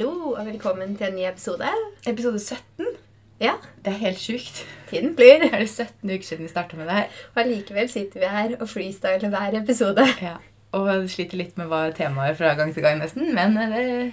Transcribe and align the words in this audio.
Hallo 0.00 0.30
og 0.32 0.46
velkommen 0.46 0.94
til 0.96 1.10
en 1.10 1.16
ny 1.18 1.26
episode. 1.28 1.66
Episode 2.08 2.38
17. 2.40 2.86
Ja, 3.40 3.50
Det 3.84 3.92
er 3.92 3.98
helt 4.00 4.18
sjukt. 4.18 4.62
tiden 4.88 5.10
flyr. 5.16 5.44
Er 5.52 5.66
17 5.66 6.10
uker 6.10 6.22
siden 6.24 6.42
vi 6.44 6.48
starta 6.48 6.76
med 6.76 6.86
det 6.88 6.94
her? 6.94 7.04
Og 7.34 7.42
allikevel 7.42 7.88
sitter 7.88 8.20
vi 8.20 8.26
her 8.26 8.54
og 8.60 8.68
freestyler 8.68 9.28
hver 9.28 9.58
episode. 9.60 10.06
Ja. 10.22 10.38
Og 10.72 11.04
sliter 11.10 11.36
litt 11.36 11.58
med 11.60 11.68
hva 11.68 11.82
temaet 11.92 12.30
er 12.30 12.38
fra 12.40 12.54
gang 12.54 12.72
til 12.72 12.82
gang, 12.82 12.96
nesten. 13.02 13.28
Men 13.34 13.58
det 13.60 13.68
er 13.84 14.10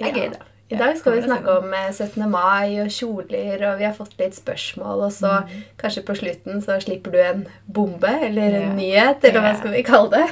Ja. 0.00 0.12
gøy, 0.12 0.28
da. 0.34 0.44
I 0.70 0.76
dag 0.76 0.98
skal 0.98 1.16
vi 1.16 1.22
snakke 1.22 1.56
om 1.62 1.72
eh, 1.74 1.88
17. 1.92 2.28
mai 2.30 2.80
og 2.84 2.88
kjoler, 2.92 3.72
og 3.72 3.78
vi 3.78 3.84
har 3.84 3.94
fått 3.94 4.18
litt 4.18 4.34
spørsmål. 4.36 5.00
Og 5.08 5.12
så 5.12 5.48
kanskje 5.78 6.02
på 6.04 6.14
slutten 6.14 6.60
så 6.60 6.76
slipper 6.80 7.10
du 7.10 7.18
en 7.18 7.46
bombe 7.72 8.12
eller 8.28 8.60
en 8.60 8.76
nyhet, 8.76 9.24
eller 9.24 9.40
hva 9.40 9.56
skal 9.58 9.72
vi 9.72 9.82
kalle 9.82 10.10
det? 10.10 10.28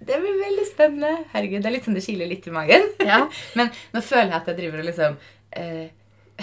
Det 0.00 0.16
blir 0.20 0.36
veldig 0.40 0.66
spennende. 0.68 1.24
Herregud, 1.34 1.60
Det 1.62 1.68
er 1.68 1.74
litt 1.76 1.86
sånn 1.88 1.96
det 1.98 2.04
kiler 2.06 2.30
litt 2.30 2.46
i 2.48 2.54
magen. 2.54 2.86
Ja, 3.04 3.26
Men 3.58 3.72
nå 3.94 4.02
føler 4.04 4.30
jeg 4.30 4.38
at 4.38 4.48
jeg 4.48 4.60
driver 4.62 4.82
og 4.82 4.88
liksom 4.88 5.18
eh, 5.60 5.90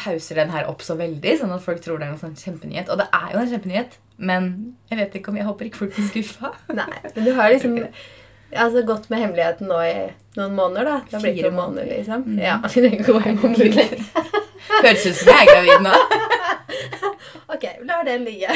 hauser 0.05 0.41
den 0.41 0.53
her 0.53 0.67
opp 0.69 0.83
så 0.85 0.97
veldig, 0.99 1.33
sånn 1.39 1.55
at 1.55 1.63
folk 1.65 1.81
tror 1.81 1.97
det 1.97 2.07
er 2.07 2.13
en 2.13 2.21
sånn 2.21 2.37
kjempenyhet. 2.37 2.91
Og 2.93 3.01
det 3.01 3.07
er 3.17 3.33
jo 3.33 3.41
en 3.41 3.51
kjempenyhet, 3.53 3.97
men 4.29 4.51
jeg 4.91 5.01
vet 5.01 5.17
ikke 5.19 5.33
om 5.33 5.39
jeg 5.39 5.47
håper 5.49 5.69
ikke 5.69 5.81
folk 5.81 5.97
blir 5.97 6.09
skuffa. 6.11 6.53
nei, 6.77 7.01
men 7.15 7.25
du 7.25 7.33
har 7.37 7.53
liksom 7.53 7.79
altså, 8.65 8.83
gått 8.87 9.09
med 9.13 9.23
hemmeligheten 9.25 9.71
nå 9.71 9.79
i 9.85 9.95
noen 10.37 10.57
måneder, 10.57 10.91
da. 10.91 10.99
Det 11.07 11.17
har 11.17 11.25
blitt 11.25 11.41
noen 11.47 11.57
måneder, 11.57 11.93
liksom. 11.95 12.27
Mm. 12.29 12.41
Ja, 12.45 12.59
vi 12.61 12.73
trenger 12.75 13.01
ikke 13.01 13.17
gå 13.17 13.37
måneder 13.41 13.73
lenger. 13.81 14.05
Høres 14.77 15.07
ut 15.07 15.17
som 15.17 15.33
jeg 15.33 15.47
er 15.47 15.53
gravid 15.55 15.87
nå. 15.89 15.97
Ok, 17.47 17.63
la 17.87 18.01
den 18.03 18.25
ligge. 18.27 18.51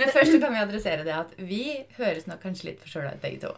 Men 0.00 0.12
først 0.14 0.36
kan 0.42 0.54
vi 0.54 0.62
adressere 0.62 1.06
det 1.06 1.14
at 1.16 1.34
vi 1.38 1.64
høres 1.98 2.28
nok 2.30 2.42
kanskje 2.44 2.70
litt 2.70 2.82
forkjøla 2.82 3.14
ut 3.14 3.24
begge 3.24 3.42
to. 3.46 3.52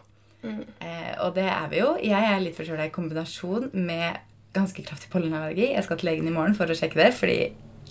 Mm. 0.45 0.63
Eh, 0.79 1.13
og 1.25 1.33
det 1.37 1.47
er 1.49 1.69
vi 1.71 1.81
jo. 1.81 1.93
Jeg 2.03 2.31
er 2.33 2.43
litt 2.43 2.57
forkjøla 2.57 2.87
i 2.87 2.93
kombinasjon 2.93 3.71
med 3.73 4.19
ganske 4.57 4.83
kraftig 4.85 5.09
pollenallergi. 5.13 5.71
Jeg 5.73 5.85
skal 5.85 5.99
til 5.99 6.11
legen 6.11 6.29
i 6.29 6.35
morgen 6.35 6.57
for 6.57 6.69
å 6.69 6.77
sjekke 6.77 6.99
det, 6.99 7.09
fordi 7.17 7.39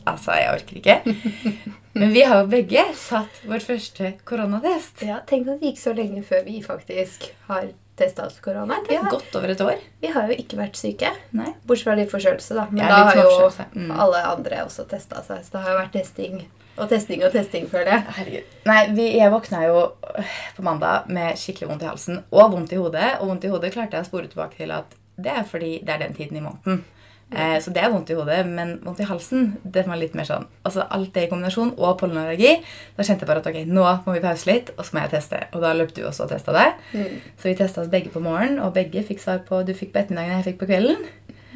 altså, 0.07 0.37
jeg 0.39 0.53
orker 0.55 0.81
ikke. 0.81 1.17
Men 2.01 2.13
vi 2.13 2.23
har 2.29 2.43
jo 2.43 2.53
begge 2.53 2.85
tatt 3.01 3.43
vår 3.49 3.65
første 3.65 4.13
koronatest. 4.29 5.03
Ja, 5.07 5.23
Tenk 5.29 5.49
at 5.49 5.63
det 5.63 5.73
gikk 5.73 5.83
så 5.83 5.95
lenge 5.97 6.23
før 6.27 6.47
vi 6.47 6.61
faktisk 6.65 7.31
har 7.49 7.71
testa 7.97 8.27
oss 8.27 8.37
for 8.39 8.51
korona. 8.51 8.77
Det 8.87 8.97
er 8.99 9.09
godt 9.11 9.35
over 9.39 9.53
et 9.55 9.61
år. 9.65 9.81
vi 10.03 10.11
har 10.13 10.29
jo 10.29 10.37
ikke 10.43 10.59
vært 10.61 10.77
syke. 10.77 11.11
Nei. 11.33 11.53
Bortsett 11.67 11.89
fra 11.89 11.97
litt 11.97 12.11
forkjølelse, 12.13 12.55
da. 12.59 12.67
Men 12.71 12.83
Ja, 12.85 12.89
da 12.93 13.05
har 13.09 13.17
jo. 13.23 13.51
Mm. 13.75 13.91
alle 14.05 14.23
andre 14.35 14.63
også 14.67 14.85
testa 14.91 15.23
seg. 15.25 15.45
Så 15.45 15.57
det 15.57 15.63
har 15.65 15.73
jo 15.75 15.79
vært 15.81 15.93
testing 15.97 16.47
og 16.77 16.91
testing 16.91 17.23
og 17.25 17.33
testing, 17.33 17.65
føler 17.73 17.89
jeg. 17.95 18.03
Herregud. 18.19 18.57
Nei, 18.69 18.81
vi, 18.93 19.07
jeg 19.17 19.33
våkna 19.33 19.63
jo 19.65 19.79
øh, 20.19 20.35
på 20.59 20.63
mandag 20.67 21.07
med 21.09 21.39
skikkelig 21.41 21.71
vondt 21.71 21.83
i 21.87 21.89
halsen 21.89 22.19
og 22.31 22.53
vondt 22.53 22.73
i 22.77 22.81
hodet. 22.81 23.15
Og 23.21 23.31
vondt 23.31 23.47
i 23.49 23.53
hodet 23.53 23.73
klarte 23.73 23.97
jeg 23.97 24.05
å 24.05 24.09
spore 24.11 24.29
tilbake 24.29 24.59
til 24.61 24.75
at 24.77 24.93
det 25.17 25.33
er 25.33 25.47
fordi 25.49 25.79
det 25.81 25.95
er 25.95 26.03
den 26.05 26.13
tiden 26.19 26.37
i 26.37 26.45
måneden. 26.45 26.85
Eh, 27.33 27.57
så 27.59 27.73
det 27.75 27.83
er 27.83 27.91
vondt 27.91 28.11
i 28.13 28.15
hodet, 28.15 28.45
men 28.47 28.77
vondt 28.85 29.01
i 29.03 29.07
halsen 29.09 29.49
det 29.65 29.83
var 29.89 29.99
litt 29.99 30.13
mer 30.15 30.29
sånn 30.29 30.45
Altså 30.63 30.85
alt 30.95 31.11
det 31.17 31.25
i 31.27 31.31
kombinasjon 31.33 31.73
og 31.75 31.97
pollenallergi. 31.99 32.53
Da 32.95 33.03
kjente 33.03 33.27
jeg 33.27 33.31
bare 33.33 33.43
at 33.43 33.49
ok, 33.51 33.59
nå 33.67 33.87
må 34.05 34.15
vi 34.15 34.23
pause 34.23 34.47
litt, 34.47 34.71
og 34.77 34.87
så 34.87 34.95
må 34.95 35.03
jeg 35.03 35.15
teste. 35.17 35.41
Og 35.51 35.65
da 35.65 35.73
løp 35.75 35.91
du 35.97 36.05
også 36.07 36.29
og 36.29 36.31
testa 36.31 36.55
deg. 36.55 36.79
Mm. 36.95 37.19
Så 37.35 37.51
vi 37.51 37.57
testa 37.59 37.83
oss 37.83 37.91
begge 37.91 38.15
på 38.15 38.23
morgenen, 38.23 38.61
og 38.63 38.77
begge 38.79 39.03
fikk 39.09 39.25
svar 39.25 39.43
på 39.49 39.65
Du 39.67 39.75
fikk 39.75 39.91
på 39.95 40.05
ettermiddagen, 40.05 40.39
jeg 40.39 40.53
fikk 40.53 40.63
på 40.63 40.71
kvelden. 40.71 41.03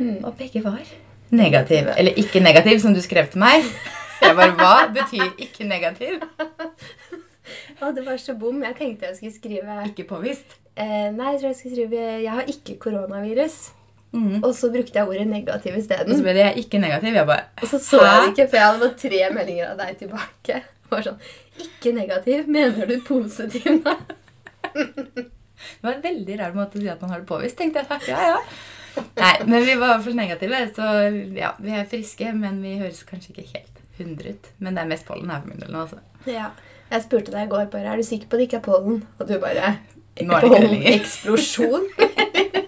Mm. 0.01 0.19
Og 0.25 0.35
begge 0.41 0.65
var 0.67 0.83
negative. 1.31 1.95
Eller 1.99 2.19
ikke 2.19 2.43
negativ, 2.43 2.81
som 2.83 2.95
du 2.95 3.01
skrev 3.05 3.31
til 3.31 3.43
meg. 3.45 3.67
Jeg 4.21 4.37
bare, 4.37 4.53
Hva 4.59 4.75
betyr 4.93 5.39
ikke 5.39 5.65
negativ? 5.71 6.19
Å, 7.81 7.91
det 7.95 8.03
var 8.05 8.19
så 8.21 8.35
bom. 8.39 8.59
Jeg 8.67 8.77
tenkte 8.79 9.09
jeg 9.09 9.17
skulle 9.17 9.37
skrive 9.39 9.83
Ikke 9.89 10.05
påvist. 10.11 10.59
eh, 10.77 11.09
Nei, 11.15 11.33
jeg 11.33 11.41
tror 11.41 11.49
jeg 11.49 11.57
skulle 11.57 11.77
skrive 11.77 12.03
'Jeg 12.23 12.33
har 12.33 12.45
ikke 12.51 12.77
koronavirus'. 12.85 13.71
Mhm. 14.13 14.41
Og 14.43 14.55
så 14.59 14.73
brukte 14.73 14.99
jeg 14.99 15.07
ordet 15.07 15.27
negativ 15.31 15.77
Og 15.77 15.85
så 15.87 16.23
ble 16.25 16.33
det 16.35 16.47
ikke 16.59 16.81
negativ. 16.83 17.15
Jeg 17.15 17.27
bare 17.27 17.45
Og 17.63 17.69
så 17.69 17.79
så 17.79 18.01
jeg 18.03 18.23
det 18.25 18.33
ikke, 18.33 18.49
for 18.51 18.57
jeg 18.57 18.67
hadde 18.67 18.81
fått 18.83 18.97
tre 19.05 19.21
meldinger 19.37 19.71
av 19.71 19.77
deg 19.79 19.99
tilbake. 20.01 20.63
Bare 20.91 20.97
var 20.97 21.03
sånn 21.07 21.21
'Ikke 21.61 21.93
negativ. 21.95 22.49
Mener 22.49 22.87
du 22.87 23.01
positiv 23.07 23.67
nå?' 23.85 23.99
Det 24.75 25.83
var 25.83 25.93
en 25.93 26.03
veldig 26.03 26.39
rar 26.41 26.53
måte 26.57 26.79
å 26.79 26.81
si 26.81 26.89
at 26.89 27.01
man 27.03 27.11
har 27.11 27.21
det 27.21 27.29
påvist. 27.29 27.57
tenkte 27.57 27.85
jeg. 27.85 28.01
Ja, 28.09 28.35
ja. 28.35 28.39
Nei, 29.17 29.45
men 29.47 29.65
vi 29.65 29.75
var 29.75 29.93
i 29.93 29.93
hvert 29.95 30.05
fall 30.05 30.17
negative, 30.19 30.61
så 30.75 31.37
ja, 31.37 31.53
vi 31.61 31.71
er 31.71 31.85
friske, 31.85 32.33
men 32.35 32.63
vi 32.63 32.79
høres 32.81 33.05
kanskje 33.05 33.31
ikke 33.35 33.47
helt 33.55 33.77
100 33.99 34.31
ut. 34.31 34.51
Men 34.59 34.75
det 34.75 34.83
er 34.83 34.89
mest 34.89 35.07
pollen 35.07 35.31
her 35.31 35.41
for 35.41 35.49
min 35.53 35.61
del 35.61 35.71
nå, 35.71 35.85
altså. 35.85 36.01
Ja. 36.27 36.51
Jeg 36.91 37.05
spurte 37.05 37.31
deg 37.31 37.47
i 37.47 37.51
går 37.51 37.71
bare 37.71 37.93
'Er 37.93 37.97
du 37.97 38.03
sikker 38.03 38.27
på 38.27 38.35
at 38.35 38.41
det 38.41 38.49
ikke 38.49 38.57
er 38.57 38.67
pollen?' 38.67 39.03
Og 39.21 39.29
du 39.29 39.39
bare 39.39 39.79
Nå 40.21 40.35
er 40.35 40.41
det 40.41 40.51
ikke 40.51 40.61
det 40.61 40.71
lenger. 40.71 41.01
Eksplosjon. 41.01 41.87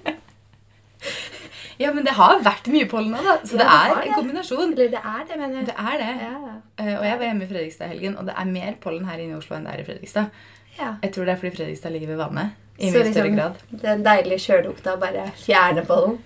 Ja, 1.83 1.91
men 1.97 2.07
det 2.07 2.15
har 2.17 2.39
vært 2.47 2.71
mye 2.73 2.87
pollen 2.91 3.13
nå, 3.17 3.21
da. 3.27 3.35
Så 3.45 3.59
Ja, 3.59 3.67
det 3.67 3.69
er 3.75 3.95
det. 4.01 4.07
en 4.09 4.15
kombinasjon. 4.21 4.73
Eller 4.73 4.89
det 4.95 5.03
er 5.03 5.23
det, 5.29 5.39
mener 5.41 5.59
jeg. 5.61 5.67
Det 5.67 5.77
er 5.79 6.01
det. 6.03 6.11
Ja. 6.23 6.57
Eh, 6.79 6.95
Og 6.99 7.05
jeg 7.09 7.19
var 7.19 7.25
hjemme 7.29 7.45
i 7.45 7.51
Fredrikstad 7.53 7.87
i 7.87 7.93
helgen, 7.95 8.17
og 8.19 8.27
det 8.31 8.35
er 8.39 8.45
mer 8.57 8.75
pollen 8.81 9.05
her 9.11 9.19
inne 9.23 9.35
i 9.37 9.39
Oslo 9.43 9.57
enn 9.57 9.65
det 9.69 9.75
er 9.75 9.85
i 9.85 9.87
Fredrikstad. 9.91 10.31
ja. 10.79 10.91
Jeg 11.03 11.13
tror 11.13 11.25
det 11.29 11.33
er 11.35 11.41
fordi 11.45 11.57
Fredrikstad 11.57 11.91
ligger 11.93 12.09
ved 12.15 12.17
vannet 12.25 12.51
i 12.79 12.91
Så 12.91 12.99
liksom, 13.03 13.13
større 13.13 13.35
grad. 13.37 13.55
Den 13.83 14.03
deilige 14.05 14.39
sjølukta 14.47 14.97
bare 15.01 15.27
fjerner 15.37 15.85
pollen. 15.87 16.19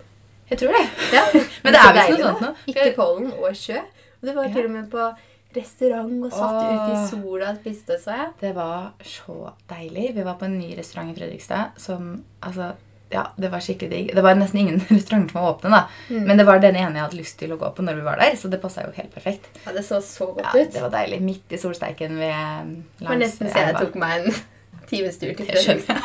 Jeg 0.50 0.59
tror 0.59 0.77
det. 0.78 0.84
Ja. 1.12 1.22
Men 1.65 1.72
det 1.75 1.81
så 1.83 1.89
er 1.89 1.97
visst 1.97 2.11
noe 2.21 2.27
sånt 2.33 2.41
nå. 2.45 2.53
Ikke 2.71 2.93
pollen 2.97 3.33
og 3.33 3.56
sjø. 3.59 3.81
Og 4.21 4.28
det 4.28 4.34
var 4.37 4.53
til 4.55 4.65
og 4.69 4.71
med 4.71 4.91
på 4.93 5.09
restaurant 5.56 6.25
og 6.27 6.33
satt 6.33 6.55
Åh. 6.55 6.72
ute 6.77 6.97
i 6.97 7.06
sola 7.11 7.50
og 7.50 7.56
spiste, 7.62 7.97
så 8.03 8.11
jeg. 8.19 8.28
Det 8.41 8.55
var 8.56 8.93
så 9.03 9.50
deilig. 9.71 10.11
Vi 10.16 10.25
var 10.27 10.37
på 10.41 10.45
en 10.49 10.59
ny 10.59 10.75
restaurant 10.78 11.11
i 11.11 11.16
Fredrikstad 11.19 11.78
som 11.81 12.22
altså, 12.43 12.72
Ja, 13.15 13.22
det 13.39 13.49
var 13.53 13.61
skikkelig 13.62 13.91
digg. 13.93 14.09
Det 14.17 14.22
var 14.25 14.34
nesten 14.34 14.61
ingen 14.65 14.81
restauranter 14.91 15.33
som 15.33 15.41
var 15.43 15.53
åpne, 15.55 15.71
da. 15.71 15.83
Mm. 16.11 16.25
Men 16.27 16.41
det 16.41 16.47
var 16.49 16.59
den 16.65 16.75
ene 16.81 16.99
jeg 16.99 17.05
hadde 17.05 17.19
lyst 17.21 17.39
til 17.39 17.53
å 17.55 17.59
gå 17.61 17.69
på 17.77 17.84
når 17.87 18.00
vi 18.00 18.06
var 18.09 18.19
der, 18.19 18.34
så 18.41 18.50
det 18.50 18.59
passa 18.62 18.83
jo 18.87 18.91
helt 18.97 19.15
perfekt. 19.15 19.47
Ja, 19.65 19.72
det 19.77 19.84
så 19.87 20.00
så 20.03 20.27
godt 20.33 20.43
Ja, 20.49 20.55
ut. 20.59 20.72
det 20.75 20.83
var 20.83 20.91
deilig. 20.97 21.21
Midt 21.22 21.55
i 21.55 21.61
solsteiken 21.62 22.19
ved 22.19 22.75
Det 22.99 23.06
var 23.09 23.21
nesten 23.22 23.50
så 23.53 23.62
jeg 23.69 23.78
tok 23.78 23.95
meg 24.03 24.27
en 24.27 24.34
times 24.91 25.19
tur 25.22 25.33
til 25.39 25.47
Fredrikstad. 25.53 26.03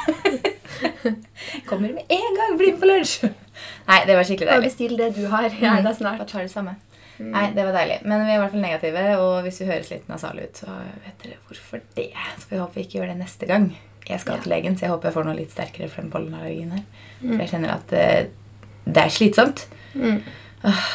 Kommer 1.70 1.94
med 1.94 2.06
en 2.10 2.38
gang! 2.38 2.56
Bli 2.58 2.72
med 2.72 2.80
på 2.82 2.90
lunsj! 2.90 3.26
Nei, 3.88 4.00
det 4.08 4.16
var 4.18 4.26
skikkelig 4.26 4.50
deilig. 4.54 4.70
bestill 4.70 4.98
det 4.98 5.10
du 5.18 5.26
har. 5.34 5.50
Jeg 5.50 5.68
er 5.70 5.84
der 5.86 5.98
Bare 6.06 6.26
tar 6.30 6.46
det 6.46 6.54
samme. 6.54 6.78
Nei, 7.22 7.52
det 7.54 7.66
var 7.68 7.76
deilig. 7.76 8.00
Men 8.08 8.24
vi 8.26 8.32
er 8.34 8.40
i 8.40 8.42
hvert 8.42 8.54
fall 8.56 8.64
negative, 8.64 9.04
og 9.22 9.44
hvis 9.46 9.60
vi 9.62 9.68
høres 9.70 9.90
litt 9.92 10.08
nasale 10.10 10.48
ut, 10.48 10.62
så 10.64 10.74
vet 11.04 11.26
dere 11.26 11.38
hvorfor 11.50 11.82
det. 11.98 12.08
Så 12.42 12.50
vi 12.50 12.58
håper 12.62 12.80
vi 12.80 12.86
ikke 12.88 12.98
gjør 13.02 13.12
det 13.14 13.18
neste 13.20 13.50
gang. 13.50 13.68
Jeg 14.10 14.20
skal 14.20 14.36
Ja. 14.36 14.42
til 14.42 14.52
legen, 14.52 14.76
så 14.76 14.82
jeg 14.88 14.90
håper 14.92 15.10
jeg 15.10 15.14
får 15.14 15.26
noe 15.26 15.36
litt 15.36 15.52
sterkere 15.52 15.90
for 15.90 16.02
den 16.02 16.12
pollenallergien 16.12 16.72
her. 16.72 16.84
For 17.22 17.38
jeg 17.38 17.50
kjenner 17.50 17.74
at 17.76 17.88
det, 17.88 18.32
det 18.86 18.98
er 19.04 19.10
slitsomt. 19.14 19.66
Mm. 19.96 20.22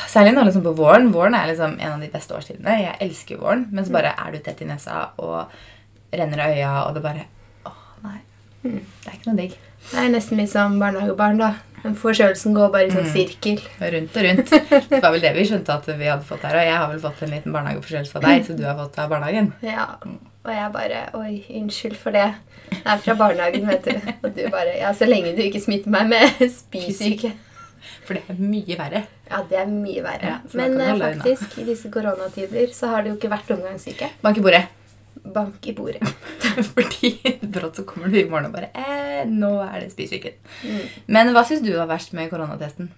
Særlig 0.06 0.34
nå 0.34 0.44
liksom 0.46 0.62
på 0.62 0.74
våren. 0.78 1.12
Våren 1.12 1.34
er 1.34 1.46
liksom 1.50 1.78
en 1.80 1.92
av 1.92 2.00
de 2.00 2.08
beste 2.08 2.34
årstidene. 2.34 2.76
Jeg 2.82 2.96
elsker 3.00 3.38
våren, 3.40 3.66
men 3.72 3.84
så 3.84 3.92
bare 3.92 4.12
er 4.18 4.32
du 4.32 4.38
tett 4.38 4.62
i 4.62 4.68
nesa 4.68 5.08
og 5.18 5.46
renner 6.12 6.38
av 6.44 6.54
øya, 6.54 6.74
og 6.88 6.94
det 6.94 7.02
bare 7.02 7.24
Åh, 7.66 7.72
nei. 8.04 8.18
Det 8.62 9.08
er 9.08 9.12
ikke 9.16 9.26
noe 9.32 9.36
digg. 9.40 9.56
Det 9.90 9.98
er 10.02 10.08
nesten 10.10 10.38
litt 10.38 10.50
som 10.50 10.78
barnehagebarn, 10.78 11.38
da. 11.38 11.54
Forkjølelsen 11.84 12.54
går 12.56 12.70
bare 12.72 12.86
i 12.88 12.90
sånn 12.90 13.04
Mm. 13.06 13.12
sirkel. 13.12 13.60
Rundt 13.80 14.16
og 14.16 14.24
rundt. 14.26 14.50
Det 14.90 15.02
var 15.02 15.12
vel 15.12 15.20
det 15.22 15.34
vi 15.36 15.44
skjønte 15.46 15.74
at 15.76 15.86
vi 15.98 16.04
hadde 16.08 16.24
fått 16.26 16.42
her. 16.42 16.56
Og 16.56 16.64
jeg 16.66 16.76
har 16.76 16.88
vel 16.90 17.00
fått 17.04 17.22
en 17.22 17.30
liten 17.30 17.52
barnehageforkjølelse 17.54 18.16
av 18.16 18.22
deg, 18.26 18.44
så 18.46 18.56
du 18.58 18.64
har 18.66 18.74
fått 18.80 18.98
av 18.98 19.10
barnehagen. 19.10 19.52
Ja. 19.62 19.86
Og 20.46 20.52
jeg 20.54 20.72
bare 20.72 21.00
Oi, 21.14 21.44
unnskyld 21.60 21.96
for 21.96 22.10
det. 22.14 22.34
Jeg 22.72 22.82
er 22.86 22.98
fra 22.98 23.14
barnehagen, 23.14 23.66
vet 23.66 23.84
du. 23.84 24.12
Og 24.24 24.34
du 24.34 24.48
bare 24.50 24.76
Ja, 24.80 24.92
så 24.92 25.06
lenge 25.06 25.34
du 25.36 25.42
ikke 25.42 25.60
smitter 25.62 25.90
meg 25.90 26.08
med 26.08 26.50
spysyke. 26.60 27.32
For 28.06 28.14
det 28.14 28.22
er 28.30 28.34
mye 28.40 28.76
verre. 28.78 29.04
Ja, 29.30 29.42
det 29.50 29.58
er 29.58 29.66
mye 29.70 30.02
verre. 30.02 30.32
Ja, 30.32 30.38
Men 30.54 30.80
eh, 30.80 30.94
faktisk, 30.98 31.58
i 31.58 31.64
disse 31.68 31.90
koronatider 31.90 32.66
så 32.74 32.88
har 32.90 33.02
det 33.02 33.12
jo 33.12 33.16
ikke 33.18 33.30
vært 33.30 33.50
omgangssyke. 33.54 34.10
Bank 34.22 34.38
i 34.38 34.40
bordet. 34.42 34.64
Bank 35.34 35.66
i 35.66 35.74
bordet. 35.76 36.02
Fordi 36.74 37.12
brått 37.42 37.80
så 37.80 37.86
kommer 37.88 38.12
du 38.12 38.20
i 38.20 38.28
morgen 38.28 38.50
og 38.50 38.54
bare 38.56 38.70
eh, 38.74 39.24
Nå 39.28 39.56
er 39.64 39.80
det 39.82 39.90
spysyken. 39.94 40.36
Mm. 40.62 40.84
Men 41.16 41.34
hva 41.34 41.42
syns 41.48 41.64
du 41.64 41.72
var 41.74 41.90
verst 41.90 42.14
med 42.16 42.30
koronatesten? 42.32 42.92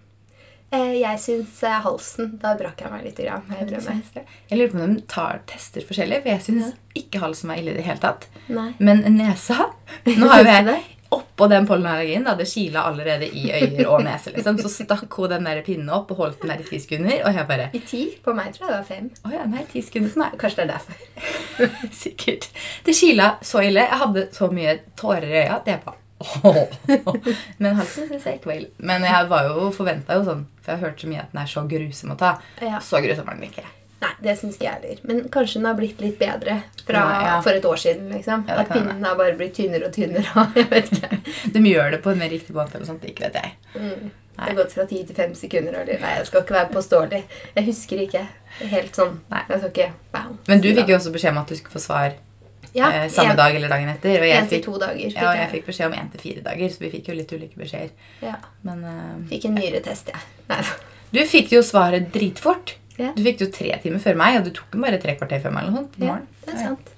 Eh, 0.69 0.99
jeg 1.01 1.21
syns 1.23 1.63
eh, 1.65 1.79
halsen 1.81 2.35
Da 2.43 2.53
brakk 2.59 2.83
jeg 2.85 2.93
meg 2.93 3.07
litt. 3.07 3.23
Grann, 3.25 3.47
jeg. 3.57 4.27
Jeg 4.51 4.59
lurer 4.59 4.75
på 4.75 4.83
om 4.85 4.95
de 4.99 5.07
tar 5.09 5.41
tester 5.49 5.87
forskjellig, 5.89 6.21
for 6.25 6.35
jeg 6.35 6.45
syns 6.45 6.75
ikke 6.99 7.23
halsen 7.23 7.49
var 7.53 7.63
ille 7.63 7.73
i 7.73 7.79
det 7.79 7.87
hele 7.87 8.03
tatt. 8.03 8.29
Nei. 8.53 8.71
Men 8.83 9.01
nesa 9.17 9.71
Nå 10.05 10.29
har 10.29 10.45
jo 10.45 10.51
jeg 10.57 10.69
det? 10.69 10.79
Oppå 11.15 11.47
den 11.49 11.65
pollenallergien, 11.69 12.25
da 12.27 12.35
det 12.37 12.49
kila 12.51 12.83
allerede 12.91 13.29
i 13.33 13.47
øyer 13.55 13.87
og 13.89 14.03
nese, 14.05 14.33
liksom, 14.35 14.59
så 14.61 14.69
stakk 14.73 15.15
hun 15.17 15.31
den 15.33 15.47
der 15.49 15.63
pinnen 15.65 15.89
opp 15.95 16.11
og 16.13 16.21
holdt 16.23 16.43
den 16.43 16.53
der 16.53 16.61
i 16.61 16.67
ti 16.67 16.81
sekunder, 16.83 17.23
og 17.25 17.39
jeg 17.39 17.49
bare 17.49 17.69
I 17.73 17.81
ti? 17.81 18.03
På 18.25 18.35
meg 18.37 18.51
tror 18.57 18.67
jeg 18.67 18.75
det 18.75 18.81
var 18.81 18.91
fem. 18.91 19.07
Å 19.25 19.33
ja, 19.33 19.47
nei, 19.49 19.65
ti 19.71 19.85
sekunder 19.87 20.13
for 20.13 20.25
meg. 20.25 20.37
Kanskje 20.43 20.61
det 20.61 20.67
er 20.67 20.75
derfor. 20.75 20.99
Sikkert. 22.03 22.51
Det 22.85 22.97
kila 22.99 23.31
så 23.41 23.65
ille. 23.65 23.87
Jeg 23.89 24.03
hadde 24.03 24.27
så 24.37 24.51
mye 24.53 24.77
tårer 24.99 25.31
i 25.31 25.41
øya. 25.47 25.63
Det 25.65 25.79
var 25.79 25.89
bare 25.89 26.05
Men 27.63 27.77
halsen 27.79 28.09
syns 28.09 28.27
jeg 28.27 28.41
ikke 28.41 28.51
var 28.51 28.61
ille. 28.61 28.71
Men 28.91 29.07
jeg 29.07 29.31
var 29.31 29.49
jo 29.49 29.69
forventa 29.75 30.19
jo 30.19 30.27
sånn, 30.27 30.47
for 30.61 30.75
jeg 30.75 30.81
har 30.81 30.91
hørt 30.91 31.03
så 31.03 31.11
mye 31.11 31.25
at 31.25 31.35
den 31.35 31.43
er 31.45 31.53
så 31.55 31.65
grusom 31.71 32.15
å 32.15 32.19
ta. 32.19 32.37
Ja. 32.61 32.81
Så 32.85 33.03
grusom 33.05 33.29
var 33.29 33.39
den 33.39 33.49
ikke. 33.49 33.65
Nei, 33.99 34.11
det 34.23 34.37
syns 34.39 34.55
ikke 34.55 34.69
jeg 34.69 34.79
heller. 34.79 35.01
Men 35.11 35.25
kanskje 35.35 35.59
den 35.59 35.67
har 35.67 35.75
blitt 35.79 36.01
litt 36.03 36.21
bedre 36.21 36.61
fra 36.85 37.01
Ja, 37.03 37.23
ja. 37.27 37.41
for 37.43 37.51
et 37.59 37.65
år 37.67 37.81
siden. 37.83 38.07
liksom. 38.15 38.45
Ja, 38.47 38.61
At 38.63 38.71
pinnen 38.71 39.03
har 39.05 39.17
bare 39.19 39.35
blitt 39.35 39.57
tynnere 39.59 39.89
og 39.89 39.93
tynnere. 39.97 40.45
jeg 40.55 40.71
vet 40.71 40.93
ikke. 40.95 41.19
De 41.55 41.65
gjør 41.67 41.91
det 41.97 42.03
på 42.05 42.15
en 42.15 42.23
mer 42.23 42.31
riktig 42.31 42.55
måte 42.55 42.79
eller 42.79 42.87
sånt. 42.87 43.05
Ikke 43.11 43.27
vet 43.27 43.41
jeg. 43.43 43.57
Mm. 43.75 44.11
Det 44.39 44.45
har 44.47 44.55
gått 44.55 44.73
fra 44.77 44.85
10 44.87 45.03
til 45.09 45.17
5 45.19 45.35
sekunder. 45.35 45.81
Eller, 45.81 45.99
nei, 45.99 46.15
jeg 46.21 46.29
skal 46.29 46.45
ikke 46.45 46.55
være 46.55 46.71
påståelig. 46.77 47.23
Jeg 47.57 47.67
husker 47.67 48.03
ikke 48.05 48.23
helt 48.71 48.95
sånn. 48.95 49.19
Nei. 49.33 49.43
Jeg 49.49 49.59
skal 49.65 49.73
ikke 49.73 49.91
wow, 50.15 50.33
Men 50.47 50.63
du 50.63 50.71
fikk 50.79 50.93
jo 50.93 50.99
også 51.01 51.15
beskjed 51.17 51.35
om 51.35 51.43
at 51.43 51.51
du 51.51 51.59
skulle 51.59 51.75
få 51.75 51.83
svar 51.83 52.15
ja, 52.77 52.93
eh, 52.93 53.09
samme 53.11 53.33
en, 53.35 53.41
dag 53.41 53.57
eller 53.59 53.73
dagen 53.73 53.91
etter. 53.91 54.21
Og 54.21 54.29
jeg 54.29 54.43
en 54.45 54.51
til 54.53 54.63
to 54.63 54.77
dager. 54.79 55.11
Fikk 55.11 55.19
ja, 55.19 55.31
og 55.33 55.41
jeg 55.41 55.51
fikk 55.57 55.67
beskjed 55.73 55.91
om 55.91 55.97
én 55.99 56.11
til 56.15 56.23
fire 56.23 56.45
dager, 56.47 56.71
så 56.71 56.85
vi 56.85 56.93
fikk 56.95 57.11
jo 57.11 57.17
litt 57.19 57.35
ulike 57.35 57.59
beskjeder. 57.59 57.91
Ja, 58.23 58.37
Men 58.69 58.85
eh, 58.87 59.15
fikk 59.33 59.49
en 59.51 59.59
nyretest, 59.59 60.13
jeg. 60.15 60.29
Ja. 60.53 60.61
du 61.17 61.21
fikk 61.35 61.57
jo 61.57 61.65
svaret 61.67 62.13
dritfort. 62.15 62.77
Ja. 62.99 63.15
Du 63.15 63.25
fikk 63.25 63.41
det 63.41 63.49
jo 63.49 63.55
tre 63.55 63.75
timer 63.83 64.03
før 64.03 64.17
meg, 64.19 64.39
og 64.41 64.47
du 64.49 64.55
tok 64.57 64.71
den 64.75 64.85
bare 64.85 65.01
tre 65.03 65.15
kvarter 65.19 65.43
før 65.45 65.55
meg. 65.55 65.67
eller 65.67 65.77
noe 65.77 65.85
sånt 65.85 66.01
ja, 66.03 66.21
det 66.45 66.55
er 66.55 66.63
ja. 66.63 66.71
sant. 66.73 66.95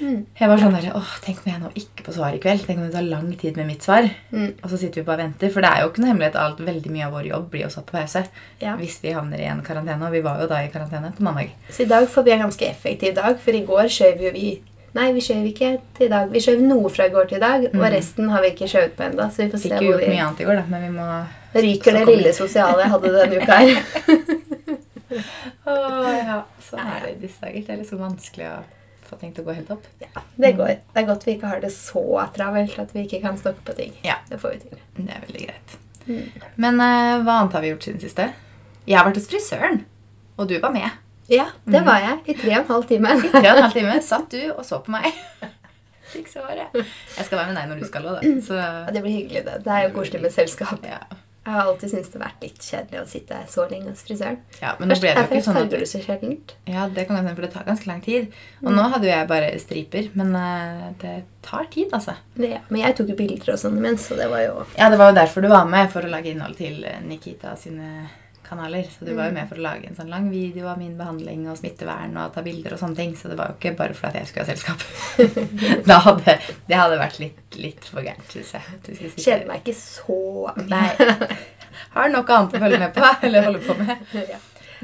Jeg 0.00 0.48
var 0.48 0.60
sånn 0.60 0.76
der, 0.78 0.86
åh, 0.96 1.08
Tenk 1.24 1.42
om 1.42 1.50
jeg 1.50 1.60
nå 1.60 1.70
ikke 1.76 2.04
får 2.06 2.16
svar 2.16 2.36
i 2.36 2.40
kveld. 2.40 2.62
Tenk 2.64 2.80
om 2.80 2.86
det 2.86 2.94
tar 2.94 3.04
lang 3.04 3.28
tid 3.40 3.58
med 3.60 3.68
mitt 3.68 3.84
svar. 3.84 4.08
Mm. 4.32 4.54
Og 4.62 4.72
så 4.72 4.78
sitter 4.80 5.02
vi 5.02 5.06
bare 5.08 5.20
og 5.20 5.28
venter. 5.28 5.52
For 5.52 5.64
det 5.64 5.72
er 5.72 5.82
jo 5.82 5.90
ikke 5.90 6.04
noe 6.04 6.10
hemmelighet 6.12 6.38
alt. 6.40 6.62
Veldig 6.70 6.94
mye 6.94 7.06
av 7.08 7.16
vår 7.18 7.28
jobb 7.28 7.50
blir 7.52 7.66
jo 7.66 7.72
satt 7.74 7.86
på 7.90 7.98
pause. 7.98 8.24
Ja. 8.62 8.78
Hvis 8.80 8.96
vi 9.04 9.12
havner 9.16 9.42
i 9.42 9.50
en 9.50 9.60
karantene. 9.66 10.08
Og 10.08 10.16
vi 10.16 10.24
var 10.24 10.40
jo 10.40 10.48
da 10.50 10.62
i 10.64 10.72
karantene 10.72 11.12
på 11.16 11.26
mandag. 11.26 11.52
Så 11.68 11.84
i 11.84 11.90
dag 11.90 12.08
får 12.08 12.26
vi 12.26 12.34
en 12.36 12.46
ganske 12.46 12.70
effektiv 12.70 13.14
dag, 13.20 13.36
for 13.44 13.56
i 13.56 13.64
går 13.68 13.92
skjøv 13.92 14.26
jo 14.28 14.34
vi 14.36 14.50
Nei, 14.90 15.12
vi 15.14 15.20
skjøv 15.22 15.44
ikke 15.46 15.68
til 15.94 16.08
i 16.08 16.10
dag. 16.10 16.32
Vi 16.34 16.40
skjøv 16.42 16.64
noe 16.66 16.88
fra 16.90 17.04
i 17.06 17.12
går 17.14 17.28
til 17.30 17.38
i 17.38 17.44
dag, 17.44 17.68
og 17.68 17.84
resten 17.94 18.26
har 18.32 18.42
vi 18.42 18.48
ikke 18.50 18.66
skjøvet 18.72 18.96
på 18.98 19.04
ennå. 19.06 19.28
Så 19.30 19.44
vi 19.44 19.52
får 19.52 19.62
se 19.62 19.68
Mm. 19.70 19.76
Fikk 19.76 19.86
jo 19.86 19.92
hvor 19.92 20.02
gjort 20.02 20.10
mye 20.16 20.24
annet 20.24 20.40
i 20.40 20.48
går, 20.48 20.58
da, 20.58 20.64
men 20.66 20.82
vi 20.82 20.90
må 20.96 21.06
ryker 21.54 21.92
det 21.94 22.04
lille 22.08 22.32
sosiale 22.34 22.82
jeg 22.82 22.90
hadde 22.96 23.12
denne 23.14 23.38
uka 23.38 23.60
her. 23.62 24.40
Åh, 25.70 26.10
ja. 26.16 26.38
Sånn 26.64 26.82
er 26.84 27.04
det 27.06 27.14
i 27.16 27.18
disse 27.24 27.42
dager. 27.44 27.64
Det 27.66 27.74
er 27.74 27.80
liksom 27.82 28.00
vanskelig 28.02 28.46
å 28.50 28.56
få 29.10 29.18
ting 29.20 29.32
til 29.34 29.42
å 29.44 29.48
gå 29.50 29.56
helt 29.58 29.70
opp. 29.74 29.86
Det 30.00 30.52
går. 30.58 30.72
Det 30.94 31.02
er 31.02 31.06
godt 31.08 31.26
vi 31.26 31.34
ikke 31.36 31.50
har 31.50 31.62
det 31.64 31.72
så 31.74 32.04
travelt 32.36 32.78
at 32.78 32.92
vi 32.94 33.04
ikke 33.06 33.22
kan 33.24 33.38
stokke 33.40 33.64
på 33.66 33.74
ting. 33.78 33.94
Ja. 34.06 34.20
Det 34.30 34.38
får 34.42 34.56
vi 34.56 34.60
til. 34.68 34.82
Det 35.00 35.08
er 35.10 35.24
veldig 35.26 35.46
greit. 35.48 35.76
Mm. 36.06 36.44
Men 36.62 36.80
uh, 36.80 37.20
hva 37.26 37.40
annet 37.40 37.56
har 37.58 37.64
vi 37.64 37.72
gjort 37.72 37.86
siden 37.88 38.02
siste? 38.02 38.28
Jeg 38.86 38.98
har 38.98 39.08
vært 39.08 39.18
hos 39.20 39.28
frisøren. 39.30 39.82
Og 40.40 40.48
du 40.50 40.56
var 40.62 40.72
med. 40.74 40.90
Ja, 41.30 41.46
det 41.70 41.82
var 41.86 42.00
jeg. 42.02 42.16
I 42.26 42.34
tre 42.34 42.54
og 42.56 42.62
en 42.64 42.70
halv 42.72 42.86
time. 42.90 43.10
I 43.18 43.28
Tre 43.30 43.42
og 43.44 43.56
en 43.56 43.64
halv 43.66 43.74
time 43.76 43.96
satt 44.02 44.32
du 44.32 44.40
og 44.50 44.64
så 44.66 44.80
på 44.82 44.94
meg. 44.94 45.10
Fikk 46.10 46.26
svaret. 46.32 46.72
Jeg 46.74 47.26
skal 47.26 47.38
være 47.38 47.52
med 47.52 47.58
deg 47.60 47.68
når 47.70 47.82
du 47.82 47.86
skal 47.86 48.08
òg, 48.10 48.16
da. 48.18 48.32
Så 48.42 48.56
Ja, 48.58 48.90
det 48.90 49.02
blir 49.04 49.14
hyggelig, 49.14 49.44
det. 49.46 49.58
Det 49.66 49.74
er 49.74 49.84
jo 49.84 49.92
koselig 49.94 50.22
med 50.24 50.34
selskap. 50.34 50.80
ja. 50.86 51.02
Jeg 51.50 51.56
har 51.58 51.66
alltid 51.66 51.90
syntes 51.90 52.12
det 52.12 52.18
har 52.20 52.28
vært 52.28 52.44
litt 52.46 52.62
kjedelig 52.62 52.98
å 53.00 53.06
sitte 53.10 53.38
så 53.50 53.64
lenge 53.66 53.90
hos 53.90 54.04
frisøren. 54.06 54.36
ja. 54.60 54.76
Men 54.78 54.92
nå 54.92 54.98
ble 55.02 55.14
det 55.16 55.24
jo 55.24 55.30
ikke 55.40 55.46
sånn 55.48 55.58
at 55.58 55.72
du 55.72 55.80
så 55.90 56.02
sjeldent. 56.04 56.54
Ja, 56.70 56.84
det 56.94 57.06
kan 57.08 57.18
hende, 57.18 57.32
for 57.34 57.42
det 57.42 57.50
tar 57.56 57.66
ganske 57.66 57.90
lang 57.90 57.98
tid. 58.04 58.30
Og 58.62 58.70
nå 58.76 58.84
hadde 58.92 59.08
jo 59.08 59.10
jeg 59.10 59.28
bare 59.32 59.50
striper, 59.58 60.10
men 60.20 60.30
eh, 60.38 60.86
det 61.02 61.16
tar 61.42 61.66
tid, 61.74 61.90
altså. 61.96 62.14
Ja. 62.38 62.62
Men 62.68 62.84
jeg 62.84 62.94
tok 63.00 63.10
jo 63.10 63.18
bilder 63.18 63.56
og 63.56 63.58
sånn 63.64 63.80
imens, 63.82 64.06
så 64.06 64.18
det 64.20 64.30
var 64.30 64.46
jo 64.46 64.62
Ja, 64.78 64.92
det 64.92 65.02
var 65.02 65.10
jo 65.10 65.18
derfor 65.18 65.42
du 65.42 65.50
var 65.50 65.66
med, 65.66 65.90
for 65.90 66.06
å 66.06 66.12
lage 66.12 66.30
innhold 66.30 66.54
til 66.60 66.84
eh, 66.86 67.02
Nikita 67.02 67.56
sine 67.58 68.06
kanaler. 68.50 68.88
Så 68.90 69.06
du 69.06 69.12
var 69.14 69.30
jo 69.30 69.36
med 69.36 69.48
for 69.48 69.60
å 69.60 69.64
lage 69.64 69.88
en 69.88 69.96
sånn 69.96 70.10
lang 70.12 70.26
video 70.32 70.68
av 70.70 70.80
min 70.80 70.96
behandling 70.98 71.46
og 71.50 71.58
smittevern 71.60 72.16
og 72.20 72.34
ta 72.34 72.44
bilder 72.46 72.74
og 72.76 72.82
sånne 72.82 72.98
ting. 72.98 73.14
Så 73.18 73.30
det 73.30 73.38
var 73.38 73.52
jo 73.52 73.58
ikke 73.58 73.74
bare 73.78 73.96
fordi 73.96 74.22
jeg 74.22 74.30
skulle 74.30 74.46
ha 74.46 74.52
selskap. 74.52 74.84
hadde, 76.10 76.36
det 76.68 76.80
hadde 76.82 77.00
vært 77.00 77.20
litt, 77.22 77.58
litt 77.60 77.88
for 77.88 78.04
gærent, 78.04 78.30
syns 78.34 78.54
jeg. 78.58 79.16
Kjeder 79.16 79.46
meg 79.48 79.62
ikke 79.62 79.76
så 79.78 80.20
Nei. 80.72 80.86
Har 81.94 82.10
nok 82.12 82.30
annet 82.34 82.56
å 82.56 82.62
følge 82.62 82.80
med 82.82 82.96
på, 82.96 83.12
eller 83.28 83.46
holde 83.48 83.62
på 83.64 83.76
med. 83.78 84.02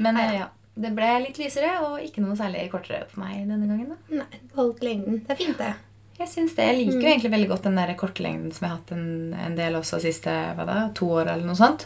Men 0.03 0.19
eh, 0.21 0.37
ja, 0.41 0.47
det 0.77 0.91
ble 0.97 1.09
litt 1.23 1.39
lysere 1.41 1.77
og 1.87 1.99
ikke 2.03 2.21
noe 2.23 2.37
særlig 2.37 2.67
kortere 2.73 3.07
for 3.09 3.23
meg 3.23 3.43
denne 3.49 3.65
gangen. 3.69 3.93
da. 3.93 4.23
Nei, 4.23 4.41
Holdt 4.57 4.83
lengden. 4.85 5.21
Det 5.25 5.35
er 5.35 5.39
fint, 5.39 5.61
det. 5.61 5.73
Jeg 6.17 6.29
syns 6.31 6.55
det. 6.57 6.65
Jeg 6.65 6.77
liker 6.79 6.97
jo 6.97 7.09
egentlig 7.11 7.29
veldig 7.29 7.47
godt 7.51 7.65
den 7.67 7.75
der 7.77 7.91
kortlengden 7.97 8.53
som 8.53 8.65
jeg 8.65 8.71
har 8.71 8.79
hatt 8.79 8.93
en, 8.95 9.35
en 9.37 9.57
del 9.57 9.75
også 9.77 9.99
de 9.99 10.07
siste 10.07 10.31
da, 10.57 10.77
to 10.97 11.11
år. 11.13 11.27
eller 11.29 11.45
noe 11.45 11.57
sånt. 11.59 11.85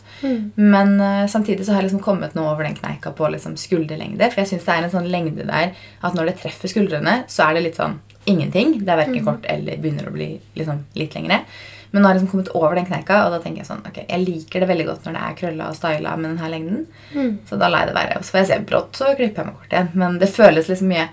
Men 0.56 0.94
uh, 1.02 1.26
samtidig 1.28 1.66
så 1.68 1.74
har 1.74 1.82
jeg 1.82 1.90
liksom 1.90 2.04
kommet 2.06 2.38
nå 2.38 2.46
over 2.48 2.64
den 2.64 2.78
kneika 2.78 3.12
på 3.18 3.28
liksom 3.34 3.58
skulderlengde. 3.60 4.30
For 4.32 4.44
jeg 4.44 4.54
syns 4.54 4.70
det 4.70 4.78
er 4.78 4.88
en 4.88 4.94
sånn 4.94 5.12
lengde 5.12 5.44
der 5.50 5.74
at 5.76 6.16
når 6.16 6.32
det 6.32 6.38
treffer 6.46 6.72
skuldrene, 6.72 7.18
så 7.28 7.50
er 7.50 7.58
det 7.60 7.66
litt 7.68 7.82
sånn 7.82 8.00
ingenting. 8.30 8.78
Det 8.80 8.94
er 8.94 9.02
verken 9.02 9.26
kort 9.26 9.46
eller 9.52 9.82
begynner 9.82 10.08
å 10.08 10.16
bli 10.16 10.30
liksom 10.56 10.86
litt 10.96 11.18
lengre. 11.18 11.42
Men 11.92 12.00
nå 12.00 12.08
har 12.08 12.16
jeg 12.16 12.22
liksom 12.22 12.32
kommet 12.32 12.54
over 12.56 12.78
den 12.80 12.88
kneika, 12.88 13.18
og 13.26 13.34
da 13.34 13.42
tenker 13.44 13.66
jeg 13.66 13.68
sånn, 13.68 13.82
ok, 13.84 13.98
jeg 14.06 14.24
liker 14.24 14.64
det 14.64 14.70
veldig 14.70 14.86
godt 14.88 15.08
når 15.10 15.18
det 15.18 15.24
er 15.28 15.34
krølla 15.42 15.66
og 15.74 15.76
styla 15.76 16.14
med 16.16 16.30
denne 16.30 16.52
lengden. 16.54 16.86
Så 17.50 17.60
da 17.60 17.68
lar 17.68 17.84
jeg 17.84 17.92
det 17.92 17.98
være. 17.98 18.20
Og 18.22 18.24
så 18.24 18.32
får 18.32 18.40
jeg 18.40 18.50
se 18.54 18.60
brått, 18.70 18.94
så 18.96 19.10
klipper 19.18 19.44
jeg 19.44 19.50
meg 19.50 19.58
kort 19.60 19.76
igjen. 19.76 19.90
Men 20.00 20.16
det 20.22 20.30
føles 20.32 20.72
liksom 20.72 20.94
mye 20.94 21.10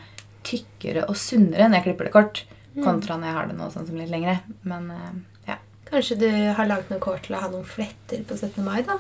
tykkere 0.47 1.09
og 1.11 1.19
sunnere 1.19 1.67
når 1.67 1.81
jeg 1.81 1.87
klipper 1.89 2.07
det 2.07 2.15
kort, 2.15 2.45
kontra 2.85 3.19
når 3.19 3.31
jeg 3.31 3.39
har 3.39 3.51
det 3.51 3.59
nå 3.59 3.69
sånn 3.75 3.89
som 3.89 3.99
litt 4.01 4.13
lengre. 4.13 4.39
Men 4.69 4.91
eh, 4.95 5.13
ja. 5.51 5.59
Kanskje 5.91 6.19
du 6.21 6.29
har 6.59 6.69
lagd 6.69 6.91
noe 6.93 7.03
kort 7.03 7.25
til 7.27 7.37
å 7.39 7.43
ha 7.45 7.51
noen 7.53 7.67
fletter 7.67 8.25
på 8.29 8.37
17. 8.37 8.61
mai, 8.65 8.83
da? 8.87 8.99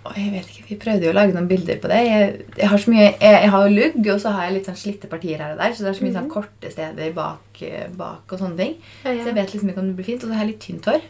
Og 0.00 0.16
jeg 0.16 0.30
vet 0.32 0.48
ikke, 0.48 0.64
Vi 0.70 0.76
prøvde 0.80 1.04
jo 1.04 1.12
å 1.12 1.16
lage 1.16 1.34
noen 1.36 1.48
bilder 1.50 1.80
på 1.80 1.90
det. 1.92 2.00
Jeg, 2.06 2.44
jeg 2.56 2.68
har 2.72 2.80
så 2.80 2.92
mye, 2.92 3.06
jeg, 3.20 3.34
jeg 3.44 3.50
har 3.52 3.66
jo 3.66 3.74
lugg, 3.76 3.98
og 4.14 4.20
så 4.22 4.32
har 4.32 4.46
jeg 4.46 4.54
litt 4.56 4.70
sånn 4.70 4.78
slitte 4.80 5.10
partier 5.12 5.42
her 5.42 5.52
og 5.54 5.60
der. 5.60 5.74
Så 5.76 5.84
det 5.84 5.90
er 5.90 5.98
så 5.98 6.06
mye 6.06 6.16
sånn 6.16 6.30
korte 6.32 6.72
steder 6.72 7.12
bak, 7.16 7.60
eh, 7.66 7.88
bak 8.00 8.32
og 8.32 8.40
sånne 8.40 8.60
ting. 8.62 8.76
Ja, 9.04 9.12
ja. 9.12 9.18
Så 9.20 9.28
jeg 9.28 9.36
vet 9.36 9.52
liksom 9.52 9.72
ikke 9.72 9.82
om 9.84 9.90
det 9.90 9.98
blir 9.98 10.08
fint. 10.08 10.24
Og 10.24 10.30
så 10.30 10.38
har 10.38 10.46
jeg 10.46 10.54
litt 10.54 10.64
tynt 10.64 10.88
hår. 10.88 11.04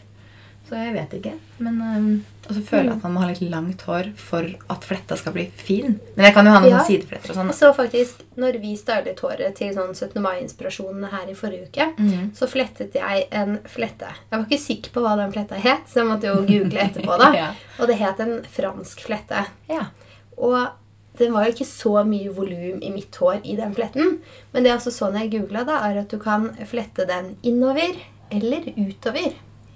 Så 0.67 0.81
jeg 0.81 0.95
vet 0.97 1.15
ikke. 1.21 1.33
Men, 1.63 1.79
eh, 1.87 2.40
og 2.51 2.57
så 2.57 2.61
føler 2.67 2.89
jeg 2.89 2.97
at 2.97 3.03
man 3.07 3.13
må 3.15 3.21
ha 3.23 3.27
litt 3.29 3.43
langt 3.47 3.83
hår 3.87 4.09
for 4.19 4.47
at 4.73 4.83
fletta 4.83 5.15
skal 5.15 5.31
bli 5.37 5.45
fin. 5.55 5.93
Men 6.17 6.25
jeg 6.27 6.35
kan 6.35 6.49
jo 6.49 6.51
ha 6.51 6.59
noen 6.59 6.73
Ja. 6.73 6.81
sidefletter 6.83 7.31
og 7.31 7.37
sånn. 7.37 7.51
Og 7.53 7.55
så 7.55 7.69
faktisk, 7.77 8.25
når 8.35 8.57
vi 8.59 8.73
stylet 8.75 9.23
håret 9.23 9.55
til 9.55 9.71
sånn 9.73 9.93
17. 9.95 10.19
mai-inspirasjonene 10.25 11.11
her 11.13 11.31
i 11.31 11.35
forrige 11.37 11.69
uke, 11.69 11.87
mm. 11.97 12.33
så 12.35 12.49
flettet 12.51 12.97
jeg 12.99 13.27
en 13.31 13.59
flette. 13.71 14.11
Jeg 14.29 14.35
var 14.35 14.45
ikke 14.49 14.59
sikker 14.65 14.91
på 14.91 15.05
hva 15.05 15.15
den 15.21 15.31
fletta 15.31 15.55
het, 15.63 15.87
så 15.87 16.01
jeg 16.01 16.09
måtte 16.11 16.27
jo 16.27 16.43
google 16.49 16.83
etterpå. 16.89 17.17
da. 17.17 17.31
Ja. 17.41 17.49
Og 17.79 17.87
det 17.87 17.95
het 18.01 18.19
en 18.19 18.41
fransk 18.43 18.99
flette. 19.07 19.45
Ja. 19.71 19.85
Og 20.37 20.67
det 21.17 21.29
var 21.31 21.45
jo 21.45 21.53
ikke 21.55 21.67
så 21.69 22.03
mye 22.07 22.33
volum 22.35 22.81
i 22.83 22.91
mitt 22.91 23.15
hår 23.15 23.39
i 23.47 23.55
den 23.55 23.73
fletten. 23.77 24.19
Men 24.51 24.63
det 24.63 24.71
jeg 24.73 24.81
også 24.81 24.91
så 24.91 25.09
når 25.11 25.25
jeg 25.25 25.31
googla, 25.37 25.63
er 25.79 26.01
at 26.03 26.09
du 26.11 26.19
kan 26.19 26.49
flette 26.67 27.07
den 27.07 27.37
innover 27.43 27.95
eller 28.31 28.67
utover. 28.75 29.31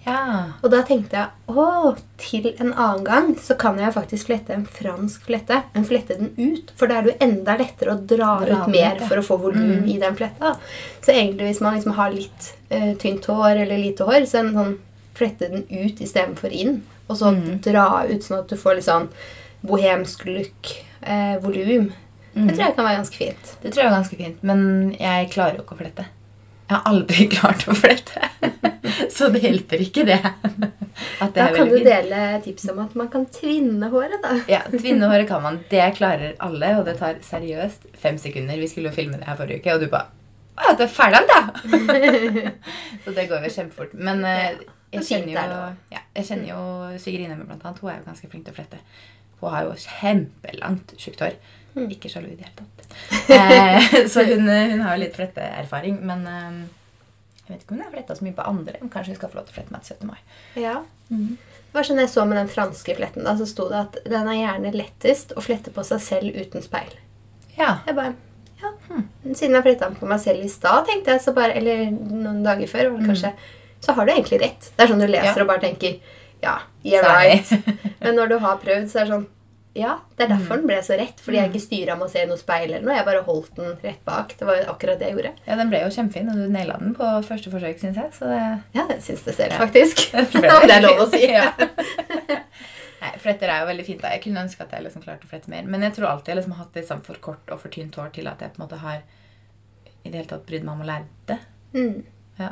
Ja. 0.06 0.22
Og 0.62 0.70
da 0.70 0.82
tenkte 0.86 1.18
jeg 1.18 1.58
å, 1.58 1.96
til 2.22 2.48
en 2.54 2.72
annen 2.72 3.04
gang 3.06 3.32
så 3.42 3.58
kan 3.60 3.80
jeg 3.82 3.94
faktisk 3.96 4.30
flette 4.30 4.54
en 4.54 4.66
fransk 4.70 5.26
flette, 5.26 5.62
men 5.74 5.88
flette 5.90 6.18
den 6.20 6.34
ut. 6.38 6.74
For 6.78 6.92
da 6.92 7.00
er 7.00 7.06
det 7.08 7.14
jo 7.14 7.28
enda 7.28 7.58
lettere 7.60 7.96
å 7.96 8.02
dra, 8.14 8.36
Dra 8.44 8.60
ut 8.62 8.74
mer 8.74 9.02
for 9.06 9.22
å 9.22 9.26
få 9.26 9.40
volum 9.42 9.88
i 9.90 9.98
den 10.02 10.18
fletta. 10.18 10.56
Så 11.02 11.14
egentlig 11.16 11.50
hvis 11.50 11.64
man 11.66 11.78
liksom 11.78 11.96
har 11.98 12.14
litt 12.14 12.52
uh, 12.70 12.94
tynt 13.02 13.26
hår 13.32 13.64
eller 13.66 13.82
lite 13.82 14.06
hår, 14.08 14.28
så 14.30 14.44
en 14.44 14.54
sånn 14.56 14.76
flette 15.16 15.50
den 15.50 15.66
ut 15.72 16.02
istedenfor 16.04 16.54
inn. 16.54 16.84
Og 17.10 17.20
så 17.20 17.32
dra 17.66 18.04
ut 18.10 18.26
sånn 18.26 18.42
at 18.44 18.52
du 18.52 18.60
får 18.60 18.80
litt 18.80 18.88
sånn 18.88 19.10
bohemsk 19.66 20.26
look, 20.30 20.74
eh, 21.02 21.38
volum. 21.42 21.92
Det 22.36 22.52
tror 22.52 22.66
jeg 22.66 22.76
kan 22.76 22.86
være 22.86 23.00
ganske 23.00 23.18
fint. 23.18 23.52
Det 23.62 23.72
tror 23.72 23.82
jeg 23.82 23.90
er 23.90 23.96
ganske 23.96 24.18
fint, 24.20 24.42
men 24.44 24.62
jeg 25.00 25.30
klarer 25.32 25.56
jo 25.56 25.64
ikke 25.64 25.78
å 25.78 25.80
flette. 25.80 26.06
Jeg 26.66 26.74
har 26.74 26.86
aldri 26.90 27.28
klart 27.36 27.68
å 27.70 27.76
flette. 27.78 28.30
Så 29.14 29.30
det 29.34 29.42
hjelper 29.44 29.82
ikke, 29.86 30.06
det. 30.08 30.20
Det 31.20 31.30
Da 31.36 31.48
kan 31.54 31.70
du 31.70 31.78
dele 31.84 32.22
tips 32.44 32.68
om 32.72 32.80
at 32.84 32.94
man 32.98 33.10
kan 33.14 33.26
tvinne 33.32 33.90
håret, 33.92 34.18
da. 34.24 34.36
Ja, 34.50 34.62
tvinne 34.72 35.10
håret 35.12 35.28
kan 35.30 35.44
man. 35.44 35.60
Det 35.70 35.84
klarer 35.98 36.36
alle, 36.44 36.72
og 36.80 36.86
det 36.88 36.98
tar 37.02 37.20
seriøst 37.26 37.90
fem 38.02 38.18
sekunder. 38.22 38.58
Vi 38.62 38.70
skulle 38.72 38.90
jo 38.92 38.96
filme 38.96 39.20
det 39.22 39.28
her 39.30 39.38
forrige 39.40 39.62
uke, 39.62 39.76
og 39.76 39.84
du 39.86 39.90
bare 39.92 40.12
Å, 40.56 40.72
du 40.80 40.86
er 40.86 40.92
ferdig, 40.92 41.20
da! 41.28 41.40
Så 43.04 43.12
det 43.12 43.26
går 43.28 43.44
jo 43.44 43.52
kjempefort. 43.52 43.92
Men 44.00 44.24
eh, 44.24 44.62
jeg 44.96 45.04
kjenner 45.10 45.42
er 45.42 45.52
jo, 45.52 45.64
ja, 45.92 46.02
jeg 46.16 46.30
kjenner 46.30 46.52
jo 46.54 46.62
Sigrid 47.04 47.28
mi, 47.34 47.44
blant 47.44 47.66
annet. 47.68 47.82
Hun 47.84 47.92
er 47.92 48.00
jo 48.00 48.06
ganske 48.08 48.30
flink 48.32 48.46
til 48.48 48.56
å 48.56 48.58
flette. 48.62 48.80
Hun 49.42 49.52
har 49.52 49.68
jo 49.68 49.76
kjempelangt, 49.84 50.96
tjukt 51.02 51.26
hår. 51.26 51.36
Mm. 51.76 51.90
Ikke 51.92 52.10
sjalu 52.12 52.30
i 52.32 52.36
det 52.40 52.48
hele 52.48 52.56
tatt. 52.62 52.98
Eh, 53.36 54.08
så 54.12 54.24
hun, 54.24 54.48
hun 54.48 54.82
har 54.86 54.96
jo 54.96 55.02
litt 55.04 55.16
fletteerfaring. 55.18 55.98
Men 56.08 56.26
eh, 56.32 56.60
jeg 57.46 57.50
vet 57.56 57.64
ikke 57.66 57.76
om 57.76 57.80
hun 57.82 57.86
har 57.86 57.94
fletta 57.96 58.16
så 58.18 58.26
mye 58.28 58.38
på 58.38 58.46
andre. 58.48 58.78
Men 58.82 58.92
kanskje 58.94 59.14
hun 59.14 59.20
skal 59.20 59.34
få 59.34 59.40
lov 59.42 59.48
til 59.50 59.56
å 59.56 59.58
flette 59.60 59.76
meg 59.76 59.84
til 59.88 59.98
17. 59.98 60.08
mai. 60.12 60.22
Ja. 60.62 60.76
Det 61.10 61.76
var 61.76 61.88
sånn 61.90 62.00
jeg 62.00 62.12
så 62.14 62.24
med 62.30 62.40
den 62.40 62.52
franske 62.52 62.96
fletten. 62.98 63.26
da, 63.28 63.34
Så 63.38 63.48
sto 63.52 63.68
det 63.72 63.82
at 63.82 63.98
den 64.08 64.30
er 64.32 64.40
gjerne 64.40 64.72
lettest 64.76 65.36
å 65.36 65.44
flette 65.44 65.74
på 65.76 65.84
seg 65.84 66.00
selv 66.06 66.38
uten 66.40 66.64
speil. 66.64 66.96
Ja. 67.58 67.82
Jeg 67.88 67.98
bare, 68.00 68.16
ja, 68.64 68.72
Siden 69.36 69.58
jeg 69.60 69.66
fletta 69.68 69.90
den 69.90 70.00
på 70.00 70.08
meg 70.10 70.20
selv 70.24 70.44
i 70.46 70.50
stad, 70.52 70.86
tenkte 70.88 71.12
jeg, 71.18 71.22
så 71.26 71.34
bare, 71.36 71.54
eller 71.60 71.86
noen 71.92 72.40
dager 72.46 72.72
før, 72.72 72.94
det 72.96 73.10
kanskje, 73.10 73.34
så 73.84 73.94
har 73.98 74.08
du 74.08 74.14
egentlig 74.16 74.40
rett. 74.42 74.72
Det 74.78 74.86
er 74.86 74.92
sånn 74.94 75.04
du 75.04 75.08
leser 75.12 75.34
Ja. 75.36 75.44
og 75.44 75.52
bare 75.52 75.64
tenker 75.68 76.00
ja, 76.44 76.56
you're 76.86 77.04
right. 77.04 77.48
Men 78.04 78.16
når 78.20 78.32
du 78.34 78.38
har 78.44 78.58
prøvd, 78.62 78.88
så 78.92 79.00
er 79.02 79.08
det 79.08 79.14
sånn 79.16 79.28
ja, 79.76 79.98
det 80.16 80.24
er 80.24 80.30
derfor 80.32 80.62
den 80.62 80.70
ble 80.70 80.78
så 80.86 80.96
rett. 80.96 81.20
Fordi 81.20 81.36
jeg 81.42 81.50
ikke 81.52 81.60
styra 81.66 81.96
med 82.00 82.08
å 82.08 82.12
se 82.14 82.22
noe 82.30 82.40
speil 82.40 82.70
eller 82.70 82.86
noe. 82.88 82.96
Jeg 82.96 83.06
bare 83.10 83.24
holdt 83.28 83.58
den 83.60 83.74
rett 83.84 84.00
bak. 84.08 84.32
Det 84.40 84.48
var 84.48 84.62
akkurat 84.72 85.02
det 85.02 85.10
jeg 85.10 85.18
gjorde. 85.18 85.34
ja, 85.50 85.58
den 85.60 85.72
ble 85.74 85.82
jo 85.84 85.90
kjempefin, 85.98 86.30
og 86.32 86.40
du 86.40 86.46
naila 86.54 86.78
den 86.80 86.94
på 86.96 87.10
første 87.28 87.52
forsøk, 87.52 87.82
syns 87.82 88.00
jeg. 88.00 88.14
Så 88.16 88.30
det 88.32 88.40
Ja, 88.78 88.86
jeg 88.94 89.02
syns 89.04 89.26
det 89.28 89.36
selv, 89.36 89.58
faktisk. 89.60 90.06
det 90.70 90.78
er 90.78 90.86
lov 90.86 91.04
å 91.04 91.10
si. 91.12 91.26
Ja. 91.36 91.52
Nei, 93.06 93.12
Fletter 93.22 93.52
er 93.52 93.60
jo 93.62 93.68
veldig 93.70 93.84
fint. 93.86 94.02
da. 94.02 94.14
Jeg 94.16 94.24
kunne 94.24 94.42
ønske 94.48 94.64
at 94.64 94.72
jeg 94.74 94.86
liksom 94.86 95.04
klarte 95.04 95.28
å 95.28 95.30
flette 95.30 95.52
mer. 95.52 95.68
Men 95.70 95.84
jeg 95.86 95.94
tror 95.98 96.08
alltid 96.10 96.32
jeg 96.34 96.40
liksom 96.40 96.56
har 96.56 96.64
hatt 96.64 96.80
litt 96.80 96.88
sånn 96.90 97.04
for 97.06 97.20
kort 97.22 97.52
og 97.54 97.60
for 97.62 97.74
tynt 97.74 98.00
hår 98.00 98.10
til 98.16 98.32
at 98.32 98.42
jeg 98.42 98.56
på 98.56 98.62
en 98.62 98.66
måte 98.66 98.80
har 98.82 99.04
i 100.06 100.10
det 100.10 100.16
hele 100.22 100.30
tatt 100.32 100.46
brydd 100.48 100.64
meg 100.66 100.78
om 100.78 100.84
å 100.86 100.90
lære 100.90 101.06
det. 101.30 101.38
Mm. 101.76 102.00
Ja, 102.40 102.50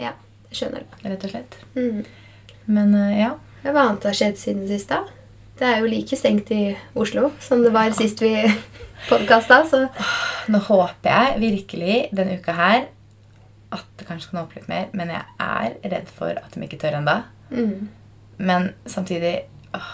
Ja, 0.00 0.12
jeg 0.48 0.58
skjønner 0.58 0.86
det. 0.88 1.00
rett 1.12 1.24
og 1.28 1.34
slett. 1.36 1.58
Mm. 1.76 2.02
Men 2.72 2.94
eh, 2.98 3.18
ja. 3.20 3.30
Hva 3.62 3.84
annet 3.90 4.08
har 4.08 4.16
skjedd 4.16 4.40
siden 4.40 4.64
sist, 4.70 4.88
da? 4.90 5.04
Det 5.62 5.68
er 5.70 5.78
jo 5.78 5.86
like 5.86 6.16
stengt 6.18 6.48
i 6.50 6.62
Oslo 6.98 7.28
som 7.42 7.60
det 7.62 7.70
var 7.74 7.92
sist 7.94 8.18
vi 8.22 8.32
podkasta, 9.10 9.60
så 9.70 9.84
Nå 10.50 10.58
håper 10.66 11.06
jeg 11.06 11.38
virkelig 11.42 11.98
denne 12.10 12.34
uka 12.40 12.54
her 12.56 12.88
at 13.72 13.86
det 13.96 14.04
kanskje 14.08 14.32
kan 14.32 14.42
åpne 14.42 14.58
litt 14.58 14.68
mer, 14.68 14.88
men 14.92 15.12
jeg 15.14 15.22
er 15.40 15.76
redd 15.94 16.10
for 16.12 16.34
at 16.34 16.52
de 16.52 16.66
ikke 16.66 16.80
tør 16.82 16.98
ennå. 16.98 17.14
mm. 17.54 17.88
Men 18.42 18.72
samtidig 18.90 19.36
åh, 19.76 19.92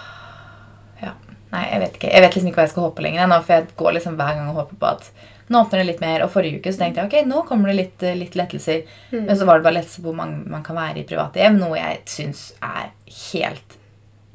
Ja. 1.03 1.13
Nei, 1.53 1.63
jeg 1.69 1.81
vet 1.85 1.99
ikke. 1.99 2.11
Jeg 2.15 2.25
vet 2.25 2.35
liksom 2.35 2.49
ikke 2.49 2.61
hva 2.63 2.65
jeg 2.67 2.73
skal 2.73 2.87
håpe 2.89 3.05
lenger 3.05 3.29
nå, 3.29 3.39
for 3.45 3.55
jeg 3.59 3.69
går 3.77 3.95
liksom 3.99 4.17
hver 4.19 4.35
gang 4.41 4.49
og 4.51 4.59
håper 4.63 4.81
på 4.81 4.89
at 4.89 5.07
nå 5.49 5.63
åpner 5.63 5.83
det 5.83 5.87
litt 5.93 6.03
mer. 6.03 6.25
Og 6.25 6.33
forrige 6.33 6.59
uke 6.63 6.73
så 6.73 6.83
tenkte 6.83 7.05
jeg 7.05 7.11
ok, 7.13 7.29
nå 7.29 7.45
kommer 7.49 7.71
det 7.71 7.77
litt, 7.79 8.03
eh, 8.09 8.17
litt 8.19 8.35
lettelser. 8.41 8.83
Men 9.13 9.37
så 9.37 9.47
var 9.49 9.61
det 9.61 9.69
bare 9.69 9.79
lettelse 9.79 10.01
på 10.03 10.11
hvor 10.11 10.19
mange 10.19 10.43
man 10.49 10.65
kan 10.65 10.81
være 10.81 11.03
i 11.03 11.07
private 11.09 11.45
hjem, 11.45 11.61
noe 11.61 11.77
jeg 11.79 12.03
syns 12.09 12.43
er 12.65 12.91
helt 13.33 13.79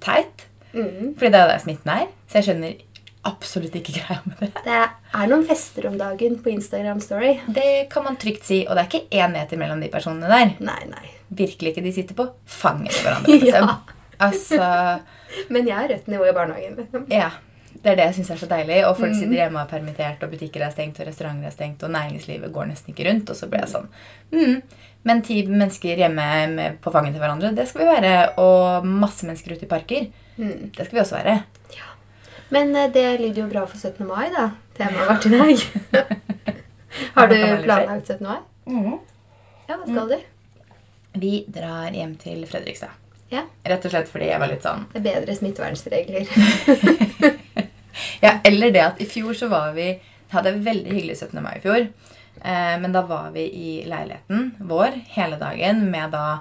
teit. 0.03 0.47
Mm. 0.73 1.13
Fordi 1.13 1.29
det 1.29 1.39
er 1.39 1.45
jo 1.45 1.53
der 1.53 1.63
smitten 1.63 1.93
er. 1.93 2.09
Så 2.27 2.39
jeg 2.39 2.49
skjønner 2.49 2.81
absolutt 3.29 3.75
ikke 3.79 3.95
greia 3.99 4.19
med 4.27 4.43
det. 4.43 4.51
Det 4.65 4.79
er 4.79 5.31
noen 5.31 5.45
fester 5.47 5.87
om 5.89 5.97
dagen 5.99 6.37
på 6.43 6.53
Instagram 6.53 7.01
Story. 7.03 7.37
Det 7.55 7.87
kan 7.93 8.07
man 8.07 8.19
trygt 8.21 8.47
si, 8.49 8.63
og 8.67 8.75
det 8.75 8.83
er 8.83 8.91
ikke 8.91 9.23
én 9.23 9.33
meter 9.35 9.61
mellom 9.61 9.83
de 9.83 9.91
personene 9.93 10.29
der. 10.31 10.55
Nei, 10.63 10.81
nei. 10.91 11.15
Virkelig 11.33 11.73
ikke. 11.73 11.85
De 11.85 11.95
sitter 11.95 12.17
på 12.17 12.27
fanget 12.45 12.93
til 12.97 13.07
hverandre. 13.07 13.39
Liksom. 13.43 13.71
Ja. 13.71 13.99
Altså, 14.23 14.67
Men 15.53 15.67
jeg 15.67 15.79
er 15.79 15.95
rødt 15.95 16.11
nivå 16.11 16.29
i 16.29 16.35
barnehagen. 16.35 16.77
Liksom. 16.83 17.09
ja. 17.11 17.31
Det 17.83 17.89
er 17.89 17.97
det 17.97 18.03
jeg 18.05 18.15
syns 18.15 18.29
er 18.31 18.37
så 18.39 18.47
deilig. 18.47 18.75
Og 18.87 18.93
folk 18.95 19.15
sitter 19.17 19.33
hjemme 19.35 19.59
og 19.59 19.65
er 19.65 19.71
permittert, 19.73 20.21
og 20.23 20.31
butikker 20.31 20.61
er 20.63 20.71
stengt, 20.71 20.99
og 21.01 21.07
restauranter 21.09 21.49
er 21.49 21.55
stengt, 21.55 21.81
og 21.83 21.91
næringslivet 21.91 22.53
går 22.53 22.69
nesten 22.69 22.93
ikke 22.93 23.09
rundt. 23.09 23.31
Og 23.33 23.35
så 23.35 23.49
blir 23.51 23.63
jeg 23.65 23.73
sånn 23.73 23.89
mm, 24.31 24.61
Men 25.09 25.23
ti 25.25 25.41
mennesker 25.49 25.99
hjemme 25.99 26.69
på 26.83 26.93
fanget 26.93 27.17
til 27.17 27.23
hverandre, 27.25 27.51
det 27.57 27.65
skal 27.67 27.83
vi 27.83 27.89
være. 27.89 28.13
Og 28.39 28.87
masse 28.87 29.27
mennesker 29.27 29.57
ute 29.57 29.67
i 29.67 29.71
parker. 29.73 30.05
Mm. 30.37 30.71
Det 30.75 30.85
skal 30.85 30.97
vi 30.97 31.01
også 31.03 31.19
være. 31.19 31.35
Men 32.53 32.75
eh, 32.75 32.89
det 32.93 33.05
lyder 33.21 33.41
jo 33.43 33.47
bra 33.49 33.65
for 33.69 33.77
17. 33.77 34.05
mai, 34.07 34.27
da. 34.33 34.49
Temaet 34.77 35.09
vårt 35.09 35.25
i 35.25 35.29
dag. 35.33 35.63
Har 37.15 37.31
du 37.31 37.37
planlagt 37.63 38.11
17. 38.11 38.27
mai? 38.27 38.37
Ja, 39.67 39.77
hva 39.77 39.85
skal 39.87 40.11
du? 40.13 40.17
Vi 41.23 41.33
drar 41.53 41.93
hjem 41.93 42.15
til 42.21 42.45
Fredrikstad. 42.49 42.93
Ja. 43.33 43.45
Rett 43.65 43.85
og 43.87 43.93
slett 43.93 44.09
fordi 44.11 44.27
jeg 44.29 44.41
var 44.41 44.49
litt 44.51 44.65
sånn 44.65 44.83
Det 44.93 44.99
er 44.99 45.05
bedre 45.07 45.35
smittevernregler. 45.37 46.25
Ja, 48.23 48.37
eller 48.47 48.71
det 48.73 48.81
at 48.81 49.01
i 49.03 49.05
fjor 49.05 49.35
så 49.37 49.49
var 49.51 49.73
vi 49.75 49.89
hadde 50.31 50.53
en 50.53 50.63
veldig 50.65 50.93
hyggelig 50.95 51.17
17. 51.19 51.41
mai 51.43 51.57
i 51.57 51.61
fjor. 51.61 51.83
Eh, 52.41 52.75
men 52.81 52.93
da 52.95 53.03
var 53.05 53.33
vi 53.35 53.43
i 53.45 53.73
leiligheten 53.85 54.53
vår 54.63 54.95
hele 55.13 55.37
dagen 55.41 55.83
med 55.91 56.13
da 56.15 56.39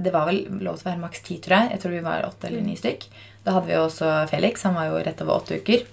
Det 0.00 0.12
var 0.14 0.28
vel 0.30 0.44
lov 0.64 0.78
til 0.78 0.86
å 0.86 0.90
være 0.90 1.02
maks 1.02 1.24
ti, 1.26 1.36
tror 1.42 1.56
jeg. 1.58 1.74
Jeg 1.74 1.82
tror 1.82 1.96
vi 1.96 2.04
var 2.04 2.26
åtte 2.28 2.48
eller 2.48 2.64
ni 2.64 2.76
stykk. 2.78 3.06
Da 3.44 3.56
hadde 3.56 3.68
vi 3.68 3.76
også 3.78 4.12
Felix. 4.30 4.64
Han 4.68 4.78
var 4.78 4.90
jo 4.90 5.02
rett 5.04 5.20
over 5.24 5.40
åtte 5.40 5.60
uker. 5.60 5.84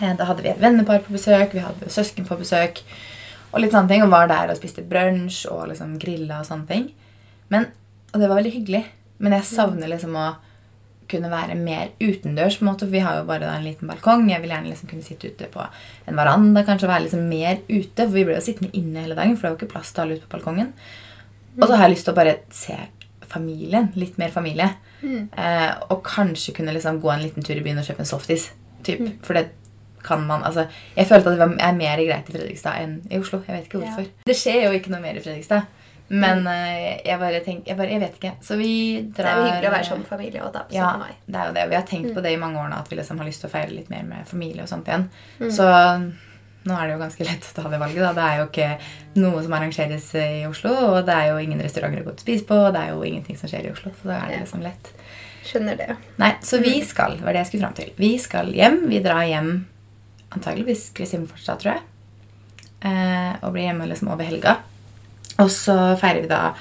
Eh, 0.00 0.14
da 0.18 0.28
hadde 0.28 0.44
vi 0.44 0.50
et 0.50 0.62
vennepar 0.62 1.04
på 1.04 1.14
besøk, 1.14 1.54
vi 1.54 1.62
hadde 1.62 1.90
søsken 1.92 2.26
på 2.28 2.38
besøk. 2.40 2.82
Og 3.52 3.62
litt 3.62 3.74
sånne 3.74 3.90
ting, 3.90 4.02
og 4.02 4.10
var 4.10 4.30
der 4.30 4.50
og 4.50 4.58
spiste 4.58 4.82
brunsj 4.86 5.44
og 5.52 5.68
liksom 5.70 5.98
grilla 6.02 6.40
og 6.42 6.48
sånne 6.48 6.70
ting. 6.70 6.88
Men, 7.54 7.68
og 8.12 8.18
det 8.18 8.30
var 8.30 8.40
veldig 8.40 8.54
hyggelig. 8.56 8.82
Men 9.22 9.36
jeg 9.38 9.46
savner 9.52 9.92
liksom 9.92 10.16
å 10.18 10.32
kunne 11.10 11.30
være 11.30 11.54
mer 11.58 11.92
utendørs. 12.00 12.58
på 12.58 12.64
en 12.64 12.70
måte, 12.72 12.86
for 12.86 12.90
Vi 12.90 13.04
har 13.04 13.18
jo 13.18 13.28
bare 13.28 13.44
en 13.44 13.64
liten 13.64 13.88
balkong. 13.88 14.28
Jeg 14.30 14.42
vil 14.42 14.50
gjerne 14.50 14.70
liksom 14.72 14.88
kunne 14.88 15.02
sitte 15.02 15.28
ute 15.28 15.46
på 15.46 15.66
en 16.06 16.16
veranda. 16.16 16.64
kanskje 16.64 16.88
være 16.88 17.04
liksom 17.04 17.28
mer 17.28 17.58
ute, 17.68 17.96
For 17.96 18.12
vi 18.12 18.24
ble 18.24 18.34
jo 18.34 18.40
sittende 18.40 18.74
inne 18.74 19.00
hele 19.02 19.14
dagen, 19.14 19.36
for 19.36 19.42
det 19.42 19.50
var 19.50 19.56
jo 19.58 19.66
ikke 19.66 19.72
plass 19.72 19.92
til 19.92 20.02
alle 20.02 20.14
ute 20.14 20.26
på 20.26 20.38
balkongen. 20.38 20.72
Og 21.60 21.68
så 21.68 21.76
har 21.76 21.86
jeg 21.86 21.94
lyst 21.94 22.04
til 22.04 22.14
å 22.14 22.16
bare 22.16 22.36
se 22.50 22.76
familien. 23.34 23.90
Litt 23.98 24.16
mer 24.22 24.32
familie. 24.34 24.70
Eh, 25.04 25.70
og 25.90 26.00
kanskje 26.06 26.54
kunne 26.56 26.72
liksom 26.72 27.00
gå 27.02 27.10
en 27.12 27.22
liten 27.26 27.44
tur 27.44 27.58
i 27.58 27.64
byen 27.66 27.82
og 27.82 27.86
kjøpe 27.90 28.04
en 28.06 28.08
softis. 28.14 28.48
Typ. 28.84 29.04
For 29.24 29.36
det 29.36 29.48
kan 30.04 30.20
man, 30.28 30.42
altså, 30.44 30.66
Jeg 30.96 31.06
følte 31.08 31.30
at 31.32 31.38
det 31.38 31.40
var, 31.40 31.54
er 31.64 31.76
mer 31.78 31.96
greit 32.04 32.28
i 32.28 32.32
Fredrikstad 32.34 32.82
enn 32.82 32.98
i 33.10 33.18
Oslo. 33.18 33.40
Jeg 33.48 33.56
vet 33.56 33.68
ikke 33.70 33.80
Ja. 33.80 33.86
hvorfor. 33.88 34.10
Det 34.28 34.36
skjer 34.36 34.64
jo 34.66 34.72
ikke 34.76 34.90
noe 34.92 35.00
mer 35.00 35.16
i 35.16 35.22
Fredrikstad. 35.24 35.62
Men 36.08 36.46
eh, 36.46 37.00
jeg 37.06 37.16
bare 37.18 37.38
tenker, 37.40 37.70
jeg, 37.70 37.76
bare, 37.78 37.88
jeg 37.94 38.00
vet 38.02 38.18
ikke. 38.18 38.32
Så 38.44 38.58
vi 38.60 38.72
drar 39.16 39.24
Det 39.24 39.30
er 39.32 39.38
jo 39.38 39.46
hyggelig 39.48 39.68
å 39.70 39.72
være 39.72 39.96
med 40.02 40.06
familie 40.10 40.42
og 40.44 40.52
da 40.52 40.64
på 40.68 40.76
ja, 40.76 40.90
mai. 41.00 41.14
det 41.26 41.40
er 41.40 41.46
jo 41.48 41.54
det. 41.56 41.64
Vi 41.70 41.78
har 41.78 41.86
tenkt 41.88 42.14
på 42.14 42.20
det 42.26 42.32
i 42.34 42.40
mange 42.42 42.60
år 42.60 42.68
nå, 42.68 42.76
at 42.84 42.90
vi 42.92 42.98
liksom 43.00 43.18
har 43.22 43.26
lyst 43.30 43.40
til 43.40 43.48
å 43.48 43.54
feire 43.54 43.72
litt 43.72 43.88
mer 43.88 44.04
med 44.04 44.28
familie 44.28 44.62
og 44.62 44.68
sånt 44.68 44.90
igjen. 44.92 45.06
Mm. 45.40 45.50
Så 45.56 45.68
nå 46.64 46.72
er 46.76 46.86
det 46.86 46.94
jo 46.94 47.00
ganske 47.02 47.24
lett 47.28 47.44
å 47.50 47.54
ta 47.62 47.68
det 47.68 47.78
valget. 47.82 48.00
da. 48.02 48.12
Det 48.16 48.24
er 48.24 48.38
jo 48.40 48.46
ikke 48.48 48.68
noe 49.20 49.42
som 49.44 49.52
arrangeres 49.58 50.06
i 50.16 50.46
Oslo, 50.48 50.72
og 50.94 51.06
det 51.06 51.14
er 51.14 51.26
jo 51.32 51.38
ingen 51.42 51.60
restauranter 51.60 52.00
å 52.00 52.04
gå 52.06 52.14
ut 52.14 52.20
og 52.22 52.24
spise 52.24 52.46
på, 52.48 52.54
og 52.66 52.72
det 52.72 52.80
er 52.82 52.94
jo 52.94 53.02
ingenting 53.04 53.36
som 53.36 53.48
skjer 53.52 53.66
i 53.68 53.72
Oslo. 53.74 53.92
Så 54.00 54.08
da 54.08 54.18
er 54.22 54.32
det 54.32 54.40
liksom 54.44 54.62
lett. 54.64 54.92
Skjønner 55.44 55.76
det. 55.76 55.96
Nei, 56.18 56.30
så 56.40 56.58
vi 56.62 56.78
Mm. 56.80 56.86
skal, 56.88 57.18
var 57.20 57.32
det 57.32 57.42
jeg 57.44 57.46
skulle 57.50 57.66
fram 57.66 57.74
til. 57.74 57.90
Vi 57.98 58.18
skal 58.18 58.46
hjem. 58.56 58.88
Vi 58.88 59.00
drar 59.04 59.26
hjem 59.28 59.66
antageligvis 60.32 60.90
Kristin 60.96 61.26
fortsatt, 61.28 61.60
tror 61.60 61.74
jeg. 61.74 61.82
Eh, 62.84 63.34
og 63.42 63.52
blir 63.52 63.68
hjemme 63.68 63.86
liksom 63.88 64.08
over 64.12 64.24
helga. 64.24 64.56
Og 65.38 65.48
så 65.50 65.96
feirer 66.00 66.22
vi 66.22 66.28
da 66.28 66.54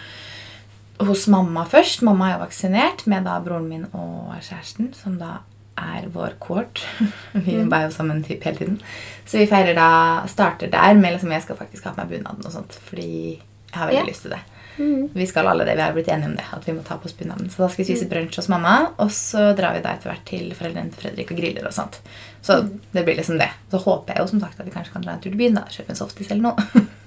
hos 1.00 1.28
mamma 1.28 1.66
først. 1.66 2.02
Mamma 2.04 2.30
er 2.30 2.38
jo 2.38 2.44
vaksinert 2.46 3.06
med 3.08 3.24
da 3.24 3.40
broren 3.40 3.68
min 3.70 3.86
og 3.94 4.36
kjæresten, 4.42 4.94
som 4.96 5.18
da 5.18 5.40
er 5.77 6.08
vår 6.13 6.36
cohort. 6.39 6.84
Vi 7.34 7.56
Mm. 7.58 7.74
er 7.74 7.84
jo 7.88 7.92
sammen 7.96 8.24
typ 8.24 8.44
hele 8.44 8.58
tiden. 8.58 8.80
Så 9.25 9.38
vi 9.39 9.48
feirer 9.48 9.74
da, 9.75 10.24
starter 10.27 10.68
der 10.70 10.94
med 10.94 11.13
liksom 11.15 11.32
Jeg 11.32 11.42
skal 11.44 11.56
faktisk 11.56 11.84
ha 11.86 11.92
på 11.94 12.03
meg 12.03 12.10
bunaden 12.20 12.46
og 12.46 12.51
sånt, 12.51 12.74
fordi 12.89 13.39
jeg 13.39 13.80
har 13.80 13.88
veldig 13.88 14.00
Ja. 14.03 14.06
lyst 14.12 14.22
til 14.22 14.32
det. 14.32 14.39
Mm. 14.77 15.10
Vi 15.13 15.25
skal 15.30 15.48
alle 15.48 15.65
det, 15.65 15.75
vi 15.77 15.82
har 15.82 15.94
blitt 15.94 16.08
enige 16.10 16.25
om 16.32 16.36
det, 16.36 16.46
at 16.51 16.65
vi 16.65 16.74
må 16.74 16.84
ta 16.84 16.98
på 16.98 17.06
oss 17.06 17.13
bunaden. 17.13 17.48
Så 17.50 17.58
da 17.62 17.68
skal 17.70 17.86
vi 17.86 17.94
spise 17.94 18.10
brunsj 18.10 18.36
hos 18.38 18.50
mamma, 18.50 18.89
og 18.98 19.10
så 19.13 19.56
drar 19.56 19.74
vi 19.75 19.82
da 19.82 19.94
etter 19.94 20.10
hvert 20.12 20.25
til 20.25 20.50
foreldrene 20.58 20.92
til 20.92 21.01
Fredrik 21.03 21.32
og 21.32 21.38
griller 21.38 21.68
og 21.68 21.74
sånt. 21.74 22.00
Så 22.42 22.58
det 22.92 23.03
blir 23.06 23.15
liksom 23.18 23.38
det. 23.38 23.50
Så 23.72 23.77
håper 23.84 24.13
jeg 24.15 24.18
jo 24.24 24.27
som 24.27 24.39
sagt 24.42 24.60
at 24.60 24.65
vi 24.65 24.72
kanskje 24.74 24.94
kan 24.94 25.01
dra 25.06 25.12
en 25.13 25.20
tur 25.22 25.30
til 25.30 25.38
byen, 25.38 25.53
da, 25.56 25.62
kjøpe 25.70 25.89
en 25.94 25.96
softis 25.96 26.32
eller 26.32 26.42
noe. 26.42 26.56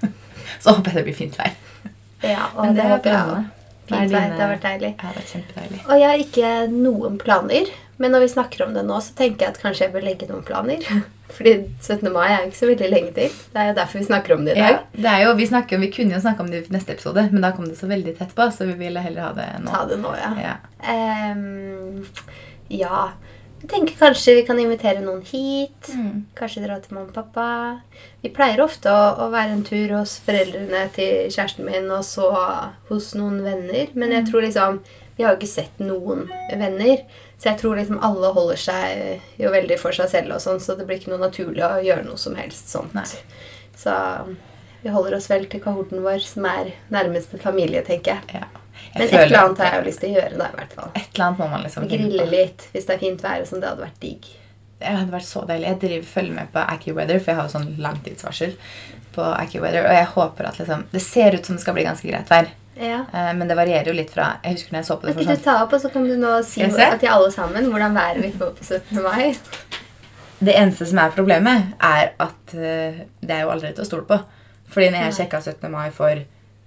så 0.63 0.73
håper 0.75 0.91
jeg 0.91 0.95
det 0.95 1.05
blir 1.09 1.15
fint 1.19 1.37
vær. 1.37 1.51
Ja, 2.23 2.47
og 2.55 2.65
Men 2.65 2.75
det 2.75 2.83
det 2.83 2.91
er 2.91 2.97
bra. 2.97 2.99
planene. 3.03 3.49
Fint 3.87 4.11
vær. 4.11 4.29
Det 4.31 4.41
har 4.41 4.55
vært 4.55 4.65
deilig. 4.67 4.91
Ja, 4.91 4.95
det 4.95 5.07
har 5.07 5.13
vært 5.19 5.33
kjempedeilig. 5.35 5.81
Og 5.87 5.99
jeg 5.99 6.07
har 6.07 6.23
ikke 6.23 6.71
noen 6.71 7.17
planer, 7.19 7.65
men 7.97 8.11
når 8.13 8.25
vi 8.25 8.31
snakker 8.33 8.65
om 8.67 8.73
det 8.75 8.83
nå, 8.85 8.97
så 9.01 9.13
tenker 9.17 9.45
jeg 9.47 9.55
at 9.55 9.61
kanskje 9.61 9.85
jeg 9.87 9.93
bør 9.95 10.05
legge 10.05 10.27
noen 10.29 10.43
planer. 10.47 10.83
Fordi 11.37 11.53
17. 11.83 12.07
mai 12.13 12.27
er 12.31 12.37
jo 12.43 12.47
ikke 12.47 12.59
så 12.61 12.69
veldig 12.69 12.89
lenge 12.93 13.11
til. 13.17 13.33
Det 13.53 13.59
er 13.59 13.71
jo 13.71 13.77
derfor 13.81 13.99
vi 13.99 14.05
snakker 14.07 14.35
om 14.37 14.45
det 14.47 14.53
i 14.55 14.59
Ja, 14.61 14.67
dag. 14.77 14.85
det 14.95 15.09
er 15.11 15.23
jo, 15.25 15.33
vi, 15.35 15.47
snakker, 15.49 15.81
vi 15.81 15.89
kunne 15.91 16.15
jo 16.15 16.21
snakke 16.23 16.45
om 16.45 16.51
det 16.53 16.61
i 16.63 16.73
neste 16.73 16.93
episode, 16.95 17.25
men 17.33 17.43
da 17.43 17.51
kom 17.57 17.67
det 17.67 17.75
så 17.79 17.89
veldig 17.89 18.13
tett 18.19 18.31
på, 18.37 18.47
så 18.55 18.67
vi 18.69 18.77
ville 18.79 19.03
heller 19.03 19.25
ha 19.27 19.31
det 19.35 19.47
nå. 19.65 19.73
Ta 19.73 19.81
det 19.89 19.97
nå, 19.99 20.13
ja. 20.15 20.29
Ja. 20.45 20.53
Um, 21.35 22.05
ja. 22.71 23.01
Jeg 23.57 23.69
tenker 23.71 23.95
kanskje 23.97 24.35
vi 24.37 24.45
kan 24.45 24.59
invitere 24.61 25.01
noen 25.01 25.23
hit. 25.25 25.89
Mm. 25.97 26.27
Kanskje 26.37 26.61
dra 26.63 26.75
til 26.83 26.93
mamma 26.93 27.09
og 27.09 27.15
pappa. 27.17 27.45
Vi 28.21 28.29
pleier 28.31 28.61
ofte 28.63 28.91
å, 28.93 29.07
å 29.25 29.31
være 29.33 29.55
en 29.57 29.63
tur 29.65 29.95
hos 29.97 30.13
foreldrene 30.23 30.83
til 30.95 31.25
kjæresten 31.33 31.65
min, 31.65 31.89
og 31.91 32.05
så 32.05 32.29
hos 32.91 33.11
noen 33.17 33.41
venner. 33.45 33.89
Men 33.97 34.13
jeg 34.13 34.29
tror 34.29 34.45
liksom 34.45 34.79
Vi 35.17 35.25
har 35.25 35.33
jo 35.33 35.39
ikke 35.41 35.49
sett 35.49 35.79
noen 35.81 36.27
venner. 36.53 36.99
Så 37.37 37.51
jeg 37.51 37.59
tror 37.61 37.77
liksom 37.77 37.99
alle 38.01 38.31
holder 38.33 38.59
seg 38.59 39.41
jo 39.41 39.51
veldig 39.53 39.77
for 39.79 39.93
seg 39.93 40.09
selv, 40.09 40.35
og 40.35 40.41
sånn, 40.41 40.61
så 40.63 40.73
det 40.77 40.87
blir 40.87 40.97
ikke 40.97 41.11
noe 41.13 41.21
naturlig 41.21 41.61
å 41.65 41.75
gjøre 41.85 42.05
noe 42.07 42.17
som 42.17 42.37
helst 42.39 42.71
sånt. 42.73 42.95
Nei. 42.97 43.05
Så 43.77 43.93
vi 44.81 44.93
holder 44.93 45.17
oss 45.19 45.29
vel 45.29 45.45
til 45.51 45.61
kohorten 45.61 46.01
vår, 46.05 46.23
som 46.25 46.47
er 46.49 46.71
nærmeste 46.93 47.37
familie, 47.41 47.83
tenker 47.85 48.17
jeg. 48.17 48.41
ja. 48.41 48.63
Jeg 48.77 48.99
Men 48.99 49.07
et 49.07 49.13
eller 49.25 49.39
annet 49.39 49.61
har 49.61 49.71
jeg 49.71 49.77
jo 49.77 49.85
lyst 49.87 50.01
til 50.01 50.09
å 50.09 50.17
gjøre, 50.19 50.37
da, 50.37 50.47
i 50.47 50.57
hvert 50.57 50.75
fall. 50.77 50.89
Et 50.93 51.07
eller 51.13 51.25
annet 51.25 51.39
må 51.41 51.47
man 51.51 51.63
liksom 51.65 51.87
Grille 51.89 52.27
litt 52.29 52.67
hvis 52.73 52.85
det 52.87 52.93
er 52.93 52.99
fint 53.01 53.23
vær 53.25 53.41
og 53.41 53.49
sånn. 53.49 53.63
Det 53.63 53.71
hadde 53.71 53.83
vært 53.83 53.97
digg. 54.03 54.27
Det 54.77 54.93
hadde 54.93 55.13
vært 55.15 55.27
så 55.27 55.41
deilig. 55.49 55.67
Jeg 55.71 55.79
driver, 55.81 56.05
følger 56.11 56.35
med 56.37 56.51
på 56.53 56.63
AccuWeather, 56.75 57.19
for 57.19 57.31
jeg 57.31 57.39
har 57.39 57.49
jo 57.49 57.53
sånn 57.55 57.71
langtidsvarsel 57.81 58.53
på 59.17 59.25
AccuWeather, 59.33 59.87
og 59.89 59.97
jeg 59.97 60.09
håper 60.13 60.49
at 60.51 60.59
liksom 60.61 60.85
Det 60.91 61.01
ser 61.01 61.37
ut 61.37 61.49
som 61.49 61.57
det 61.57 61.63
skal 61.65 61.77
bli 61.77 61.85
ganske 61.87 62.09
greit 62.09 62.29
vær, 62.29 62.51
Ja. 62.79 62.99
eh, 63.13 63.31
men 63.37 63.47
det 63.49 63.57
varierer 63.57 63.89
jo 63.91 63.95
litt 63.97 64.11
fra 64.13 64.37
Jeg 64.43 64.57
husker 64.57 64.75
når 64.75 64.79
jeg 64.83 64.87
så 64.89 64.97
på 65.01 65.07
det 65.07 65.15
for 65.15 65.23
ikke 65.25 65.33
du 65.35 65.39
sånn 65.41 65.43
ta 65.47 65.57
opp, 65.63 65.73
og 65.73 65.81
så 65.81 65.91
kan 65.93 66.07
du 66.07 66.15
nå 66.21 66.33
si 66.45 66.63
at 66.63 66.99
til 67.01 67.09
alle 67.09 67.31
sammen 67.33 67.69
hvordan 67.71 67.97
været 67.97 68.21
vi 68.23 68.31
gå 68.37 68.51
på 68.57 68.63
17. 68.63 69.03
mai? 69.03 69.35
Det 70.37 70.53
eneste 70.53 70.85
som 70.85 70.99
er 71.01 71.13
problemet, 71.15 71.71
er 71.81 72.11
at 72.21 72.53
eh, 72.53 73.03
det 73.21 73.33
er 73.33 73.45
jo 73.47 73.53
aldri 73.55 73.73
til 73.73 73.81
å 73.85 73.89
stole 73.89 74.05
på. 74.09 74.19
Fordi 74.69 74.91
når 74.93 75.07
jeg 75.07 75.15
sjekka 75.21 75.39
17. 75.41 75.71
mai 75.73 75.89
for 75.95 76.13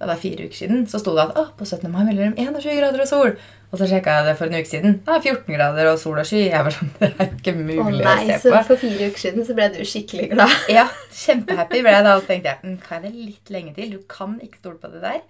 det 0.00 0.08
var 0.08 0.16
fire 0.16 0.46
uker 0.48 0.56
siden, 0.56 0.86
så 0.88 0.96
sto 0.98 1.12
det 1.12 1.26
at 1.28 1.50
på 1.58 1.66
17. 1.68 1.90
mai 1.92 2.06
melder 2.08 2.30
de 2.32 2.46
21 2.46 2.78
grader 2.80 3.02
og 3.04 3.08
sol. 3.10 3.34
Og 3.70 3.78
så 3.78 3.86
sjekka 3.86 4.14
jeg 4.16 4.26
det 4.26 4.32
for 4.38 4.48
en 4.50 4.56
uke 4.58 4.66
siden. 4.66 4.94
Ja, 5.06 5.18
14 5.20 5.54
grader 5.54 5.90
og 5.92 5.98
sol 6.00 6.16
og 6.18 6.26
sky. 6.26 6.40
Jeg 6.48 6.64
var 6.66 6.74
sånn, 6.74 6.88
Det 6.98 7.10
er 7.12 7.28
ikke 7.36 7.52
mulig 7.58 7.76
Å 7.84 7.90
nei, 7.92 8.14
å 8.24 8.30
se 8.32 8.38
så 8.42 8.54
på. 8.56 8.62
for 8.72 8.80
fire 8.80 9.10
uker 9.12 9.22
siden 9.28 9.46
så 9.46 9.54
ble 9.58 9.68
du 9.76 9.78
skikkelig 9.86 10.30
glad. 10.32 10.56
Ja, 10.72 10.86
kjempehappy 11.20 11.82
ble 11.84 11.92
jeg 11.94 12.06
da. 12.08 12.16
Og 12.16 12.24
så 12.24 12.32
tenkte 12.32 12.50
jeg 12.54 12.58
hva 12.64 12.80
kan 12.88 13.04
jeg 13.06 13.12
det 13.12 13.26
litt 13.28 13.52
lenge 13.54 13.76
til. 13.76 13.92
Du 13.94 14.00
kan 14.10 14.34
ikke 14.42 14.58
stole 14.62 14.80
på 14.82 14.90
det 14.96 15.04
der. 15.04 15.20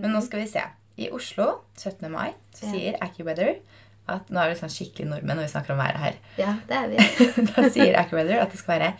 Men 0.00 0.12
nå 0.14 0.20
skal 0.24 0.40
vi 0.44 0.48
se. 0.50 0.62
I 0.96 1.08
Oslo 1.10 1.46
17. 1.76 2.06
mai 2.12 2.32
så 2.54 2.70
sier 2.70 2.98
AccuWeather 3.02 3.56
at 4.06 4.28
Nå 4.30 4.36
er 4.38 4.50
vi 4.52 4.56
sånn 4.58 4.70
skikkelig 4.72 5.06
nordmenn 5.08 5.38
når 5.40 5.46
vi 5.46 5.52
snakker 5.54 5.72
om 5.72 5.78
været 5.80 6.00
her. 6.02 6.16
Ja, 6.36 6.54
det 6.68 6.76
er 6.76 6.90
vi. 6.92 6.96
da 7.50 7.68
sier 7.72 7.96
AccuWeather 8.02 8.42
at 8.42 8.52
det 8.52 8.60
skal 8.60 8.74
være 8.78 8.90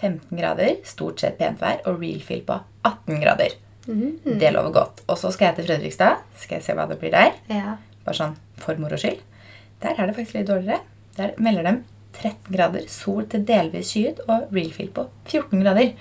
15 0.00 0.38
grader, 0.38 0.78
stort 0.88 1.20
sett 1.20 1.36
pent 1.38 1.60
vær, 1.60 1.82
og 1.84 2.00
real 2.00 2.22
feel 2.24 2.40
på 2.46 2.56
18 2.88 3.20
grader. 3.20 3.58
Mhm. 3.86 4.38
Det 4.40 4.52
lover 4.54 4.72
godt. 4.72 5.02
Og 5.08 5.18
så 5.20 5.30
skal 5.34 5.50
jeg 5.50 5.56
til 5.60 5.68
Fredrikstad. 5.68 6.22
Skal 6.40 6.56
jeg 6.56 6.64
se 6.64 6.76
hva 6.78 6.86
det 6.88 6.98
blir 7.02 7.12
der. 7.12 7.34
Ja. 7.52 7.76
Bare 8.06 8.16
sånn 8.16 8.36
for 8.60 8.80
moro 8.80 8.96
skyld. 9.00 9.20
Der 9.82 9.92
er 9.96 10.08
det 10.08 10.16
faktisk 10.16 10.40
litt 10.40 10.48
dårligere. 10.48 10.80
der 11.16 11.34
melder 11.38 11.62
de 11.66 11.72
13 12.16 12.54
grader, 12.54 12.84
sol 12.88 13.26
til 13.28 13.42
delvis 13.44 13.90
skyet 13.92 14.20
og 14.28 14.48
real 14.54 14.70
feel 14.72 14.88
på 14.94 15.08
14 15.26 15.60
grader. 15.60 15.92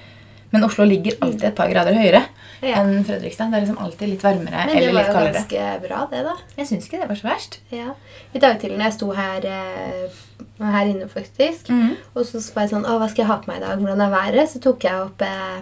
Men 0.52 0.64
Oslo 0.64 0.86
ligger 0.86 1.18
alltid 1.22 1.44
et 1.50 1.56
par 1.56 1.70
grader 1.70 1.94
høyere 1.94 2.24
Ja. 2.62 2.82
enn 2.82 3.06
Fredrikstad. 3.08 3.52
Det 3.52 3.60
er 3.60 3.66
liksom 3.66 3.80
alltid 3.84 4.12
litt 4.12 4.24
varmere 4.26 4.66
Men 4.68 4.82
det 4.82 4.94
var 4.94 5.08
jo 5.08 5.14
ganske 5.30 5.68
bra, 5.86 6.02
det, 6.12 6.24
da. 6.28 6.36
Jeg 6.58 6.70
syns 6.70 6.90
ikke 6.90 7.02
det 7.04 7.10
var 7.12 7.20
så 7.20 7.30
verst. 7.30 7.60
Ja. 7.74 7.94
I 8.34 8.44
dag 8.44 8.60
tidlig 8.60 8.80
når 8.80 8.90
jeg 8.90 8.98
sto 8.98 9.12
her, 9.16 9.48
eh, 9.48 10.20
her 10.60 10.92
inne, 10.92 11.08
faktisk, 11.12 11.72
mm. 11.72 11.96
og 12.14 12.28
så 12.28 12.44
var 12.56 12.68
jeg 12.68 12.74
sånn 12.76 12.88
Å, 12.90 12.98
hva 13.00 13.10
skal 13.12 13.24
jeg 13.24 13.32
ha 13.32 13.40
på 13.42 13.52
meg 13.52 13.62
i 13.62 13.66
dag? 13.66 13.82
Hvordan 13.82 14.06
er 14.06 14.14
været? 14.14 14.52
Så 14.52 14.64
tok 14.64 14.88
jeg 14.90 15.08
opp 15.08 15.24
eh, 15.26 15.60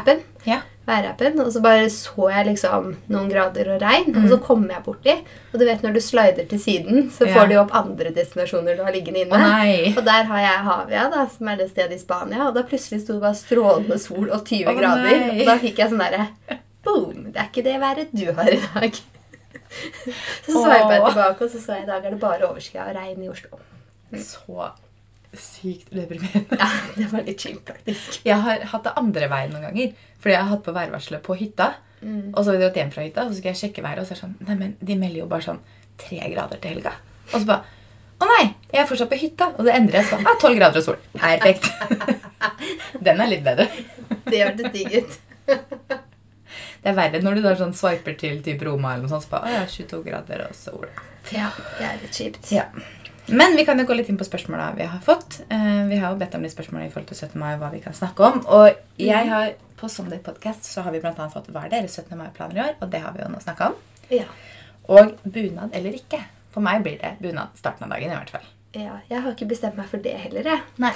appen. 0.00 0.24
Ja. 0.48 0.62
Værappen, 0.88 1.36
og 1.44 1.52
så 1.52 1.60
bare 1.62 1.90
så 1.92 2.30
jeg 2.32 2.46
liksom 2.48 2.86
noen 3.12 3.28
grader 3.30 3.68
og 3.74 3.82
regn, 3.82 4.14
og 4.16 4.28
så 4.30 4.38
kommer 4.42 4.72
jeg 4.74 4.82
borti. 4.86 5.12
Og 5.52 5.60
du 5.60 5.64
vet 5.68 5.84
når 5.84 5.92
du 5.94 6.00
slider 6.02 6.48
til 6.50 6.58
siden, 6.62 7.10
så 7.14 7.28
Ja. 7.28 7.34
får 7.36 7.50
du 7.50 7.54
opp 7.60 7.74
andre 7.76 8.10
destinasjoner 8.16 8.76
du 8.76 8.82
har 8.82 8.92
liggende 8.92 9.20
inne. 9.26 9.36
Oh! 9.36 9.98
Og 9.98 10.04
der 10.08 10.24
har 10.32 10.40
jeg 10.40 10.64
Havia, 10.66 11.04
da, 11.12 11.26
som 11.28 11.48
er 11.52 11.56
det 11.60 11.70
stedet 11.70 11.94
i 11.94 12.00
Spania. 12.00 12.48
Og 12.48 12.54
da 12.56 12.62
plutselig 12.66 13.02
sto 13.04 13.12
det 13.18 13.22
bare 13.22 13.38
strålende 13.38 13.98
sol 14.00 14.30
og 14.30 14.42
20 14.44 14.66
oh, 14.66 14.74
grader. 14.80 15.04
nei. 15.04 15.40
Og 15.40 15.46
da 15.46 15.56
fikk 15.62 15.78
jeg 15.78 15.92
sånn 15.92 16.02
derre 16.02 16.26
Boom! 16.82 17.26
Det 17.30 17.36
er 17.36 17.48
ikke 17.52 17.62
det 17.68 17.80
været 17.80 18.12
du 18.16 18.32
har 18.32 18.48
i 18.48 18.60
dag. 18.74 19.00
Så 20.46 20.52
så 20.52 20.70
jeg 20.72 20.86
bare 20.88 21.10
tilbake, 21.12 21.44
og 21.44 21.50
så 21.50 21.60
så 21.62 21.72
jeg 21.76 21.82
i 21.84 21.86
dag 21.86 22.04
er 22.04 22.10
det 22.10 22.20
bare 22.20 22.48
overskya 22.48 22.88
og 22.88 22.96
regn 22.96 23.22
i 23.22 23.28
Oslo. 23.30 23.58
Så 24.16 24.70
sykt 25.36 25.92
deprimerende. 25.94 26.58
Ja, 26.58 26.68
det 26.96 27.06
var 27.12 27.26
litt 27.26 27.42
chill, 27.42 27.58
faktisk. 27.66 28.20
Jeg 28.26 28.42
har 28.44 28.64
hatt 28.72 28.86
det 28.86 28.94
andre 28.98 29.28
veien 29.30 29.52
noen 29.54 29.68
ganger. 29.68 29.92
Fordi 30.20 30.34
jeg 30.34 30.42
har 30.42 30.50
hatt 30.50 30.64
på 30.66 30.74
værvarselet 30.76 31.22
på 31.24 31.36
hytta. 31.38 31.72
Mm. 32.00 32.32
Og 32.32 32.40
så 32.42 32.50
har 32.50 32.56
vi 32.56 32.62
dratt 32.64 32.80
hjem 32.80 32.90
fra 32.94 33.04
hytta, 33.04 33.26
og 33.26 33.32
så 33.32 33.40
skal 33.40 33.52
jeg 33.52 33.60
sjekke 33.60 33.84
været, 33.84 34.00
og 34.00 34.08
så 34.08 34.14
er 34.14 34.16
det 34.16 34.22
sånn 34.22 34.36
Neimen, 34.48 34.70
de 34.80 34.96
melder 34.96 35.20
jo 35.20 35.28
bare 35.28 35.44
sånn 35.44 35.60
tre 36.00 36.20
grader 36.32 36.60
til 36.62 36.74
helga. 36.74 36.94
Og 37.30 37.36
så 37.36 37.44
bare 37.48 37.78
Å 38.20 38.28
nei! 38.28 38.44
Jeg 38.68 38.82
er 38.82 38.88
fortsatt 38.88 39.08
på 39.08 39.16
hytta. 39.16 39.46
Og 39.56 39.64
det 39.64 39.72
endrer 39.72 40.02
jeg 40.02 40.10
sånn. 40.10 40.26
Ja, 40.26 40.34
12 40.36 40.56
grader 40.58 40.82
og 40.82 40.84
sol. 40.84 40.98
Perfekt. 41.16 41.70
Den 43.06 43.22
er 43.24 43.30
litt 43.30 43.46
bedre. 43.46 43.64
Det 44.26 44.42
hørtes 44.42 44.74
digg 44.74 44.98
ut. 44.98 45.16
Det 46.80 46.88
er 46.88 46.96
verre 46.96 47.20
når 47.20 47.36
du 47.36 47.42
da 47.44 47.54
sånn 47.58 47.74
swiper 47.76 48.14
til 48.20 48.38
typ 48.44 48.62
Roma 48.64 48.94
eller 48.94 49.04
noe 49.06 49.12
sånt. 49.12 49.26
Så 49.26 49.32
bare, 49.32 49.48
å 49.48 49.56
ja, 49.58 49.64
22 49.68 50.00
grader 50.04 50.44
og 50.46 50.54
sol. 50.56 50.86
Ja, 51.32 51.50
det 51.78 51.88
er 51.88 51.98
litt 52.00 52.16
kjipt. 52.16 52.52
Ja. 52.52 52.66
Men 53.30 53.56
vi 53.56 53.64
kan 53.68 53.78
jo 53.78 53.86
gå 53.88 53.94
litt 53.96 54.08
inn 54.10 54.18
på 54.20 54.26
spørsmåla 54.26 54.70
vi 54.76 54.86
har 54.90 55.00
fått. 55.04 55.40
Eh, 55.48 55.82
vi 55.90 55.98
har 56.02 56.12
jo 56.12 56.18
bedt 56.20 56.34
om 56.38 56.42
litt 56.44 56.54
spørsmål 56.54 56.86
i 56.86 56.90
forhold 56.92 57.10
til 57.12 57.18
17. 57.28 57.38
mai 57.40 57.54
hva 57.60 57.70
vi 57.72 57.82
kan 57.84 57.94
snakke 57.96 58.26
om. 58.26 58.40
Og 58.46 58.70
jeg 59.00 59.28
har, 59.30 59.52
på 59.80 59.88
Sunday 59.88 60.18
Podcast 60.24 60.66
så 60.68 60.82
har 60.86 60.94
vi 60.94 61.02
annet 61.04 61.32
fått 61.34 61.50
hva 61.54 61.64
er 61.66 61.74
deres 61.76 61.96
17. 62.00 62.16
mai-planer 62.18 62.58
i 62.58 62.64
år. 62.68 62.74
Og 62.82 62.90
det 62.92 63.02
har 63.04 63.14
vi 63.16 63.22
jo 63.22 63.28
nå 63.32 63.42
snakka 63.42 63.70
om. 63.70 63.76
Ja. 64.10 64.26
Og 64.90 65.14
bunad 65.24 65.76
eller 65.76 65.94
ikke. 65.94 66.22
For 66.50 66.64
meg 66.64 66.82
blir 66.82 66.98
det 66.98 67.14
bunad 67.22 67.54
starten 67.58 67.86
av 67.86 67.94
dagen 67.94 68.10
i 68.10 68.16
hvert 68.18 68.34
fall. 68.34 68.48
ja. 68.74 68.96
Jeg 69.10 69.22
har 69.22 69.32
ikke 69.34 69.46
bestemt 69.50 69.76
meg 69.78 69.86
for 69.90 70.02
det 70.02 70.12
heller, 70.18 70.46
jeg. 70.46 70.60
Nei. 70.82 70.90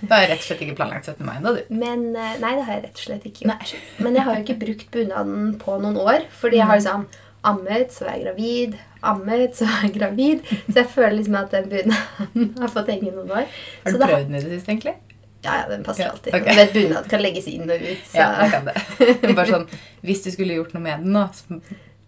Du 0.00 0.10
har 0.12 0.26
rett 0.28 0.40
og 0.40 0.46
slett 0.46 0.64
ikke 0.64 0.76
planlagt 0.80 1.08
17. 1.08 1.24
mai 1.26 1.36
ennå, 1.36 1.52
du. 1.56 1.62
Men 1.74 2.08
eh, 2.16 2.34
Nei, 2.40 2.54
det 2.56 2.64
har 2.64 2.74
jeg 2.78 2.84
rett 2.88 3.00
og 3.00 3.04
slett 3.06 3.24
ikke 3.28 3.44
gjort. 3.46 3.72
Nei. 3.76 4.04
Men 4.04 4.16
jeg 4.16 4.24
har 4.28 4.36
jo 4.38 4.44
ikke 4.46 4.58
brukt 4.64 4.90
bunaden 4.96 5.48
på 5.60 5.78
noen 5.84 6.00
år. 6.00 6.28
Fordi 6.40 6.60
jeg 6.62 6.68
har 6.70 6.80
liksom 6.80 7.08
ammet, 7.48 7.92
så 7.94 8.06
var 8.06 8.16
jeg 8.16 8.24
gravid. 8.26 8.76
Ammet, 9.12 9.56
så 9.58 9.68
var 9.68 9.84
jeg 9.86 9.94
gravid. 9.98 10.48
Så 10.68 10.76
jeg 10.82 10.88
føler 10.94 11.16
liksom 11.18 11.36
at 11.40 11.54
den 11.54 11.68
bunaden 11.72 12.50
har 12.62 12.72
fått 12.72 12.90
henge 12.92 13.12
noen 13.14 13.30
år. 13.40 13.46
Har 13.84 13.94
du 13.96 14.00
prøvd 14.02 14.26
den 14.30 14.38
i 14.38 14.42
det 14.44 14.52
siste, 14.56 14.74
egentlig? 14.74 14.96
Ja, 15.44 15.52
ja, 15.60 15.64
den 15.70 15.84
passer 15.86 16.02
Ja, 16.08 16.10
alltid. 16.16 16.34
Okay. 16.34 16.54
Men 16.58 16.72
Bunad 16.74 17.10
kan 17.10 17.22
legges 17.22 17.46
inn 17.46 17.68
og 17.70 17.78
ut. 17.78 18.04
Så. 18.10 18.18
Ja, 18.18 18.30
det 18.42 18.48
kan 18.56 18.64
det. 18.66 18.74
Bare 19.38 19.46
sånn, 19.52 19.66
Hvis 20.02 20.24
du 20.24 20.32
skulle 20.34 20.56
gjort 20.58 20.72
noe 20.74 20.82
med 20.82 21.04
den 21.04 21.14
nå, 21.14 21.22
så 21.36 21.60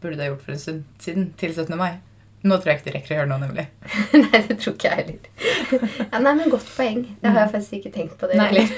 burde 0.03 0.17
du 0.19 0.25
ha 0.25 0.31
gjort 0.33 0.43
for 0.47 0.57
en 0.57 0.63
stund 0.63 1.03
siden. 1.03 1.29
Til 1.39 1.55
17. 1.55 1.77
mai. 1.79 1.93
Nå 2.43 2.57
tror 2.57 2.73
jeg 2.73 2.81
ikke 2.81 2.89
du 2.89 2.95
rekker 2.97 3.13
å 3.15 3.19
gjøre 3.21 3.31
noe, 3.31 3.41
nemlig. 3.45 3.67
nei, 4.25 4.41
det 4.49 4.57
tror 4.63 4.75
ikke 4.75 4.91
jeg 4.91 4.97
heller. 5.05 5.21
Ja, 6.09 6.23
nei, 6.25 6.35
men 6.41 6.51
Godt 6.51 6.71
poeng. 6.75 7.05
Det 7.21 7.35
har 7.35 7.45
jeg 7.45 7.53
faktisk 7.55 7.79
ikke 7.79 7.95
tenkt 7.99 8.17
på. 8.19 8.31
det 8.31 8.41
Nei. 8.41 8.49
heller. 8.51 8.69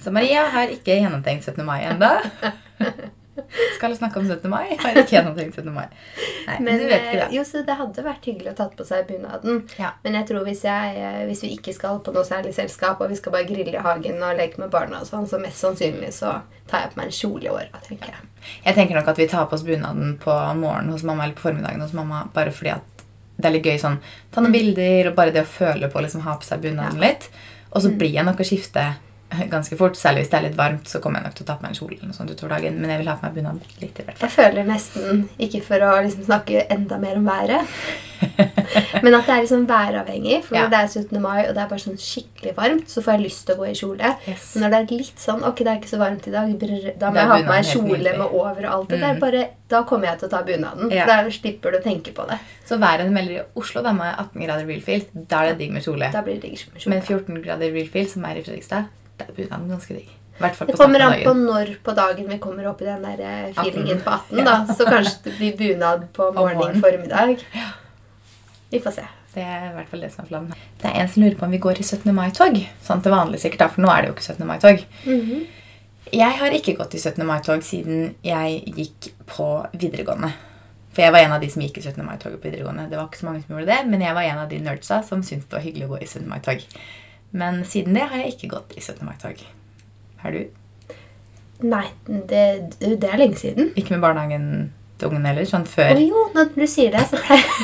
Så 0.00 0.12
Maria 0.14 0.44
har 0.54 0.70
ikke 0.70 0.94
gjennomtenkt 0.94 1.44
17. 1.50 1.64
mai 1.66 1.80
ennå. 1.90 2.12
Skal 3.76 3.94
snakke 3.96 4.18
om 4.20 4.26
17. 4.28 4.50
mai. 4.50 4.76
Har 4.80 4.98
ikke 5.00 5.14
gjennomtenkt 5.16 5.56
17. 5.56 5.70
mai. 5.74 5.86
Nei, 6.46 6.56
Men 6.60 6.80
du 6.80 6.86
vet 6.90 7.04
ikke 7.06 7.14
eh, 7.14 7.22
det. 7.22 7.36
jo, 7.36 7.44
så 7.46 7.62
det 7.66 7.76
hadde 7.78 8.04
vært 8.04 8.26
hyggelig 8.28 8.52
å 8.52 8.56
tatt 8.58 8.74
på 8.78 8.86
seg 8.88 9.06
bunaden. 9.08 9.62
Ja. 9.80 9.92
Men 10.04 10.18
jeg 10.18 10.28
tror 10.30 10.46
hvis, 10.48 10.64
jeg, 10.66 10.96
eh, 10.98 11.20
hvis 11.28 11.44
vi 11.46 11.52
ikke 11.56 11.74
skal 11.76 12.00
på 12.04 12.14
noe 12.16 12.26
særlig 12.26 12.54
selskap, 12.56 13.00
og 13.00 13.12
vi 13.12 13.18
skal 13.20 13.34
bare 13.36 13.48
grille 13.48 13.74
i 13.76 13.84
hagen 13.84 14.22
og 14.22 14.36
leke 14.40 14.62
med 14.62 14.72
barna, 14.74 15.00
og 15.00 15.08
sånn, 15.08 15.28
så 15.30 15.40
mest 15.42 15.62
sannsynlig 15.62 16.12
så 16.16 16.40
tar 16.70 16.86
jeg 16.86 16.94
på 16.94 17.00
meg 17.00 17.10
en 17.10 17.18
kjole 17.20 17.46
i 17.48 17.52
åra, 17.52 17.82
tenker 17.86 18.14
jeg. 18.14 18.30
Jeg 18.64 18.78
tenker 18.78 18.98
nok 18.98 19.12
at 19.12 19.20
vi 19.20 19.28
tar 19.30 19.46
på 19.50 19.56
oss 19.58 19.66
bunaden 19.66 20.16
på 20.22 20.34
morgenen 20.60 20.94
hos 20.94 21.04
mamma 21.06 21.26
eller 21.26 21.36
på 21.38 21.48
formiddagen 21.48 21.82
hos 21.84 21.94
mamma 21.96 22.24
bare 22.34 22.52
fordi 22.54 22.74
at 22.78 23.04
det 23.40 23.48
er 23.48 23.54
litt 23.54 23.66
gøy 23.68 23.78
sånn 23.80 23.96
Ta 24.32 24.42
noen 24.44 24.52
bilder 24.52 25.08
og 25.10 25.14
bare 25.16 25.32
det 25.32 25.42
å 25.46 25.48
føle 25.48 25.88
på 25.88 25.98
å 25.98 26.02
liksom 26.04 26.22
ha 26.26 26.34
på 26.36 26.44
seg 26.44 26.60
bunaden 26.60 27.00
litt. 27.00 27.30
Og 27.70 27.84
så 27.84 27.92
blir 27.96 28.12
jeg 28.12 28.26
nok 28.26 28.42
å 28.42 28.46
skifte 28.46 28.84
ganske 29.50 29.76
fort. 29.78 29.96
Særlig 29.96 30.24
hvis 30.24 30.30
det 30.32 30.38
er 30.40 30.46
litt 30.48 30.58
varmt, 30.58 30.88
så 30.90 31.00
kommer 31.00 31.20
jeg 31.20 31.28
nok 31.30 31.34
til 31.38 31.44
å 31.44 31.48
ta 31.50 31.56
på 31.56 31.62
meg 31.66 31.70
en 31.74 31.78
kjole 31.80 31.96
eller 31.96 32.10
noe 32.10 32.18
sånt 32.18 32.30
utover 32.34 32.54
dagen. 32.56 32.78
Men 32.82 32.90
jeg 32.94 33.02
vil 33.02 33.10
ha 33.12 33.16
på 33.20 33.26
meg 33.28 33.34
bunad 33.38 33.60
litt 33.80 33.98
i 34.00 34.06
hvert 34.06 34.18
fall. 34.18 34.28
Jeg 34.28 34.36
føler 34.36 34.68
nesten, 34.70 35.24
ikke 35.38 35.62
for 35.66 35.86
å 35.86 35.90
liksom 36.04 36.24
snakke 36.28 36.66
enda 36.70 36.98
mer 37.02 37.16
om 37.20 37.26
været, 37.30 37.66
men 39.00 39.14
at 39.16 39.24
det 39.26 39.32
er 39.34 39.42
liksom 39.44 39.62
væravhengig. 39.68 40.42
For 40.44 40.56
Ja. 40.56 40.66
når 40.66 40.70
det 40.70 40.80
er 40.80 40.88
17. 41.00 41.20
mai 41.22 41.38
og 41.48 41.54
det 41.54 41.62
er 41.62 41.68
bare 41.70 41.80
sånn 41.84 41.96
skikkelig 42.00 42.54
varmt, 42.56 42.88
så 42.92 43.02
får 43.02 43.12
jeg 43.16 43.24
lyst 43.24 43.46
til 43.46 43.54
å 43.56 43.58
gå 43.62 43.68
i 43.70 43.76
kjole. 43.78 44.10
Yes. 44.28 44.54
Men 44.54 44.64
når 44.64 44.70
det 44.74 44.80
er 44.80 44.96
litt 44.98 45.18
sånn 45.24 45.42
Ok, 45.50 45.56
det 45.64 45.66
er 45.72 45.80
ikke 45.80 45.88
så 45.94 45.98
varmt 46.02 46.26
i 46.28 46.34
dag, 46.34 46.52
brr, 46.60 46.92
da 47.00 47.10
må 47.10 47.14
Da 47.14 47.20
jeg 47.24 47.30
ha 47.30 47.38
på 47.38 47.54
meg 47.54 47.64
kjole 47.70 48.12
med 48.18 48.26
over 48.28 48.66
og 48.66 48.72
alt 48.74 48.88
det 48.92 49.00
der. 49.00 49.14
Mm. 49.14 49.20
Bare, 49.20 49.48
da 49.72 49.82
kommer 49.88 50.06
jeg 50.10 50.18
til 50.20 50.28
å 50.28 50.30
ta 50.30 50.42
bunaden. 50.42 50.90
Ja. 50.92 51.06
Da 51.06 51.16
slipper 51.30 51.72
du 51.72 51.78
å 51.78 51.82
tenke 51.82 52.12
på 52.12 52.26
det. 52.28 52.38
Så 52.68 52.78
været 52.78 53.10
melder 53.10 53.40
i 53.40 53.44
Oslo 53.56 53.82
da 53.82 53.92
med 53.92 54.14
18 54.18 54.44
grader 54.44 54.66
real 54.66 54.80
feel. 54.84 55.04
Da 55.14 55.42
er 55.44 55.52
det 55.54 55.58
digg 55.64 55.72
med 55.72 55.82
kjole. 55.82 56.12
Da 56.12 56.22
blir 56.22 56.36
det 56.38 56.42
digg 56.42 56.60
med 56.72 56.82
kjole. 56.82 56.94
Men 56.94 57.02
14 57.02 57.42
grader 57.42 57.72
real 57.72 57.88
feel, 57.88 58.06
som 58.06 58.24
er 58.24 58.36
i 58.36 58.42
Fredrikstad, 58.44 58.86
er 59.28 59.36
bunaden 59.36 59.68
ganske 59.70 59.94
digg. 59.96 60.10
Det 60.40 60.76
kommer 60.76 61.02
an 61.04 61.14
på 61.20 61.32
når 61.36 61.74
på 61.84 61.92
dagen 61.92 62.28
vi 62.30 62.38
kommer 62.40 62.66
opp 62.70 62.80
i 62.80 62.86
den 62.88 63.02
der 63.04 63.18
feelingen 63.20 63.52
18. 63.52 63.60
feelingen 63.60 64.00
på 64.04 64.10
18. 64.10 64.38
Ja. 64.38 64.44
da. 64.44 64.74
Så 64.74 64.86
kanskje 64.88 65.16
det 65.24 65.34
blir 65.36 65.56
bunad 65.58 66.06
på 66.16 66.32
morgen, 66.32 66.80
formiddag. 66.80 67.44
Vi 68.70 68.80
får 68.80 68.90
se. 68.96 69.04
Det 69.34 69.42
er 69.44 69.68
i 69.68 69.74
hvert 69.76 69.90
fall 69.90 70.00
det 70.02 70.10
som 70.14 70.24
er 70.24 70.28
planen. 70.28 70.54
Det 70.80 70.88
er 70.90 71.02
en 71.02 71.08
som 71.12 71.22
lurer 71.22 71.36
på 71.38 71.44
om 71.46 71.52
vi 71.54 71.60
går 71.62 71.80
i 71.82 71.84
17. 71.86 72.08
mai-tog. 72.16 72.56
Sånn 72.82 73.02
til 73.04 73.12
vanlig 73.14 73.38
sikkert, 73.42 73.62
da, 73.62 73.68
for 73.70 73.84
nå 73.84 73.90
er 73.92 74.02
det 74.02 74.10
jo 74.10 74.14
ikke 74.16 74.26
17. 74.32 74.46
mai-tog. 74.48 74.84
Mhm. 75.04 75.48
Jeg 76.10 76.38
har 76.40 76.50
ikke 76.56 76.74
gått 76.74 76.94
i 76.96 76.98
17. 76.98 77.22
mai-tog 77.26 77.62
siden 77.62 78.14
jeg 78.26 78.62
gikk 78.74 79.12
på 79.30 79.50
videregående. 79.76 80.32
For 80.90 81.04
jeg 81.04 81.14
var 81.14 81.22
en 81.22 81.36
av 81.36 81.44
de 81.44 81.50
som 81.52 81.62
gikk 81.62 81.78
i 81.78 81.84
17. 81.84 82.02
mai-toget 82.02 82.40
på 82.40 82.48
videregående. 82.48 82.88
Det 82.90 82.98
var 82.98 83.06
ikke 83.06 83.20
så 83.20 83.28
mange 83.28 83.44
som 83.44 83.54
gjorde 83.54 83.70
det, 83.70 83.78
men 83.92 84.02
jeg 84.02 84.16
var 84.16 84.26
en 84.26 84.40
av 84.42 84.48
de 84.50 84.58
nerdsa 84.64 85.04
som 85.06 85.22
syntes 85.22 85.46
det 85.46 85.58
var 85.60 85.62
hyggelig 85.62 85.86
å 85.86 85.92
gå 85.92 86.00
i 86.00 86.08
17. 86.08 86.26
mai-tog. 86.32 86.64
Men 87.32 87.64
siden 87.64 87.94
det 87.94 88.02
har 88.10 88.16
jeg 88.24 88.34
ikke 88.34 88.48
gått 88.56 88.72
i 88.76 88.80
17. 88.80 89.04
mai-tog. 89.06 89.42
Har 90.24 90.30
du? 90.34 90.44
Nei, 91.62 91.86
det, 92.06 92.42
det 92.80 93.04
er 93.10 93.18
lenge 93.20 93.36
siden. 93.36 93.70
Ikke 93.76 93.90
med 93.94 94.00
barnehagen 94.06 94.72
til 94.98 95.08
ungen 95.12 95.26
heller? 95.28 95.44
Sånn 95.48 95.66
før? 95.68 95.92
før? 95.94 96.00
jo, 96.02 96.24
når 96.34 96.50
du 96.56 96.66
sier 96.66 96.90
det, 96.96 97.06
så 97.10 97.20
pleier 97.20 97.46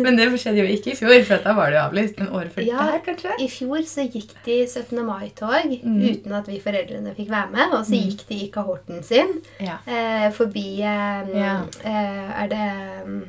Men 0.00 0.16
det 0.16 0.26
skjedde 0.40 0.62
jo 0.62 0.68
ikke 0.72 0.92
i 0.94 0.96
fjor, 0.96 1.18
for 1.28 1.42
da 1.44 1.52
var 1.56 1.68
det 1.70 1.76
jo 1.76 1.82
avlyst. 1.84 2.16
Men 2.20 2.30
året 2.36 2.52
før 2.54 2.64
Ja. 2.64 2.86
der, 2.90 3.00
kanskje? 3.04 3.34
I 3.44 3.48
fjor 3.52 3.82
så 3.88 4.06
gikk 4.08 4.30
de 4.46 4.56
17. 4.66 5.02
mai-tog 5.06 5.74
Mm. 5.84 5.98
uten 6.10 6.32
at 6.38 6.46
vi 6.48 6.60
foreldrene 6.60 7.14
fikk 7.16 7.28
være 7.30 7.50
med. 7.52 7.74
Og 7.76 7.84
så 7.84 7.98
gikk 8.00 8.24
de 8.28 8.34
i 8.46 8.50
kahorten 8.54 9.02
sin 9.04 9.42
Ja. 9.60 9.76
eh, 9.86 10.30
forbi 10.32 10.80
eh, 10.80 11.28
Ja. 11.36 11.60
eh, 11.84 12.42
Er 12.42 12.48
det 12.48 13.06
mm, 13.06 13.24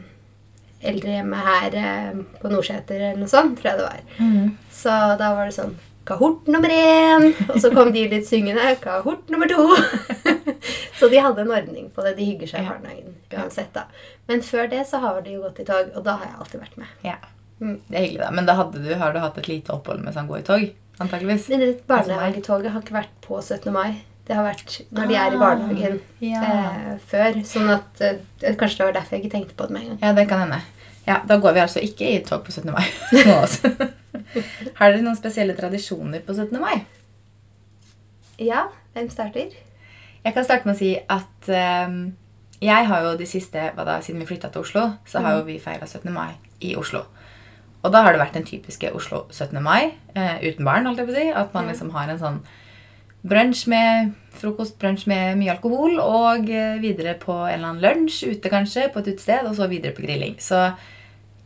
eldrehjemmet 0.81 1.45
her 1.45 1.75
eh, 1.81 2.19
på 2.41 2.49
Nordseter 2.51 2.95
eller 2.99 3.21
noe 3.21 3.31
sånt, 3.31 3.57
tror 3.59 3.71
jeg 3.71 3.79
det 3.79 3.87
var. 3.87 4.03
Mm. 4.19 4.51
Så 4.73 4.97
da 5.21 5.31
var 5.37 5.49
det 5.49 5.55
sånn 5.57 5.77
Kahort 6.03 6.47
nummer 6.49 6.71
én! 6.73 7.27
Og 7.53 7.59
så 7.61 7.69
kom 7.71 7.91
de 7.93 8.07
litt 8.09 8.25
syngende. 8.25 8.63
Kahort 8.81 9.29
nummer 9.29 9.45
to! 9.51 9.67
så 10.99 11.07
de 11.11 11.19
hadde 11.21 11.43
en 11.45 11.51
ordning 11.53 11.91
på 11.93 12.01
det. 12.05 12.15
De 12.17 12.25
hygger 12.25 12.49
seg 12.49 12.63
i 12.63 12.65
Ja. 12.65 12.71
barnehagen 12.73 13.13
uansett. 13.37 13.69
da. 13.75 13.83
Men 14.27 14.41
før 14.41 14.65
det 14.71 14.81
så 14.89 14.97
har 15.03 15.21
de 15.21 15.35
jo 15.37 15.43
gått 15.45 15.61
i 15.61 15.67
tog, 15.67 15.91
og 15.95 16.03
da 16.03 16.17
har 16.17 16.25
jeg 16.25 16.39
alltid 16.39 16.63
vært 16.65 16.77
med. 16.81 16.87
ja. 17.05 17.19
Mm. 17.61 17.75
Det 17.87 17.93
er 17.93 18.01
hyggelig, 18.07 18.21
da. 18.23 18.31
Men 18.33 18.47
da 18.49 18.53
hadde 18.57 18.79
du, 18.81 18.89
har 18.97 19.13
du 19.13 19.19
hatt 19.21 19.35
et 19.37 19.47
lite 19.47 19.69
opphold 19.69 20.01
mens 20.01 20.15
han 20.17 20.25
går 20.27 20.39
i 20.41 20.45
tog? 20.47 20.63
Antakeligvis. 20.97 21.45
Men 21.53 21.59
det 21.61 21.69
barnehagetoget 21.85 22.71
har 22.73 22.81
ikke 22.81 22.95
vært 22.97 23.13
på 23.21 23.37
17. 23.37 23.69
mai. 23.75 23.99
Det 24.27 24.35
har 24.37 24.45
vært 24.45 24.75
når 24.93 25.07
de 25.09 25.15
er 25.15 25.31
i 25.31 25.35
Ah, 25.35 25.39
barnehagen 25.39 25.99
Ja. 26.21 26.41
eh, 26.43 26.97
før. 27.11 27.39
Sånn 27.47 27.69
at 27.73 28.01
eh, 28.01 28.53
Kanskje 28.55 28.77
det 28.77 28.85
var 28.85 28.93
derfor 28.99 29.17
jeg 29.17 29.23
ikke 29.25 29.33
tenkte 29.37 29.55
på 29.57 29.67
det 29.67 29.71
med 29.75 29.81
en 29.81 29.87
gang. 29.89 29.99
ja, 30.01 30.13
det 30.13 30.27
kan 30.29 30.39
hende. 30.45 30.61
Ja, 31.07 31.19
Da 31.27 31.37
går 31.41 31.53
vi 31.53 31.59
altså 31.59 31.81
ikke 31.81 32.05
i 32.15 32.19
tog 32.23 32.43
på 32.45 32.51
17. 32.51 32.71
mai. 32.71 32.85
Har 34.77 34.91
dere 34.91 35.01
noen 35.01 35.17
spesielle 35.17 35.55
tradisjoner 35.57 36.21
på 36.25 36.33
17. 36.37 36.59
mai? 36.61 36.83
Ja, 38.41 38.67
hvem 38.95 39.09
starter? 39.11 39.51
Jeg 40.23 40.33
kan 40.35 40.45
starte 40.45 40.65
med 40.69 40.75
å 40.75 40.79
si 40.79 40.91
at 41.09 41.49
ehm, 41.49 42.13
jeg 42.61 42.85
har 42.87 43.01
jo 43.07 43.15
de 43.17 43.25
siste, 43.29 43.71
hva 43.75 43.85
da, 43.87 43.97
siden 44.05 44.21
vi 44.21 44.27
flytta 44.29 44.51
til 44.53 44.61
Oslo, 44.61 44.83
så 45.09 45.21
har 45.25 45.39
jo 45.39 45.45
vi 45.47 45.57
feira 45.61 45.87
17. 45.89 46.11
mai 46.13 46.35
i 46.61 46.75
Oslo. 46.77 47.03
Og 47.81 47.89
da 47.91 48.03
har 48.05 48.13
det 48.13 48.21
vært 48.21 48.35
den 48.37 48.45
typiske 48.45 48.91
Oslo 48.93 49.23
17. 49.33 49.57
mai, 49.65 49.95
eh, 50.13 50.37
uten 50.45 50.65
barn, 50.65 50.85
holdt 50.85 51.01
jeg 51.01 51.07
på 51.09 51.15
å 51.15 51.17
si. 51.17 51.29
At 51.33 51.53
man 51.57 51.67
liksom 51.71 51.89
har 51.95 52.09
en 52.13 52.19
sånn 52.21 52.39
brunsj 53.27 53.67
med 53.71 54.13
frokost, 54.41 54.77
brunsj 54.81 55.05
med 55.11 55.37
mye 55.39 55.53
alkohol, 55.53 55.99
og 56.01 56.49
eh, 56.49 56.79
videre 56.81 57.17
på 57.19 57.35
en 57.35 57.53
eller 57.53 57.73
annen 57.73 57.83
lunsj 57.83 58.23
ute, 58.31 58.49
kanskje, 58.51 58.87
på 58.93 59.01
et 59.01 59.11
utested, 59.13 59.45
og 59.45 59.55
så 59.59 59.67
videre 59.71 59.93
på 59.97 60.05
grilling. 60.05 60.37
Så 60.41 60.71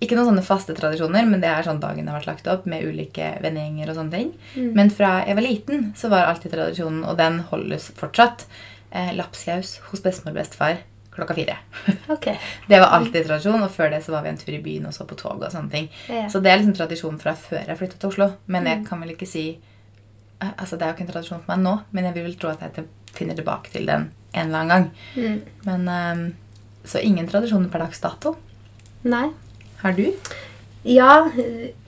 ikke 0.03 0.17
noen 0.17 0.33
sånne 0.33 0.45
faste 0.45 0.75
tradisjoner, 0.77 1.27
men 1.27 1.41
det 1.43 1.49
er 1.49 1.65
sånn 1.65 1.81
dagen 1.83 2.07
har 2.11 2.19
vært 2.19 2.29
lagt 2.29 2.49
opp 2.51 2.65
med 2.69 2.83
ulike 2.85 3.33
vennegjenger 3.43 3.91
og 3.91 3.99
sånne 3.99 4.15
ting. 4.15 4.33
Men 4.75 4.91
fra 4.93 5.17
jeg 5.25 5.38
var 5.38 5.45
liten, 5.45 5.85
så 5.97 6.11
var 6.11 6.29
alltid 6.29 6.55
tradisjonen, 6.55 7.05
og 7.07 7.17
den 7.19 7.39
holdes 7.51 7.89
fortsatt, 7.97 8.45
eh, 8.91 9.13
lapskaus 9.15 9.77
hos 9.89 10.03
bestemor 10.03 10.35
og 10.35 10.41
bestefar 10.43 10.83
klokka 11.15 11.38
fire. 11.38 11.57
Okay. 12.15 12.38
Det 12.67 12.79
var 12.79 12.93
alltid 12.95 13.25
tradisjon, 13.27 13.63
og 13.63 13.71
før 13.71 13.89
det 13.95 14.03
så 14.05 14.13
var 14.13 14.25
vi 14.25 14.29
en 14.29 14.38
tur 14.38 14.53
i 14.53 14.61
byen 14.61 14.85
og 14.89 14.93
så 14.93 15.07
på 15.07 15.17
tog 15.19 15.41
og 15.41 15.51
sånne 15.51 15.71
ting. 15.71 15.88
Ja. 16.11 16.27
Så 16.29 16.39
det 16.43 16.51
er 16.51 16.59
liksom 16.59 16.75
tradisjon 16.77 17.17
fra 17.21 17.33
før 17.39 17.63
jeg 17.63 17.79
flyttet 17.79 17.99
til 18.01 18.11
Oslo. 18.11 18.27
Men 18.51 18.67
jeg 18.69 18.83
kan 18.88 19.01
vel 19.01 19.15
ikke 19.15 19.27
si 19.29 19.45
Altså, 20.43 20.76
det 20.76 20.86
er 20.86 20.91
jo 20.91 20.98
ikke 20.98 21.06
en 21.08 21.13
tradisjon 21.13 21.41
for 21.41 21.54
meg 21.54 21.63
nå, 21.63 21.76
men 21.95 22.08
jeg 22.10 22.17
vil 22.17 22.36
tro 22.39 22.52
at 22.52 22.63
jeg 22.65 22.88
finner 23.15 23.38
tilbake 23.38 23.71
til 23.71 23.88
den 23.88 24.10
en 24.36 24.50
eller 24.50 24.60
annen 24.60 24.74
gang. 24.74 24.89
Mm. 25.15 25.38
Men 25.67 25.88
um, 25.88 26.26
Så 26.86 27.02
ingen 27.02 27.28
tradisjoner 27.28 27.71
per 27.71 27.82
dags 27.82 28.02
dato. 28.04 28.36
Nei. 29.08 29.30
Har 29.82 29.95
du? 29.98 30.12
Ja, 30.86 31.32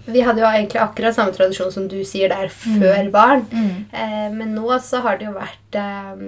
vi 0.07 0.23
hadde 0.25 0.41
jo 0.41 0.47
egentlig 0.47 0.79
akkurat 0.81 1.13
samme 1.13 1.35
tradisjon 1.35 1.69
som 1.73 1.85
du 1.91 1.99
sier 2.07 2.31
der 2.31 2.49
før 2.49 3.11
barn. 3.13 3.43
Mm. 3.51 3.83
Eh, 3.91 4.29
men 4.33 4.55
nå 4.57 4.71
så 4.81 5.03
har 5.05 5.19
det 5.19 5.27
jo 5.27 5.35
vært 5.35 5.77
eh, 5.77 6.23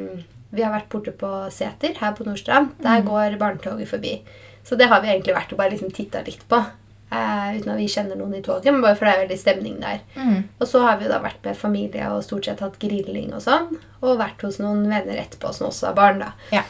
Vi 0.53 0.65
har 0.65 0.73
vært 0.73 0.89
borte 0.91 1.13
på 1.17 1.29
Seter 1.53 1.97
her 1.97 2.13
på 2.17 2.27
Nordstrand. 2.27 2.75
Der 2.83 3.01
går 3.05 3.39
barnetoget 3.41 3.89
forbi. 3.89 4.19
Så 4.65 4.77
det 4.77 4.89
har 4.91 5.01
vi 5.01 5.09
egentlig 5.09 5.33
vært 5.33 5.53
og 5.55 5.61
bare 5.61 5.73
liksom 5.73 5.93
titta 5.95 6.21
litt 6.25 6.43
på. 6.49 6.61
Eh, 7.09 7.55
uten 7.57 7.71
at 7.73 7.79
vi 7.79 7.87
kjenner 7.89 8.19
noen 8.19 8.35
i 8.37 8.41
toget, 8.45 8.69
men 8.69 8.83
bare 8.83 8.97
for 8.97 9.07
det 9.07 9.13
er 9.15 9.23
veldig 9.23 9.37
stemning 9.41 9.79
der. 9.81 10.03
Mm. 10.13 10.43
Og 10.59 10.67
så 10.69 10.83
har 10.83 10.99
vi 10.99 11.09
da 11.09 11.17
vært 11.23 11.41
med 11.45 11.57
familie 11.57 12.09
og 12.13 12.21
stort 12.25 12.45
sett 12.45 12.61
hatt 12.61 12.77
grilling 12.81 13.31
og 13.33 13.41
sånn. 13.41 13.71
Og 14.03 14.19
vært 14.21 14.45
hos 14.45 14.59
noen 14.61 14.85
venner 14.91 15.17
etterpå 15.17 15.49
som 15.55 15.71
også 15.71 15.89
har 15.89 15.97
barn, 15.97 16.21
da. 16.21 16.31
Ja. 16.53 16.63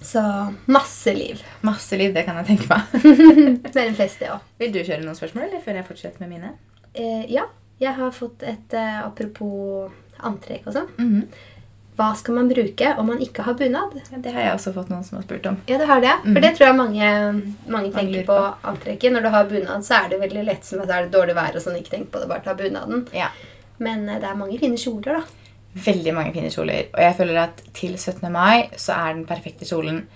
Så 0.00 0.22
masse 0.64 1.12
liv. 1.12 1.42
Masse 1.66 1.98
liv, 2.00 2.14
det 2.16 2.24
kan 2.24 2.40
jeg 2.40 2.54
tenke 2.54 2.72
meg. 2.72 3.64
Det 3.68 3.76
er 3.76 3.90
en 3.90 3.98
fest, 3.98 4.22
det 4.22 4.30
òg. 4.32 4.46
Vil 4.62 4.72
du 4.72 4.80
kjøre 4.80 5.04
noen 5.04 5.18
spørsmål, 5.18 5.50
eller 5.50 5.64
før 5.64 5.76
jeg 5.76 5.88
fortsetter 5.90 6.24
med 6.24 6.32
mine? 6.38 6.54
Eh, 6.96 7.26
ja, 7.28 7.44
jeg 7.80 7.92
har 8.00 8.16
fått 8.16 8.42
et 8.48 8.76
eh, 8.76 8.96
apropos 9.04 9.92
antrekk 10.24 10.70
og 10.70 10.76
sånn. 10.78 10.88
Mhm. 10.96 11.22
Hva 12.00 12.10
skal 12.16 12.34
man 12.38 12.48
bruke 12.48 12.94
om 12.98 13.06
man 13.12 13.18
ikke 13.20 13.44
har 13.44 13.54
bunad? 13.58 13.92
Ja, 14.10 14.18
det 14.24 14.32
har 14.32 14.40
jeg 14.46 14.54
også 14.56 14.72
fått 14.72 14.88
noen 14.88 15.04
som 15.04 15.18
har 15.18 15.24
spurt 15.26 15.46
om. 15.50 15.58
Ja, 15.68 15.76
det 15.78 15.86
har 15.90 16.00
det. 16.00 16.14
For 16.22 16.28
Mhm. 16.30 16.40
det 16.46 16.52
tror 16.56 16.66
jeg 16.66 16.76
mange, 16.76 17.08
mange 17.68 17.92
tenker 17.92 18.24
på. 18.24 18.38
antrekket. 18.64 19.12
Når 19.12 19.22
du 19.22 19.28
har 19.28 19.44
bunad, 19.44 19.84
så 19.84 19.98
er 20.04 20.08
det 20.08 20.20
veldig 20.22 20.44
lett 20.46 20.64
som 20.64 20.80
at 20.80 20.88
det 20.88 20.96
er 20.96 21.08
dårlig 21.12 21.34
vær 21.36 21.54
og 21.56 21.62
sånn. 21.62 21.76
Ikke 21.76 21.90
tenk 21.98 22.08
på 22.10 22.20
det, 22.20 22.28
bare 22.28 22.40
ta 22.44 22.54
bunaden. 22.54 23.06
Ja. 23.12 23.28
Men 23.78 24.08
eh, 24.08 24.18
det 24.20 24.24
er 24.30 24.34
mange 24.34 24.58
fine 24.58 24.76
kjoler, 24.80 25.20
da. 25.20 25.22
Veldig 25.76 26.14
mange 26.14 26.32
fine 26.32 26.50
kjoler. 26.50 26.86
Og 26.94 27.00
jeg 27.00 27.16
føler 27.16 27.36
at 27.44 27.62
til 27.74 27.92
17. 27.98 28.32
mai 28.32 28.70
så 28.76 28.96
er 28.96 29.14
den 29.14 29.26
perfekte 29.26 29.64
kjolen 29.68 30.06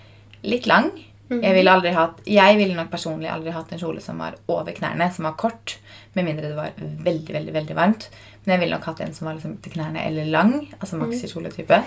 litt 0.43 0.65
lang. 0.67 0.91
Jeg 1.29 1.55
ville 1.55 1.71
aldri 1.73 1.91
hatt, 1.95 2.19
jeg 2.29 2.57
ville 2.59 2.75
nok 2.77 2.91
personlig 2.91 3.29
aldri 3.33 3.53
hatt 3.55 3.71
en 3.73 3.79
kjole 3.81 4.01
som 4.03 4.19
var 4.21 4.35
over 4.51 4.75
knærne, 4.77 5.07
som 5.13 5.25
var 5.25 5.33
kort. 5.41 5.77
Med 6.13 6.27
mindre 6.27 6.51
det 6.51 6.57
var 6.57 6.75
veldig 6.77 7.33
veldig, 7.33 7.53
veldig 7.55 7.75
varmt. 7.77 8.09
Men 8.43 8.55
jeg 8.55 8.61
ville 8.65 8.77
nok 8.77 8.85
hatt 8.91 9.01
en 9.01 9.15
som 9.17 9.25
var 9.29 9.39
liksom 9.39 9.57
til 9.65 9.73
knærne 9.73 10.03
eller 10.05 10.29
lang. 10.29 10.53
Altså 10.79 10.99
maxikjoletype. 11.01 11.81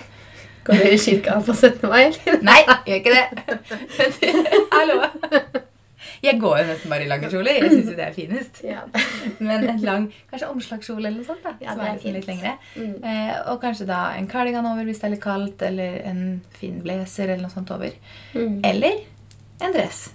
Går 0.67 0.75
du 0.83 0.89
i 0.91 0.97
kirka 0.99 1.39
på 1.45 1.53
17. 1.55 1.87
mai, 1.89 2.01
eller? 2.09 2.41
Nei, 2.49 2.59
gjør 2.85 2.99
ikke 2.99 3.15
det. 3.15 3.25
Hallo. 4.75 4.99
Jeg 6.23 6.39
går 6.39 6.57
jo 6.59 6.65
nesten 6.67 6.91
bare 6.91 7.05
i 7.05 7.07
lange 7.07 7.29
kjoler. 7.31 7.61
Jeg 7.61 7.71
syns 7.71 7.91
jo 7.91 7.95
det 7.95 8.05
er 8.05 8.15
finest. 8.15 8.59
Ja. 8.67 8.81
Men 9.39 9.63
en 9.71 9.79
lang 9.87 10.07
kanskje 10.31 10.49
omslagskjole 10.51 11.07
eller 11.07 11.21
noe 11.21 11.27
sånt. 11.29 11.45
da, 11.45 11.53
Ja, 11.63 11.75
som 11.75 11.83
er 11.85 11.93
er 11.93 11.95
liksom 11.95 12.17
litt 12.17 12.27
lengre. 12.27 12.53
Mm. 12.75 12.97
Eh, 13.07 13.31
og 13.53 13.61
kanskje 13.63 13.87
da 13.87 14.01
en 14.19 14.27
cardigan 14.31 14.67
over 14.67 14.83
hvis 14.87 14.99
det 14.99 15.07
er 15.07 15.13
litt 15.15 15.23
kaldt, 15.23 15.63
eller 15.69 16.01
en 16.11 16.21
fin 16.59 16.81
blazer 16.83 17.31
eller 17.31 17.47
noe 17.47 17.55
sånt 17.55 17.71
over. 17.75 17.95
Mm. 18.35 18.59
Eller 18.67 18.99
en 19.61 19.73
dress. 19.73 20.09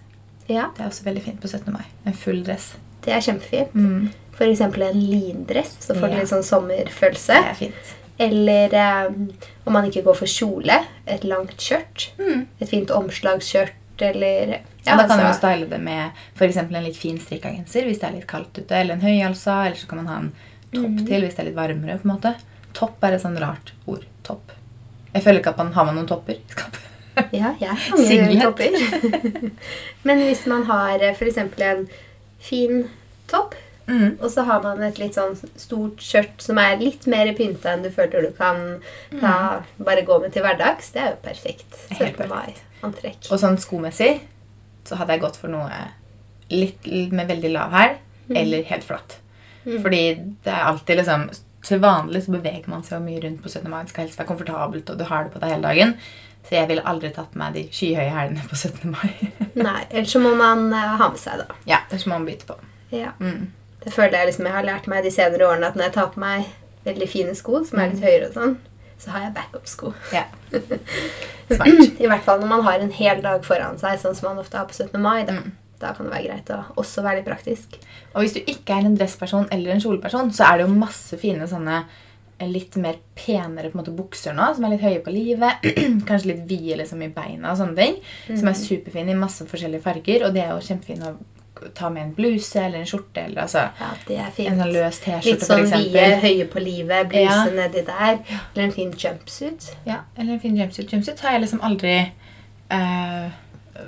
ja, 0.49 0.71
Det 0.77 0.83
er 0.85 0.89
også 0.89 1.05
veldig 1.05 1.23
fint 1.23 1.41
på 1.41 1.49
17. 1.49 1.73
mai. 1.73 1.85
En 2.07 2.13
full 2.13 2.43
dress. 2.45 2.75
det 3.05 3.13
er 3.13 3.21
kjempefint. 3.21 3.75
Mm. 3.75 4.11
For 4.33 4.45
eksempel 4.47 4.83
en 4.83 5.01
lindress, 5.01 5.77
så 5.81 5.95
får 5.95 6.09
du 6.09 6.15
Ja. 6.15 6.19
litt 6.21 6.29
sånn 6.29 6.43
sommerfølelse. 6.43 7.35
Det 7.35 7.51
er 7.51 7.55
fint. 7.55 7.95
Eller 8.19 9.07
um, 9.09 9.31
om 9.67 9.73
man 9.73 9.85
ikke 9.85 10.03
går 10.05 10.15
for 10.17 10.27
kjole, 10.27 10.85
et 11.07 11.25
langt 11.25 11.57
skjørt. 11.61 12.11
Mm. 12.19 12.47
Et 12.61 12.69
fint 12.69 12.91
omslagsskjørt, 12.91 13.73
eller 14.01 14.61
Ja, 14.87 14.97
da 14.97 15.07
kan 15.07 15.19
du 15.19 15.23
jo 15.25 15.29
altså- 15.29 15.39
style 15.39 15.69
det 15.71 15.81
med 15.81 16.11
for 16.35 16.47
eksempel 16.47 16.77
en 16.77 16.85
litt 16.85 16.97
fin 16.97 17.19
strikka 17.19 17.51
genser 17.55 17.85
hvis 17.85 18.01
det 18.01 18.05
er 18.05 18.13
litt 18.13 18.27
kaldt 18.27 18.59
ute, 18.59 18.73
eller 18.73 18.95
en 18.95 19.01
høyhalsa, 19.01 19.67
eller 19.67 19.77
så 19.77 19.87
kan 19.89 19.99
man 20.05 20.07
ha 20.07 20.17
en 20.19 20.33
topp 20.73 20.91
Mm. 21.01 21.07
til 21.07 21.21
hvis 21.23 21.35
det 21.37 21.39
er 21.41 21.45
litt 21.45 21.55
varmere. 21.57 21.99
på 22.01 22.05
en 22.11 22.17
måte. 22.21 22.35
Topp 22.73 23.03
er 23.05 23.13
et 23.15 23.23
sånn 23.23 23.39
rart 23.41 23.73
ord. 23.87 24.05
Topp. 24.25 24.53
Jeg 25.15 25.23
føler 25.23 25.41
ikke 25.41 25.51
at 25.51 25.59
man 25.59 25.73
har 25.73 25.85
med 25.85 25.95
noen 25.95 26.07
topper 26.09 26.33
i 26.35 26.41
skapet. 26.49 26.81
Ja, 27.33 27.55
jeg 27.61 27.69
har 27.69 27.99
mange 27.99 28.41
topper. 28.43 28.79
Men 30.07 30.19
hvis 30.27 30.47
man 30.51 30.65
har 30.71 30.99
f.eks. 30.99 31.19
for 31.19 31.31
eksempel 31.31 31.63
en 31.69 31.87
fin 32.41 32.89
topp, 33.31 33.55
Mm. 33.85 34.15
og 34.25 34.31
så 34.33 34.41
har 34.49 34.63
man 34.65 34.79
et 34.83 34.97
litt 34.97 35.13
sånn 35.13 35.35
stort 35.61 36.01
skjørt 36.01 36.41
som 36.41 36.57
er 36.57 36.79
litt 36.81 37.03
mer 37.07 37.29
pynta 37.37 37.75
enn 37.75 37.83
du 37.85 37.91
føler 37.93 38.23
du 38.25 38.31
kan 38.33 38.81
ta, 39.21 39.33
bare 39.77 40.01
gå 40.09 40.17
med 40.23 40.33
til 40.33 40.41
hverdags, 40.41 40.89
det 40.95 41.03
er 41.03 41.11
jo 41.11 41.19
perfekt. 41.27 41.77
Mm. 41.91 41.99
17. 41.99 42.31
mai-antrekk. 42.31 43.29
Og 43.29 43.43
sånn 43.43 43.59
skomessig 43.61 44.23
så 44.89 44.97
hadde 44.97 45.13
jeg 45.19 45.21
gått 45.27 45.37
for 45.37 45.53
noe 45.53 45.69
litt 46.49 46.89
med 47.13 47.29
veldig 47.29 47.53
lav 47.53 47.77
hæl, 47.77 47.99
Mm. 48.31 48.37
eller 48.41 48.63
helt 48.73 48.85
flatt. 48.89 49.19
Fordi 49.69 50.01
det 50.17 50.49
er 50.55 50.65
alltid 50.71 50.97
liksom 51.03 51.27
Til 51.65 51.79
vanlig 51.81 52.23
så 52.25 52.33
beveger 52.33 52.69
man 52.69 52.83
seg 52.85 53.03
mye 53.05 53.21
rundt 53.23 53.43
på 53.45 53.49
17. 53.53 53.69
mai. 53.71 53.83
Det 53.85 53.91
skal 53.93 54.05
helst 54.07 54.19
være 54.19 54.29
komfortabelt, 54.29 54.89
og 54.91 54.99
du 54.99 55.05
har 55.05 55.25
det 55.25 55.33
på 55.33 55.41
deg 55.41 55.51
hele 55.53 55.63
dagen. 55.69 55.95
Så 56.45 56.55
jeg 56.59 56.69
ville 56.69 56.83
aldri 56.85 57.09
tatt 57.17 57.31
på 57.33 57.39
meg 57.41 57.55
de 57.57 57.63
skyhøye 57.73 58.11
hælene 58.13 58.43
på 58.51 58.57
17. 58.57 58.91
mai. 58.93 59.31
Nei, 59.67 59.85
ellers 59.91 60.13
så 60.13 60.21
må 60.21 60.35
man 60.37 60.67
eh, 60.77 60.91
ha 61.01 61.09
med 61.09 61.19
seg, 61.23 61.41
da. 61.41 61.55
ja, 61.71 61.79
ellers 61.91 62.05
må 62.07 62.19
man 62.19 62.27
bytte 62.29 62.47
på. 62.51 62.59
Ja. 62.93 63.15
Mm. 63.21 63.47
Det 63.85 63.93
føler 63.93 64.19
jeg 64.19 64.27
liksom 64.31 64.47
jeg 64.49 64.55
har 64.59 64.65
lært 64.69 64.87
meg 64.89 65.05
de 65.05 65.11
senere 65.13 65.49
årene 65.49 65.67
at 65.73 65.75
når 65.77 65.89
jeg 65.89 65.95
tar 65.97 66.13
på 66.15 66.21
meg 66.23 66.45
veldig 66.85 67.09
fine 67.09 67.35
sko 67.37 67.63
som 67.65 67.81
er 67.81 67.91
litt 67.95 68.05
høyere 68.05 68.29
og 68.29 68.37
sånn, 68.37 68.55
så 69.01 69.11
har 69.15 69.25
jeg 69.27 69.35
backup-sko. 69.37 69.91
Ja. 70.13 70.23
Smart. 71.51 72.01
I 72.01 72.09
hvert 72.09 72.25
fall 72.25 72.41
når 72.41 72.51
man 72.53 72.63
har 72.65 72.81
en 72.85 72.93
hel 72.95 73.21
dag 73.25 73.45
foran 73.45 73.77
seg, 73.81 73.99
sånn 74.01 74.17
som 74.17 74.31
man 74.31 74.41
ofte 74.45 74.57
har 74.61 74.69
på 74.71 74.77
17. 74.77 75.01
mai. 75.03 75.25
Da, 75.29 75.35
Mm. 75.41 75.53
da 75.81 75.93
kan 75.93 76.07
det 76.07 76.15
være 76.15 76.29
greit 76.29 76.51
å 76.55 76.61
også 76.81 77.03
være 77.05 77.19
litt 77.21 77.27
praktisk. 77.29 77.77
Og 78.15 78.23
hvis 78.23 78.37
du 78.37 78.41
ikke 78.41 78.77
er 78.79 78.87
en 78.87 78.97
dressperson 78.97 79.49
eller 79.53 79.75
en 79.75 79.81
kjoleperson, 79.83 80.31
så 80.33 80.47
er 80.49 80.59
det 80.63 80.69
jo 80.69 80.75
masse 80.79 81.19
fine 81.21 81.49
sånne 81.51 81.83
litt 82.51 82.77
mer 82.77 82.97
penere 83.15 83.71
på 83.71 83.79
en 83.79 83.83
måte 83.85 83.95
bukser 83.97 84.35
nå, 84.37 84.49
som 84.57 84.65
er 84.65 84.75
litt 84.75 84.83
høye 84.85 85.03
på 85.05 85.13
livet. 85.15 85.63
Kanskje 86.09 86.33
litt 86.33 86.43
vide 86.51 86.77
liksom 86.81 87.03
i 87.03 87.09
beina 87.15 87.53
og 87.53 87.59
sånne 87.61 87.77
ting. 87.79 88.01
Som 88.39 88.49
er 88.51 88.59
superfine 88.59 89.15
i 89.15 89.19
masse 89.19 89.47
forskjellige 89.51 89.83
farger. 89.87 90.27
Og 90.29 90.35
det 90.37 90.43
er 90.45 90.53
jo 90.55 90.61
kjempefint 90.67 91.05
å 91.09 91.15
ta 91.79 91.89
med 91.89 92.03
en 92.03 92.13
bluse 92.17 92.59
eller 92.61 92.83
en 92.83 92.89
skjorte 92.91 93.23
eller 93.25 93.45
altså 93.45 93.61
Ja, 93.79 93.91
det 94.09 94.17
er 94.19 94.25
en 94.27 94.33
fint. 94.37 94.59
sånn 94.59 94.73
løs 94.75 94.97
Litt 94.99 95.05
T-skjorte, 95.07 95.47
sånn 95.47 95.69
for 95.71 95.85
vide, 95.87 96.03
høye 96.25 96.47
på 96.51 96.61
livet, 96.65 97.09
bluse 97.09 97.23
Ja. 97.23 97.45
nedi 97.55 97.85
der. 97.87 98.19
Eller 98.55 98.65
en 98.67 98.73
fin 98.75 98.91
jumpsuit. 98.93 99.71
Ja, 99.87 100.01
eller 100.19 100.35
en 100.35 100.41
fin 100.43 100.57
jumpsuit. 100.59 100.91
Jumpsuit 100.93 101.21
har 101.21 101.37
jeg 101.39 101.45
liksom 101.47 101.63
aldri 101.65 101.95
eh, 102.71 103.31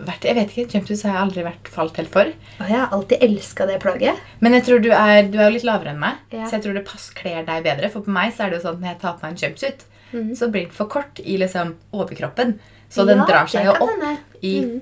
vært 0.07 0.25
Jeg 0.27 0.35
vet 0.35 0.51
ikke, 0.51 0.73
jumpsuits 0.75 1.03
har 1.05 1.13
jeg 1.13 1.23
aldri 1.23 1.43
vært 1.47 1.69
falt 1.69 1.97
helt 1.97 2.11
for. 2.11 2.25
Og 2.61 2.69
jeg 2.69 2.79
har 2.79 2.89
alltid 2.93 3.23
elska 3.23 3.67
det 3.67 3.81
plagget. 3.81 4.17
Men 4.41 4.53
jeg 4.53 4.65
tror 4.65 4.83
du 4.83 4.91
er, 4.91 5.23
du 5.31 5.39
er 5.39 5.51
litt 5.51 5.63
lavere 5.65 5.91
enn 5.95 6.01
meg, 6.01 6.17
Ja. 6.33 6.45
så 6.47 6.57
jeg 6.59 6.63
tror 6.65 6.75
det 6.75 6.85
pass 6.87 7.11
kler 7.11 7.45
deg 7.45 7.63
bedre. 7.65 7.89
For 7.91 8.01
på 8.03 8.09
meg 8.11 8.33
så 8.35 8.45
er 8.47 8.51
det 8.51 8.63
jo 8.63 8.69
sånn 8.69 8.75
at 8.75 8.81
når 8.81 8.89
jeg 8.89 8.99
tar 9.01 9.13
på 9.15 9.23
meg 9.23 9.31
en 9.33 9.37
jumpsuit, 9.51 9.85
Mhm. 10.13 10.33
så 10.37 10.51
blir 10.51 10.63
den 10.63 10.71
for 10.71 10.87
kort 10.87 11.21
i 11.21 11.37
liksom 11.39 11.75
overkroppen. 11.93 12.59
Så 12.89 13.07
den 13.07 13.19
Ja, 13.19 13.27
drar 13.27 13.47
seg 13.47 13.65
jo 13.65 13.73
opp 13.73 13.89
denne. 13.91 14.19
i 14.43 14.61
Mhm. 14.61 14.81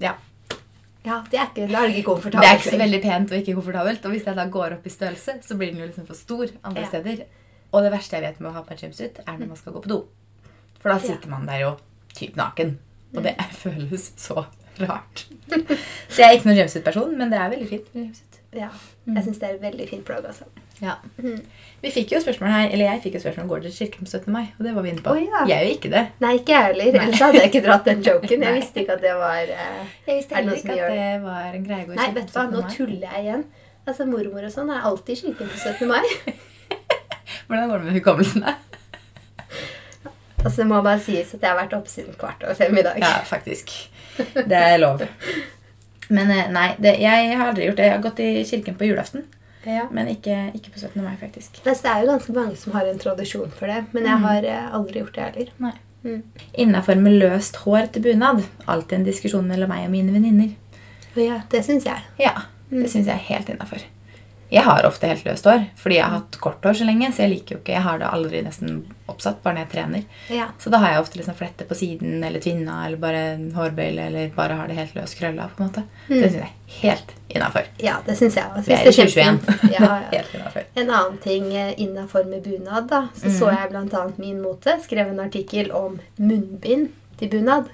Ja. 0.00 0.14
Ja, 1.04 1.22
det 1.30 1.38
er 1.38 1.46
ikke, 1.46 1.66
det 1.68 1.74
er 1.74 1.88
ikke 1.88 2.04
komfortabelt. 2.14 2.40
Det 2.42 2.50
er 2.50 2.56
ikke 2.58 2.76
så 2.76 2.78
veldig 2.78 3.02
pent 3.02 3.32
og 3.32 3.38
ikke 3.38 3.54
komfortabelt. 3.54 4.04
Og 4.06 4.10
hvis 4.12 4.24
jeg 4.24 4.36
da 4.36 4.46
går 4.46 4.72
opp 4.72 4.86
i 4.86 4.90
størrelse, 4.90 5.42
så 5.42 5.56
blir 5.58 5.70
den 5.70 5.80
jo 5.80 5.86
liksom 5.86 6.06
for 6.06 6.14
stor 6.14 6.46
andre 6.64 6.80
Ja. 6.82 6.88
steder. 6.88 7.24
Og 7.72 7.82
det 7.82 7.92
verste 7.92 8.10
jeg 8.12 8.22
vet 8.22 8.40
med 8.40 8.50
å 8.52 8.54
ha 8.54 8.62
på 8.62 8.70
en 8.70 8.76
jumpsuit, 8.78 9.18
er 9.26 9.32
når 9.38 9.46
man 9.48 9.56
skal 9.56 9.72
gå 9.74 9.82
på 9.82 9.88
do. 9.88 10.04
For 10.80 10.88
da 10.90 10.98
sitter 10.98 11.28
man 11.28 11.44
der 11.46 11.58
jo 11.60 11.76
typ 12.14 12.34
naken. 12.36 12.78
Og 13.16 13.22
det 13.22 13.34
er- 13.38 13.54
føles 13.54 14.10
så 14.18 14.44
rart. 14.80 15.26
Så 16.10 16.22
jeg 16.22 16.26
er 16.28 16.32
ikke 16.38 16.48
noen 16.50 16.58
jumpsuit-person, 16.64 17.16
men 17.18 17.30
det 17.30 17.38
er 17.38 17.50
veldig 17.52 17.68
fint. 17.68 17.90
med 17.94 18.04
jumpsuit. 18.08 18.30
Ja, 18.54 18.68
jeg 19.10 19.24
syns 19.26 19.38
det 19.42 19.48
er 19.48 19.54
et 19.56 19.62
veldig 19.62 19.88
fint 19.90 20.04
plagg. 20.06 20.24
altså. 20.26 20.44
Ja. 20.82 20.92
Mhm. 21.18 21.40
Vi 21.82 21.90
fikk 21.90 22.12
jo 22.14 22.20
spørsmål 22.22 22.48
her, 22.50 22.68
eller 22.72 22.84
jeg 22.92 23.00
fikk 23.02 23.14
jo 23.18 23.20
spørsmål 23.20 23.42
om 23.44 23.48
går 23.50 23.60
dere 23.64 23.72
til 23.74 23.86
kirken 23.86 24.06
på 24.06 24.10
17. 24.10 24.32
mai. 24.32 24.44
Og 24.58 24.64
det 24.64 24.74
var 24.74 24.82
vi 24.82 24.88
inne 24.94 25.02
på. 25.02 25.10
Oh, 25.14 25.18
ja. 25.20 25.42
Jeg 25.46 25.58
gjør 25.58 25.72
ikke 25.76 25.90
det. 25.94 26.02
Nei, 26.20 26.32
ikke 26.38 26.54
jeg 26.54 26.64
heller. 26.70 27.00
Ellers 27.02 27.20
hadde 27.24 27.40
jeg 27.42 27.50
ikke 27.52 27.62
dratt 27.66 27.84
den 27.90 28.02
joken. 28.06 28.42
Jeg 28.46 28.54
visste 28.60 28.80
ikke 28.84 28.94
at 28.96 29.02
det 29.02 29.14
var 29.18 29.42
eh, 29.42 29.82
Jeg 30.06 30.16
visste 30.20 30.32
Er 30.32 30.36
heller 30.40 30.56
ikke 30.62 30.78
gjør 30.78 30.90
at 30.90 30.98
det 30.98 31.22
var 31.26 31.58
en 31.58 31.66
greie 31.68 31.84
å 31.84 31.86
gå 31.86 31.92
i 31.92 31.96
Nei, 31.98 32.06
kirken 32.06 32.14
vet 32.14 32.30
på 32.30 32.32
du 32.32 32.38
hva, 32.38 32.46
nå 32.54 32.62
tuller 32.76 33.08
jeg 33.10 33.24
igjen. 33.26 33.44
Altså, 33.86 34.06
Mormor 34.08 34.46
og 34.48 34.54
sånn 34.54 34.70
er 34.74 34.86
alltid 34.90 35.12
i 35.16 35.20
kirken 35.20 35.50
på 35.52 35.58
17. 35.60 35.88
mai. 35.90 36.04
Hvordan 37.48 37.68
går 37.70 37.78
det 37.78 37.84
med 37.90 37.98
hukommelsen? 38.00 38.46
Altså, 40.44 40.60
Det 40.60 40.68
må 40.70 40.82
bare 40.84 41.00
sies 41.02 41.34
at 41.34 41.40
jeg 41.42 41.50
har 41.50 41.58
vært 41.58 41.76
oppe 41.76 41.90
siden 41.90 42.16
kvart 42.20 42.44
over 42.44 42.54
fem 42.58 42.78
i 42.78 42.84
dag. 42.86 43.00
Ja, 43.00 43.16
faktisk. 43.26 43.72
Det 44.34 44.58
er 44.58 44.76
lov. 44.78 45.02
Men 46.08 46.30
eh, 46.30 46.50
nei, 46.52 46.68
det, 46.78 46.98
jeg 47.00 47.38
har 47.38 47.48
aldri 47.48 47.70
gjort 47.70 47.80
det. 47.80 47.88
Jeg 47.88 47.96
har 47.96 48.04
gått 48.04 48.20
i 48.22 48.28
kirken 48.44 48.76
på 48.78 48.90
julaften. 48.90 49.24
Ja. 49.64 49.86
Men 49.90 50.10
ikke, 50.12 50.36
ikke 50.54 50.74
på 50.74 50.82
17. 50.82 51.00
mai, 51.00 51.14
faktisk. 51.20 51.62
Det 51.64 51.72
er 51.72 52.02
jo 52.02 52.10
ganske 52.12 52.34
mange 52.36 52.56
som 52.60 52.76
har 52.76 52.88
en 52.88 53.00
tradisjon 53.00 53.52
for 53.56 53.72
det, 53.72 53.80
men 53.96 54.04
jeg 54.10 54.20
har 54.26 54.48
eh, 54.50 54.66
aldri 54.76 55.00
gjort 55.00 55.16
det 55.16 55.24
heller. 55.30 55.54
Nei. 55.64 55.72
Mm. 56.04 56.20
Innafor 56.60 57.00
med 57.00 57.16
løst 57.22 57.56
hår 57.64 57.88
til 57.94 58.04
bunad. 58.04 58.42
Alltid 58.68 58.98
en 58.98 59.06
diskusjon 59.08 59.48
mellom 59.48 59.72
meg 59.72 59.86
og 59.86 59.94
mine 59.94 60.12
venninner. 60.12 60.52
Ja, 61.16 61.40
det 61.50 61.64
syns 61.64 61.86
jeg. 61.88 62.04
Ja, 62.20 62.34
det 62.68 62.90
syns 62.92 63.08
jeg 63.08 63.14
er 63.14 63.28
helt 63.30 63.48
innafor. 63.54 63.80
Jeg 64.54 64.62
har 64.68 64.86
ofte 64.86 65.08
helt 65.10 65.24
løst 65.26 65.46
hår 65.48 65.64
fordi 65.80 65.96
jeg 65.98 66.06
har 66.06 66.20
hatt 66.20 66.36
kort 66.42 66.64
hår 66.64 66.76
så 66.78 66.86
lenge. 66.86 67.10
Så 67.14 67.24
jeg 67.24 67.32
liker 67.32 67.56
jo 67.56 67.60
ikke, 67.62 67.74
jeg 67.74 67.84
har 67.84 67.98
det 68.00 68.10
aldri 68.10 68.42
nesten 68.46 68.84
oppsatt, 69.10 69.40
bare 69.44 69.58
når 69.58 69.64
jeg 69.64 69.70
trener. 69.74 70.04
Ja. 70.32 70.46
Så 70.62 70.70
da 70.72 70.80
har 70.82 70.94
jeg 70.94 71.02
ofte 71.02 71.20
liksom 71.20 71.36
flette 71.38 71.66
på 71.68 71.76
siden 71.78 72.24
eller 72.24 72.42
tvinna 72.44 72.78
eller 72.86 73.00
bare 73.02 73.24
hårbøyle 73.56 74.08
eller 74.08 74.32
bare 74.36 74.58
har 74.60 74.70
det 74.70 74.78
helt 74.78 74.94
løst 74.96 75.18
krølla. 75.18 75.50
på 75.56 75.62
en 75.62 75.70
måte. 75.70 75.84
Det 76.08 76.22
syns 76.22 76.38
jeg 76.38 76.46
er 76.46 76.78
helt 76.78 77.14
innafor. 77.34 77.70
ja, 77.82 77.96
det 78.06 78.16
syns 78.18 78.38
jeg 78.38 78.50
også. 78.54 78.66
Vi 78.70 78.76
er 78.78 78.88
i 78.88 78.94
2021. 78.94 79.70
Ja, 79.74 79.80
ja. 79.84 80.00
helt 80.16 80.34
innafor. 80.38 80.68
En 80.74 80.90
annen 80.90 81.18
ting 81.24 81.50
innafor 81.54 82.28
med 82.30 82.46
bunad, 82.46 82.88
da, 82.90 83.06
så 83.18 83.26
mm. 83.26 83.38
så 83.38 83.54
jeg 83.54 83.72
bl.a. 83.74 84.04
Min 84.16 84.42
Mote 84.42 84.78
skrev 84.84 85.10
en 85.10 85.24
artikkel 85.26 85.72
om 85.74 85.98
munnbind 86.16 86.92
til 87.18 87.32
bunad. 87.34 87.72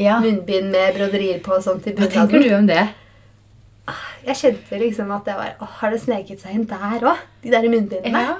Ja. 0.00 0.20
Munnbind 0.20 0.70
med 0.72 0.94
broderier 0.96 1.42
på 1.44 1.58
og 1.58 1.64
sånn 1.64 1.82
til 1.84 1.98
Hva 1.98 2.08
tenker 2.08 2.40
du 2.40 2.54
om 2.56 2.68
det? 2.70 2.86
Jeg 4.26 4.36
kjente 4.36 4.78
liksom 4.80 5.10
at 5.14 5.24
det 5.28 5.34
var 5.38 5.52
Åh, 5.64 5.76
har 5.80 5.90
det 5.94 6.00
sneket 6.02 6.42
seg 6.42 6.56
inn 6.58 6.66
der 6.70 7.04
òg? 7.08 7.20
De 7.42 7.52
der 7.52 7.68
munnbindene. 7.72 8.24
Ja. 8.26 8.34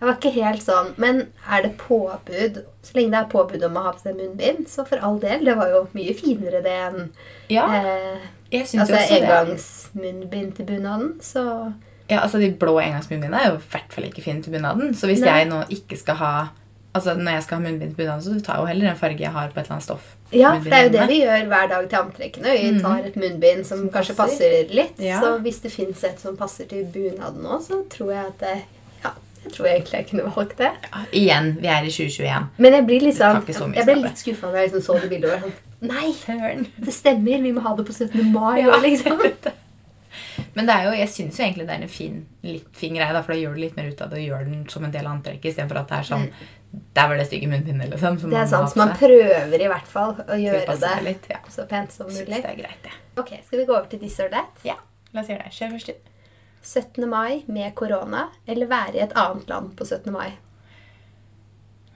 Jeg 0.00 0.08
var 0.08 0.16
ikke 0.16 0.32
helt 0.32 0.62
sånn. 0.64 0.94
Men 0.96 1.18
er 1.44 1.62
det 1.66 1.74
påbud 1.76 2.62
Så 2.82 2.94
lenge 2.96 3.12
det 3.12 3.18
er 3.20 3.26
påbud 3.34 3.64
om 3.68 3.74
å 3.76 3.82
ha 3.84 3.90
på 3.92 4.00
seg 4.00 4.16
munnbind, 4.16 4.64
så 4.72 4.86
for 4.88 5.02
all 5.04 5.18
del. 5.20 5.44
Det 5.44 5.56
var 5.58 5.68
jo 5.74 5.82
mye 5.92 6.14
finere 6.16 6.62
det 6.64 6.76
enn 6.86 7.10
ja. 7.52 7.66
eh, 7.76 8.22
Jeg 8.50 8.66
syns 8.70 8.86
altså 8.88 8.96
også 9.02 9.18
engangsmunnbind 9.20 10.54
til 10.56 10.66
bunaden. 10.72 11.12
Så 11.22 11.44
Ja, 12.10 12.22
altså 12.24 12.38
De 12.42 12.48
blå 12.58 12.78
engangsmunnbindene 12.80 13.38
er 13.44 13.52
jo 13.52 13.58
i 13.60 13.68
hvert 13.70 13.92
fall 13.92 14.08
ikke 14.08 14.24
fine 14.24 14.42
til 14.42 14.56
bunaden. 14.56 14.94
Så 14.96 15.06
hvis 15.10 15.20
Nei. 15.22 15.36
jeg 15.36 15.50
nå 15.52 15.60
ikke 15.76 15.96
skal 16.00 16.18
ha 16.22 16.32
Altså 16.92 17.14
Når 17.14 17.36
jeg 17.36 17.42
skal 17.44 17.60
ha 17.60 17.62
munnbind 17.62 17.92
til 17.92 17.96
bunaden, 18.00 18.22
så 18.22 18.44
tar 18.44 18.56
jeg 18.56 18.62
jo 18.64 18.66
heller 18.72 18.90
en 18.90 18.96
farge 18.98 19.22
jeg 19.22 19.30
har 19.30 19.52
på 19.54 19.60
et 19.60 19.64
eller 19.64 19.76
annet 19.76 19.84
stoff. 19.84 20.08
ja, 20.34 20.50
det 20.64 20.72
er 20.74 20.88
jo 20.88 20.92
det 20.96 21.04
vi 21.08 21.20
gjør 21.20 21.46
hver 21.52 21.68
dag 21.70 21.88
til 21.88 21.98
antrekkene. 22.00 22.54
Vi 22.58 22.80
tar 22.82 23.06
et 23.06 23.16
munnbind 23.22 23.64
som, 23.68 23.84
kanskje 23.94 24.16
passer. 24.18 24.56
passer 24.56 24.74
litt. 24.74 24.98
Ja. 24.98 25.20
Så 25.22 25.36
hvis 25.44 25.60
det 25.62 25.70
fins 25.72 26.02
et 26.04 26.20
som 26.20 26.36
passer 26.36 26.66
til 26.70 26.84
bunaden 26.90 27.46
òg, 27.46 27.62
så 27.62 27.82
tror 27.94 28.10
jeg 28.16 28.26
at 28.26 28.42
det 28.42 28.56
Ja, 29.04 29.12
jeg 29.44 29.52
tror 29.54 29.70
egentlig 29.70 29.98
jeg 30.00 30.08
kunne 30.10 30.34
valgt 30.34 30.58
det. 30.58 30.72
Ja, 30.90 31.04
igjen, 31.22 31.52
vi 31.62 31.70
er 31.70 31.86
i 31.86 31.94
2021. 31.94 32.50
Men 32.58 32.78
jeg 32.80 32.86
blir 32.90 33.06
liksom 33.06 33.42
Jeg 33.76 33.86
ble 33.86 33.98
litt 34.02 34.18
skuffa 34.24 34.50
da 34.50 34.64
jeg 34.64 34.72
liksom 34.72 34.86
så 34.88 34.98
det 35.00 35.10
bildet. 35.14 35.34
og 35.34 35.46
sånn 35.46 35.58
Nei, 35.80 36.10
det 36.76 36.92
stemmer! 36.92 37.40
Vi 37.40 37.52
må 37.56 37.62
ha 37.64 37.70
det 37.76 37.86
på 37.88 37.92
17. 37.94 38.32
mai 38.34 38.60
Ja, 38.66 38.76
liksom. 38.82 39.22
Men 40.54 40.66
det 40.66 40.74
er 40.74 40.84
jo, 40.88 40.94
jeg 40.98 41.08
syns 41.08 41.38
jo 41.38 41.44
egentlig 41.46 41.66
det 41.68 41.74
er 41.76 41.82
en 41.86 41.88
fin, 41.92 42.16
litt 42.42 42.66
fin 42.76 42.94
greie, 42.96 43.12
da, 43.14 43.22
for 43.22 43.32
da 43.32 43.38
gjør 43.38 43.54
du 43.54 43.60
litt 43.62 43.76
mer 43.78 43.88
ut 43.92 44.00
av 44.02 44.10
det 44.10 44.18
og 44.18 44.26
gjør 44.26 44.48
den 44.48 44.64
som 44.72 44.84
en 44.84 44.92
del 44.92 45.06
av 45.06 45.14
antrekket, 45.14 45.52
istedenfor 45.52 45.78
at 45.80 45.92
det 45.92 45.98
er 46.00 46.08
sånn 46.08 46.26
Der 46.70 47.08
var 47.08 47.18
det 47.18 47.26
stygge 47.26 47.48
munnbindet, 47.50 47.90
liksom. 47.90 48.18
som. 48.18 48.30
Det 48.30 48.38
er 48.38 48.46
sant. 48.46 48.70
Så 48.70 48.78
man 48.78 48.92
prøver 48.98 49.62
i 49.62 49.70
hvert 49.70 49.88
fall 49.90 50.14
å 50.22 50.36
gjøre 50.38 50.76
det 50.78 50.92
litt, 51.06 51.26
ja. 51.30 51.40
så 51.50 51.66
pent 51.70 51.94
som 51.94 52.06
mulig. 52.06 52.28
mulig. 52.28 52.42
det 52.44 52.52
er 52.52 52.60
greit, 52.60 52.78
det. 52.84 52.94
Ok, 53.18 53.32
Skal 53.46 53.62
vi 53.62 53.66
gå 53.66 53.74
over 53.74 53.88
til 53.90 54.02
this 54.02 54.20
or 54.22 54.30
that? 54.30 54.62
Ja, 54.66 54.76
la 55.14 55.24
oss 55.24 55.32
gjøre 55.32 55.48
det. 55.48 55.54
Kjør 55.56 55.74
først, 55.74 55.92
inn. 55.94 56.06
17. 56.62 57.08
mai 57.08 57.42
med 57.48 57.74
korona 57.74 58.26
eller 58.46 58.68
være 58.68 58.98
i 58.98 59.02
et 59.02 59.14
annet 59.16 59.48
land 59.48 59.72
på 59.78 59.86
17. 59.88 60.12
mai? 60.12 60.36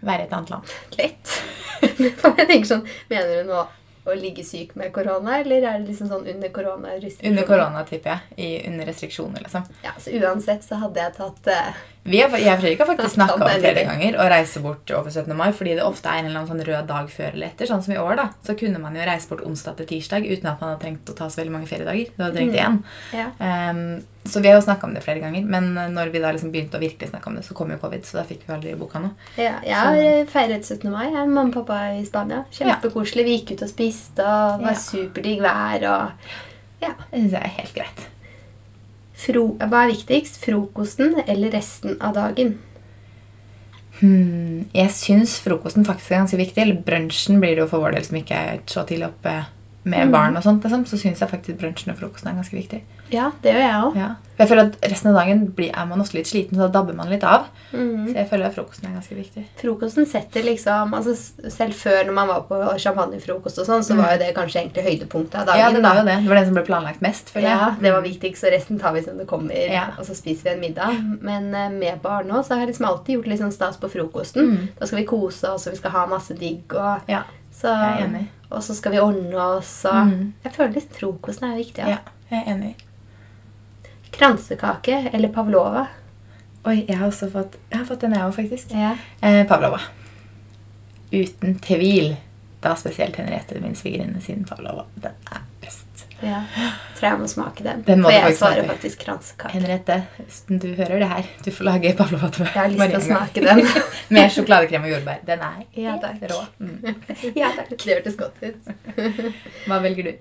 Være 0.00 0.24
i 0.24 0.26
et 0.26 0.36
annet 0.36 0.54
land. 0.54 0.74
Lett. 0.98 1.38
Jeg 2.40 2.46
tenker 2.48 2.68
sånn, 2.68 2.86
Mener 3.12 3.42
du 3.42 3.50
nå 3.52 3.64
å 4.04 4.14
ligge 4.18 4.44
syk 4.44 4.74
med 4.76 4.92
korona, 4.92 5.38
eller 5.40 5.64
er 5.64 5.80
det 5.80 5.88
liksom 5.88 6.10
sånn 6.10 6.26
under 6.28 6.50
korona? 6.52 6.92
Under 7.24 7.46
korona, 7.48 7.84
tipper 7.88 8.12
jeg. 8.12 8.36
I, 8.36 8.48
under 8.68 8.88
restriksjoner, 8.90 9.40
liksom. 9.46 9.64
Ja, 9.84 9.94
så 9.98 10.12
Uansett 10.20 10.66
så 10.66 10.78
hadde 10.82 11.00
jeg 11.00 11.14
tatt 11.16 11.48
uh, 11.48 11.82
Vi 12.04 12.20
har, 12.20 12.36
jeg 12.36 12.52
og 12.52 12.60
Fredrik 12.60 12.84
har 12.84 12.90
faktisk 12.90 13.16
snakka 13.16 13.38
om 13.38 13.46
er 13.48 13.62
flere 13.64 13.86
ganger 13.88 14.18
å 14.20 14.28
reise 14.28 14.62
bort 14.64 14.92
over 14.92 15.08
17. 15.08 15.32
mai, 15.38 15.48
fordi 15.56 15.76
det 15.78 15.86
ofte 15.88 16.12
er 16.12 16.20
en 16.20 16.28
eller 16.28 16.42
annen 16.42 16.52
sånn 16.52 16.66
rød 16.68 16.90
dag 16.90 17.12
før 17.12 17.30
eller 17.32 17.48
etter. 17.48 17.70
Sånn 17.70 17.84
som 17.86 17.96
i 17.96 18.00
år, 18.02 18.16
da. 18.20 18.30
Så 18.44 18.58
kunne 18.60 18.82
man 18.82 18.98
jo 18.98 19.08
reise 19.08 19.30
bort 19.32 19.44
onsdag 19.48 19.80
til 19.80 19.94
tirsdag 19.94 20.28
uten 20.28 20.52
at 20.52 20.60
man 20.60 20.74
hadde 20.74 20.82
trengt 20.84 21.14
å 21.14 21.16
ta 21.16 21.30
så 21.32 21.40
veldig 21.40 21.56
mange 21.56 21.70
feriedager. 21.70 22.12
Du 22.12 22.26
hadde 22.26 22.36
trengt 22.36 22.60
én. 22.60 22.82
ja. 23.16 23.30
Um, 23.40 23.86
så 24.24 24.40
vi 24.40 24.48
har 24.48 24.56
jo 24.56 24.64
snakka 24.64 24.86
om 24.88 24.94
det 24.96 25.02
flere 25.04 25.20
ganger, 25.20 25.44
men 25.44 25.74
når 25.94 26.10
vi 26.14 26.20
da 26.22 26.30
liksom 26.32 26.50
begynte 26.54 26.78
å 26.78 26.80
virkelig 26.82 27.10
snakke 27.10 27.28
om 27.28 27.34
det, 27.36 27.42
så 27.44 27.54
kom 27.54 27.70
jo 27.70 27.76
covid, 27.82 28.04
så 28.08 28.16
da 28.18 28.24
fikk 28.24 28.46
vi 28.46 28.54
aldri 28.54 28.74
boka 28.80 28.98
nå. 29.04 29.10
ja. 29.36 29.58
Jeg 29.66 29.76
har 29.76 29.98
eh, 30.00 30.24
feiret 30.32 30.64
17. 30.64 30.90
mai. 30.90 31.06
Jeg 31.10 31.20
er 31.20 31.26
mamma 31.28 31.50
og 31.50 31.54
pappa 31.58 31.78
i 31.98 32.04
Spania. 32.08 32.44
Kjempekoselig. 32.56 33.24
Vi 33.28 33.36
gikk 33.38 33.52
ut 33.58 33.62
og 33.66 33.68
spiste, 33.74 34.24
og 34.24 34.64
var 34.64 34.72
Ja. 34.72 34.80
superdigg 34.80 35.40
vær. 35.44 35.84
og 35.92 36.82
ja. 36.84 36.94
Det 37.10 37.20
syns 37.20 37.32
jeg 37.32 37.42
er 37.42 37.56
helt 37.60 37.74
greit. 37.74 38.06
Fro 39.24 39.42
Hva 39.60 39.84
er 39.84 39.92
viktigst? 39.92 40.40
Frokosten 40.42 41.14
eller 41.26 41.50
resten 41.54 41.96
av 42.00 42.14
dagen? 42.16 42.56
Hmm, 44.00 44.64
jeg 44.74 44.90
syns 44.90 45.36
frokosten 45.44 45.84
faktisk 45.86 46.10
er 46.12 46.24
ganske 46.24 46.40
viktig. 46.40 46.62
Eller 46.64 46.80
brunsjen 46.82 47.38
blir 47.40 47.54
det 47.54 47.62
jo 47.62 47.68
for 47.70 47.84
vår 47.84 47.94
del 47.98 48.04
som 48.08 48.18
ikke 48.18 48.40
er 48.54 48.58
så 48.66 48.82
tidlig 48.88 49.06
oppe 49.12 49.36
med 49.84 50.10
barn. 50.12 50.36
og 50.36 50.42
sånt, 50.42 50.62
liksom. 50.64 50.86
Så 50.86 50.96
syns 51.00 51.20
jeg 51.20 51.28
faktisk 51.30 51.58
brunsjen 51.60 51.92
og 51.92 51.98
frokosten 52.00 52.30
er 52.30 52.38
ganske 52.40 52.56
viktig. 52.56 52.82
Ja, 53.12 53.30
det 53.42 53.52
gjør 53.52 53.60
jeg 53.60 53.80
også. 53.84 53.98
Ja. 54.00 54.14
Jeg 54.38 54.48
føler 54.50 54.66
at 54.66 54.76
Resten 54.90 55.10
av 55.12 55.16
dagen 55.20 55.42
blir, 55.54 55.70
er 55.70 55.84
man 55.86 56.00
ofte 56.02 56.16
litt 56.16 56.26
sliten, 56.26 56.56
så 56.56 56.64
da 56.66 56.80
dabber 56.80 56.96
man 56.98 57.10
litt 57.12 57.22
av. 57.22 57.44
Mm. 57.70 58.08
Så 58.08 58.14
jeg 58.16 58.28
føler 58.30 58.48
at 58.48 58.56
frokosten 58.56 58.88
er 58.88 58.94
ganske 58.96 59.14
viktig. 59.14 59.44
Frokosten 59.60 60.06
setter 60.10 60.42
liksom 60.42 60.94
altså 60.96 61.14
Selv 61.50 61.76
før 61.78 62.00
når 62.08 62.16
man 62.16 62.28
var 62.32 62.40
på 62.48 62.58
champagnefrokost, 62.82 63.60
og 63.62 63.68
sånn, 63.68 63.84
så 63.86 63.94
var 63.98 64.14
jo 64.14 64.22
det 64.24 64.32
kanskje 64.34 64.62
egentlig 64.64 64.84
høydepunktet 64.88 65.36
av 65.42 65.46
dagen. 65.52 65.60
Ja, 65.60 65.70
det 65.76 65.84
var 65.84 66.00
jo 66.00 66.06
det. 66.08 66.16
Det 66.24 66.32
var 66.32 66.40
den 66.40 66.48
som 66.50 66.58
ble 66.58 66.64
planlagt 66.66 67.04
mest. 67.04 67.30
føler 67.30 67.48
jeg. 67.50 67.60
Ja, 67.60 67.70
det 67.84 67.92
var 67.94 68.02
viktigst, 68.08 68.44
og 68.48 68.56
resten 68.56 68.80
tar 68.82 68.96
vi 68.96 69.04
som 69.06 69.20
det 69.20 69.28
kommer. 69.30 69.54
Ja. 69.54 69.86
Og 69.98 70.08
så 70.08 70.16
spiser 70.18 70.48
vi 70.48 70.54
en 70.56 70.64
middag. 70.64 70.98
Men 71.20 71.54
eh, 71.54 71.70
med 71.70 72.02
barn 72.02 72.26
nå, 72.32 72.42
så 72.42 72.54
har 72.56 72.64
jeg 72.64 72.72
liksom 72.74 72.88
alltid 72.90 73.18
gjort 73.20 73.30
litt 73.30 73.42
sånn 73.44 73.54
stas 73.54 73.78
på 73.78 73.92
frokosten. 73.92 74.50
Mm. 74.50 74.68
Da 74.80 74.86
skal 74.88 75.02
vi 75.04 75.06
kose 75.12 75.52
oss, 75.54 75.68
og 75.68 75.76
vi 75.76 75.82
skal 75.82 75.94
ha 75.94 76.06
masse 76.10 76.34
digg. 76.40 76.64
Og, 76.74 77.06
Ja, 77.10 77.22
så, 77.54 77.68
jeg 77.70 78.00
er 78.00 78.06
enig. 78.08 78.24
Og 78.54 78.62
så 78.62 78.74
skal 78.76 78.92
vi 78.94 79.00
ordne 79.02 79.36
oss. 79.58 79.84
Og, 79.90 80.06
Mm. 80.10 80.32
Jeg 80.44 80.52
føler 80.56 80.74
litt 80.78 80.96
frokosten 80.96 81.50
er 81.50 81.56
viktig. 81.56 81.84
Ja. 81.84 81.98
ja, 81.98 82.16
jeg 82.30 82.42
er 82.46 82.52
enig. 82.54 82.74
Kransekake 84.14 85.10
eller 85.12 85.28
pavlova? 85.34 85.86
Oi, 86.64 86.84
jeg 86.88 86.96
har 86.96 87.10
også 87.10 87.28
fått, 87.32 87.58
jeg 87.70 87.78
har 87.78 87.84
fått 87.88 88.00
den, 88.06 88.14
jeg 88.16 88.24
òg, 88.24 88.34
faktisk. 88.38 88.70
Ja. 88.72 88.94
Eh, 89.20 89.42
Pavlova. 89.46 89.80
Uten 91.12 91.58
tvil. 91.60 92.14
Da 92.64 92.72
spesielt 92.80 93.16
Henriette, 93.20 93.58
min 93.60 93.74
svigerinne, 93.76 94.22
sin 94.24 94.44
Pavlova. 94.48 94.86
Den 94.96 95.12
er 95.30 95.42
best. 95.60 95.83
Ja. 96.22 96.42
Tror 96.98 97.08
jeg 97.08 97.18
må 97.20 97.26
smake 97.28 97.64
den. 97.66 97.82
Den 97.86 98.00
må 98.04 98.08
For 98.10 98.16
jeg 98.16 98.36
svarer 98.38 98.60
smake. 98.62 98.68
faktisk 98.74 98.98
kransekake. 99.04 99.52
Henriette, 99.52 99.96
du 100.48 100.68
hører 100.78 100.98
det 101.02 101.08
her, 101.10 101.24
du 101.44 101.50
får 101.50 101.64
lage 101.68 101.94
Pavlova. 101.98 102.30
Jeg 102.38 102.52
har 102.54 102.68
lyst 102.74 102.90
til 102.90 102.98
å 103.00 103.02
smake 103.08 103.44
den. 103.44 103.64
Med 104.14 104.30
sjokoladekrem 104.36 104.86
og 104.86 104.92
jordbær. 104.94 105.24
Den 105.26 105.40
er 105.48 105.64
Ja, 105.74 105.96
helt 105.96 106.06
takk. 106.06 106.22
rå. 106.30 106.44
Mm. 106.60 106.78
ja, 107.42 107.50
takk. 107.58 107.74
Det 107.76 107.90
hørtes 107.98 108.16
godt 108.16 108.38
ut. 108.44 108.60
Hva 109.66 109.80
velger 109.84 110.10
du? 110.10 110.14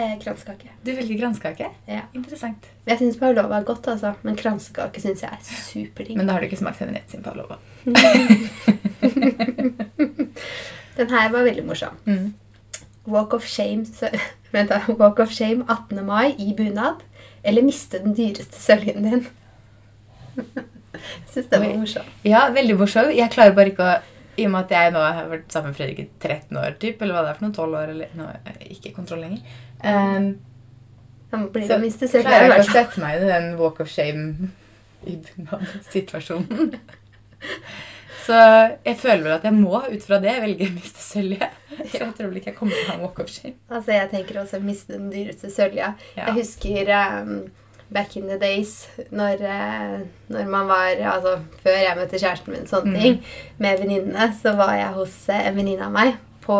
Eh, 0.00 0.12
kransekake. 0.22 0.68
Du 0.86 0.92
velger 0.94 1.18
kransekake? 1.18 1.66
Ja. 1.90 2.04
Interessant. 2.14 2.68
Jeg 2.86 3.00
syns 3.00 3.16
pavlova 3.18 3.58
er 3.58 3.64
godt, 3.66 3.88
altså. 3.90 4.12
Men 4.22 4.36
kransekake 4.38 5.02
syns 5.02 5.24
jeg 5.26 5.34
er 5.34 5.42
superdigg. 5.42 6.16
Men 6.16 6.30
da 6.30 6.36
har 6.36 6.40
du 6.40 6.46
ikke 6.46 6.60
smakt 6.62 6.78
Henriette 6.84 7.10
sin 7.16 7.24
Pavlova. 7.26 7.58
Den 10.96 11.10
her 11.10 11.30
var 11.32 11.42
veldig 11.46 11.64
morsom. 11.66 11.96
Mm. 12.06 12.30
Walk 13.10 13.34
of 13.36 13.46
shame 13.46 13.86
så, 13.86 14.10
Vent 14.54 14.72
da. 14.72 14.80
Walk 14.98 15.20
of 15.22 15.30
shame 15.34 15.64
18. 15.68 16.04
mai 16.06 16.34
i 16.38 16.54
bunad. 16.56 17.04
Eller 17.44 17.64
miste 17.64 18.00
den 18.02 18.16
dyreste 18.16 18.60
søljen 18.60 19.06
din. 19.06 19.28
Jeg 20.36 21.32
syns 21.32 21.46
det 21.50 21.60
var 21.60 21.76
morsomt. 21.78 22.16
Ja, 22.26 22.46
veldig 22.54 22.76
morsom. 22.78 23.10
Jeg 23.14 23.32
klarer 23.32 23.54
bare 23.56 23.72
ikke 23.72 23.86
å 23.86 23.94
I 24.40 24.46
og 24.46 24.52
med 24.54 24.66
at 24.66 24.74
jeg 24.74 24.92
nå 24.94 25.00
har 25.02 25.26
vært 25.28 25.52
sammen 25.52 25.72
med 25.72 25.76
Fredrik 25.76 25.98
i 26.00 26.06
13 26.22 26.56
år, 26.56 26.76
typ, 26.80 27.02
eller 27.02 27.16
hva 27.16 27.24
det 27.24 27.32
er 27.32 27.38
for 27.38 27.44
noen 27.44 27.56
12 27.56 27.74
år, 27.80 27.90
eller 27.94 28.12
nå 28.16 28.28
er 28.30 28.60
ikke 28.72 28.92
kontroll 28.96 29.20
lenger, 29.20 29.42
um, 29.84 30.28
så 31.30 31.40
klarer 31.50 31.84
jeg 31.84 32.54
ikke 32.54 32.62
å 32.62 32.68
sette 32.70 33.02
meg 33.02 33.20
i 33.20 33.28
den 33.28 33.50
walk 33.58 33.82
of 33.84 33.90
shame 33.90 34.48
i 35.10 35.18
bunad-situasjonen. 35.26 36.72
Så 38.26 38.36
jeg 38.84 38.96
føler 39.00 39.22
vel 39.24 39.32
at 39.38 39.44
jeg 39.48 39.54
må, 39.56 39.78
ut 39.86 40.04
fra 40.06 40.18
det, 40.22 40.34
velge 40.42 40.68
å 40.68 40.74
miste 40.74 41.00
søljet. 41.02 41.56
Så 41.80 42.02
jeg 42.02 42.12
tror 42.18 42.28
vel 42.28 42.36
ikke 42.40 42.50
jeg 42.52 42.58
kommer 42.58 42.76
til 42.76 42.84
å 42.84 42.90
ha 42.90 42.98
en 42.98 43.04
walk 43.06 43.18
of 43.24 43.30
shame. 43.32 43.56
Altså, 43.70 43.94
jeg 43.96 44.10
tenker 44.12 44.40
også 44.42 44.60
å 44.60 44.64
miste 44.66 44.94
den 44.96 45.08
dyreste 45.12 45.50
sølja. 45.54 45.94
Ja. 46.18 46.26
Jeg 46.28 46.36
husker 46.42 46.90
um, 47.22 47.34
back 47.90 48.16
in 48.20 48.28
the 48.30 48.36
days 48.38 48.74
når, 49.10 49.40
eh, 49.42 49.94
når 50.30 50.50
man 50.52 50.68
var 50.70 51.00
altså, 51.16 51.32
Før 51.64 51.78
jeg 51.80 51.96
møtte 51.98 52.20
kjæresten 52.22 52.54
min, 52.54 52.68
sånne 52.70 52.92
Mm. 52.92 53.00
ting, 53.02 53.16
med 53.58 53.80
venninnene, 53.82 54.28
så 54.42 54.52
var 54.58 54.74
jeg 54.78 54.92
hos 55.00 55.16
eh, 55.28 55.46
en 55.48 55.56
venninne 55.56 55.88
av 55.88 55.94
meg 55.96 56.14
på 56.44 56.56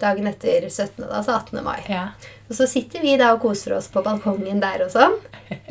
dagen 0.00 0.26
etter 0.30 0.68
17., 0.68 1.02
altså 1.08 1.34
18. 1.38 1.62
mai. 1.64 1.80
Ja. 1.90 2.08
Og 2.48 2.54
så 2.56 2.66
sitter 2.70 3.02
vi 3.02 3.16
da 3.20 3.32
og 3.34 3.42
koser 3.42 3.74
oss 3.76 3.88
på 3.92 4.02
balkongen 4.04 4.60
der 4.62 4.84
og 4.86 4.92
sånn, 4.94 5.16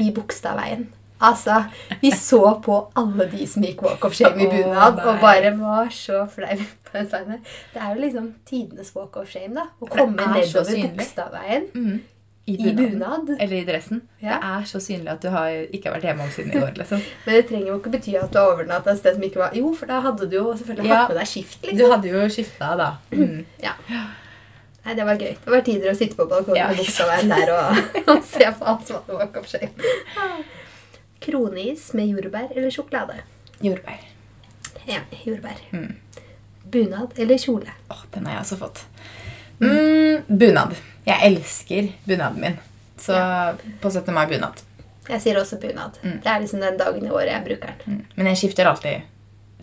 i 0.03 0.09
Bogstadveien. 0.13 0.87
Altså, 1.19 1.63
Vi 2.01 2.11
så 2.11 2.61
på 2.61 2.91
alle 2.95 3.25
de 3.31 3.47
som 3.47 3.63
gikk 3.63 3.81
walk 3.81 4.05
of 4.05 4.13
shame 4.13 4.37
i 4.43 4.47
bunad, 4.47 4.95
bunad, 4.95 4.99
og 5.07 5.19
bare 5.21 5.51
var 5.57 5.87
så 5.89 6.25
flau 6.29 6.57
på 6.91 7.01
den. 7.11 7.39
Det 7.73 7.81
er 7.81 7.95
jo 7.95 8.01
liksom 8.01 8.27
tidenes 8.45 8.93
walk 8.95 9.17
of 9.17 9.29
shame, 9.29 9.55
da. 9.55 9.65
Å 9.81 9.89
komme 9.89 10.21
er 10.21 10.35
nedover. 10.37 10.83
Bogstadveien 10.93 11.67
Mm. 11.73 11.97
I 12.47 12.53
I 12.69 12.71
bunad. 12.73 13.29
Eller 13.41 13.57
i 13.57 13.65
dressen. 13.67 14.01
Ja. 14.21 14.37
Det 14.37 14.51
er 14.53 14.61
så 14.69 14.79
synlig 14.79 15.09
at 15.11 15.21
du 15.21 15.27
har 15.33 15.49
ikke 15.73 15.91
vært 15.91 16.05
hjemme 16.07 16.23
om 16.23 16.29
siden 16.31 16.53
i 16.53 16.61
år. 16.67 16.77
liksom. 16.77 17.01
Men 17.25 17.35
det 17.35 17.47
trenger 17.49 17.67
jo 17.73 17.79
ikke 17.81 17.91
bety 17.97 18.13
at 18.21 18.31
du 18.31 18.37
har 18.39 18.53
overnatta 18.53 18.91
et 18.93 18.99
sted 19.01 19.17
som 19.17 19.23
ikke 19.27 19.41
var 19.41 19.51
Jo, 19.57 19.73
for 19.75 19.85
da 19.89 19.99
hadde 20.05 20.29
du 20.31 20.37
jo 20.37 20.53
selvfølgelig 20.53 20.87
Ja. 20.87 20.95
hatt 21.01 21.09
med 21.11 21.17
deg 21.19 21.27
skift, 21.27 21.61
Du 21.61 21.67
liksom. 21.73 21.91
hadde 21.91 22.07
jo 22.13 22.23
skifta, 22.29 22.71
da. 22.77 22.91
Mm. 23.11 23.45
Ja. 23.67 23.73
Nei, 24.87 24.93
det 24.95 25.03
var 25.03 25.17
gøy. 25.19 25.33
Det 25.43 25.51
var 25.51 25.61
tider 25.67 25.91
å 25.91 25.97
sitte 25.99 26.15
på 26.15 26.29
balkongen 26.29 26.55
Ja, 26.55 26.69
på 26.71 26.77
Bogstadveien 26.79 27.27
der 27.35 27.51
og, 27.51 27.81
og 28.15 28.23
se 28.23 28.47
på 28.47 28.63
alt 28.71 28.87
som 28.87 29.01
hadde 29.01 29.17
walk 29.19 29.35
of 29.41 29.47
shape. 29.51 29.73
Kroneis 31.19 31.89
med 31.97 32.11
jordbær 32.11 32.51
eller 32.53 32.69
sjokolade? 32.73 33.21
Jordbær. 33.63 34.03
Ja, 34.87 35.01
Jordbær. 35.23 35.57
Mm. 35.71 35.95
Bunad 36.63 37.17
eller 37.19 37.37
kjole? 37.37 37.73
Åh, 37.89 38.03
den 38.13 38.25
har 38.25 38.37
jeg 38.37 38.45
også 38.45 38.57
fått. 38.59 38.85
Mm, 39.59 40.23
bunad. 40.27 40.75
Jeg 41.07 41.31
elsker 41.31 41.91
bunaden 42.05 42.41
min. 42.41 42.57
Så 42.97 43.17
på 43.81 43.91
17. 43.91 44.13
mai 44.13 44.27
bunad. 44.27 44.63
Jeg 45.07 45.23
sier 45.23 45.39
også 45.39 45.59
bunad. 45.61 45.99
Mm. 46.03 46.17
Det 46.23 46.31
er 46.31 46.41
liksom 46.43 46.63
den 46.63 46.79
dagen 46.79 47.05
i 47.05 47.11
året 47.11 47.31
jeg 47.31 47.45
bruker 47.45 47.73
den. 47.85 47.97
Mm. 47.99 48.01
Men 48.15 48.29
jeg 48.31 48.41
skifter 48.41 48.69
alltid 48.71 49.05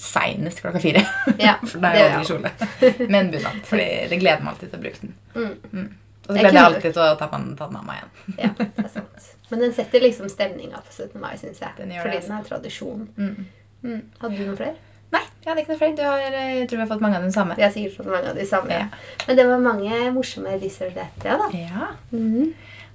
seinest 0.01 0.61
klokka 0.65 0.81
fire. 0.83 1.05
Ja, 1.39 1.59
For 1.71 1.81
da 1.81 1.93
er 1.93 2.01
jeg 2.01 2.15
aldri 2.15 2.25
i 2.25 2.31
kjole. 2.33 3.09
Men 3.13 3.31
bunad. 3.33 3.61
For 3.69 3.81
det 3.81 4.21
gleder 4.21 4.45
meg 4.45 4.55
alltid 4.55 4.73
til 4.73 4.81
å 4.81 4.85
bruke 4.87 5.05
den. 5.05 5.17
Mm. 5.35 5.89
Og 6.25 6.31
så 6.31 6.39
gleder 6.41 6.59
jeg 6.59 6.69
alltid 6.71 6.91
til 6.97 7.05
å 7.05 7.15
ta 7.21 7.31
den 7.37 7.57
av 7.61 7.81
meg 7.85 8.01
igjen. 8.01 8.37
Ja, 8.41 8.53
det 8.61 8.87
er 8.87 8.93
sant. 8.93 9.34
Men 9.51 9.61
den 9.61 9.73
setter 9.77 10.01
liksom 10.01 10.29
stemninga 10.33 10.81
på 10.87 10.93
17. 10.93 11.21
mai, 11.21 11.35
syns 11.37 11.61
jeg. 11.61 11.71
Den 11.77 11.93
Fordi 12.01 12.17
det, 12.17 12.27
den 12.27 12.37
er 12.39 12.43
tradisjon. 12.49 13.09
Mm. 13.17 13.47
Mm. 13.85 14.03
Hadde 14.21 14.37
du 14.39 14.45
noen 14.47 14.57
flere? 14.57 14.75
Nei, 15.13 15.21
jeg 15.45 15.51
hadde 15.51 15.61
ikke 15.63 15.75
noe 15.75 15.79
flere. 15.83 15.97
Du 15.99 16.03
har, 16.03 16.19
eh, 16.19 16.55
jeg 16.61 16.69
tror 16.71 16.79
vi 16.81 16.85
har 16.87 16.91
fått 16.95 17.03
mange 17.05 17.19
av 17.21 17.23
de 17.27 17.33
samme. 17.35 17.57
Vi 17.59 17.63
har 17.63 17.71
sikkert 17.75 17.99
fått 18.01 18.09
mange 18.11 18.31
av 18.33 18.39
de 18.41 18.47
samme. 18.49 18.71
Ja. 18.73 18.87
Men 19.29 19.37
det 19.37 19.47
var 19.51 19.59
mange 19.63 20.01
morsomme 20.17 20.57
rissoletter, 20.63 21.29
ja, 21.29 21.37
da. 21.37 21.49
Ja, 21.59 21.91
Mm. 22.13 22.55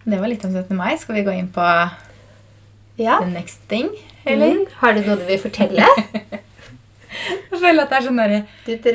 Det 0.10 0.18
var 0.20 0.28
litt 0.32 0.46
om 0.46 0.52
17. 0.54 0.76
mai. 0.76 0.96
Skal 0.98 1.16
vi 1.16 1.24
gå 1.24 1.32
inn 1.38 1.50
på 1.54 1.62
Ja. 2.98 3.20
the 3.20 3.28
next 3.28 3.68
thing? 3.70 3.90
Eller? 4.26 4.52
Mm. 4.52 4.66
Har 4.82 4.94
du 4.94 5.02
noe 5.02 5.16
du 5.18 5.26
vil 5.26 5.40
fortelle? 5.40 5.86
Jeg 7.52 7.60
føler 7.60 7.84
at 7.84 7.90
det 7.90 7.98
er 7.98 8.06
sånn 8.08 8.20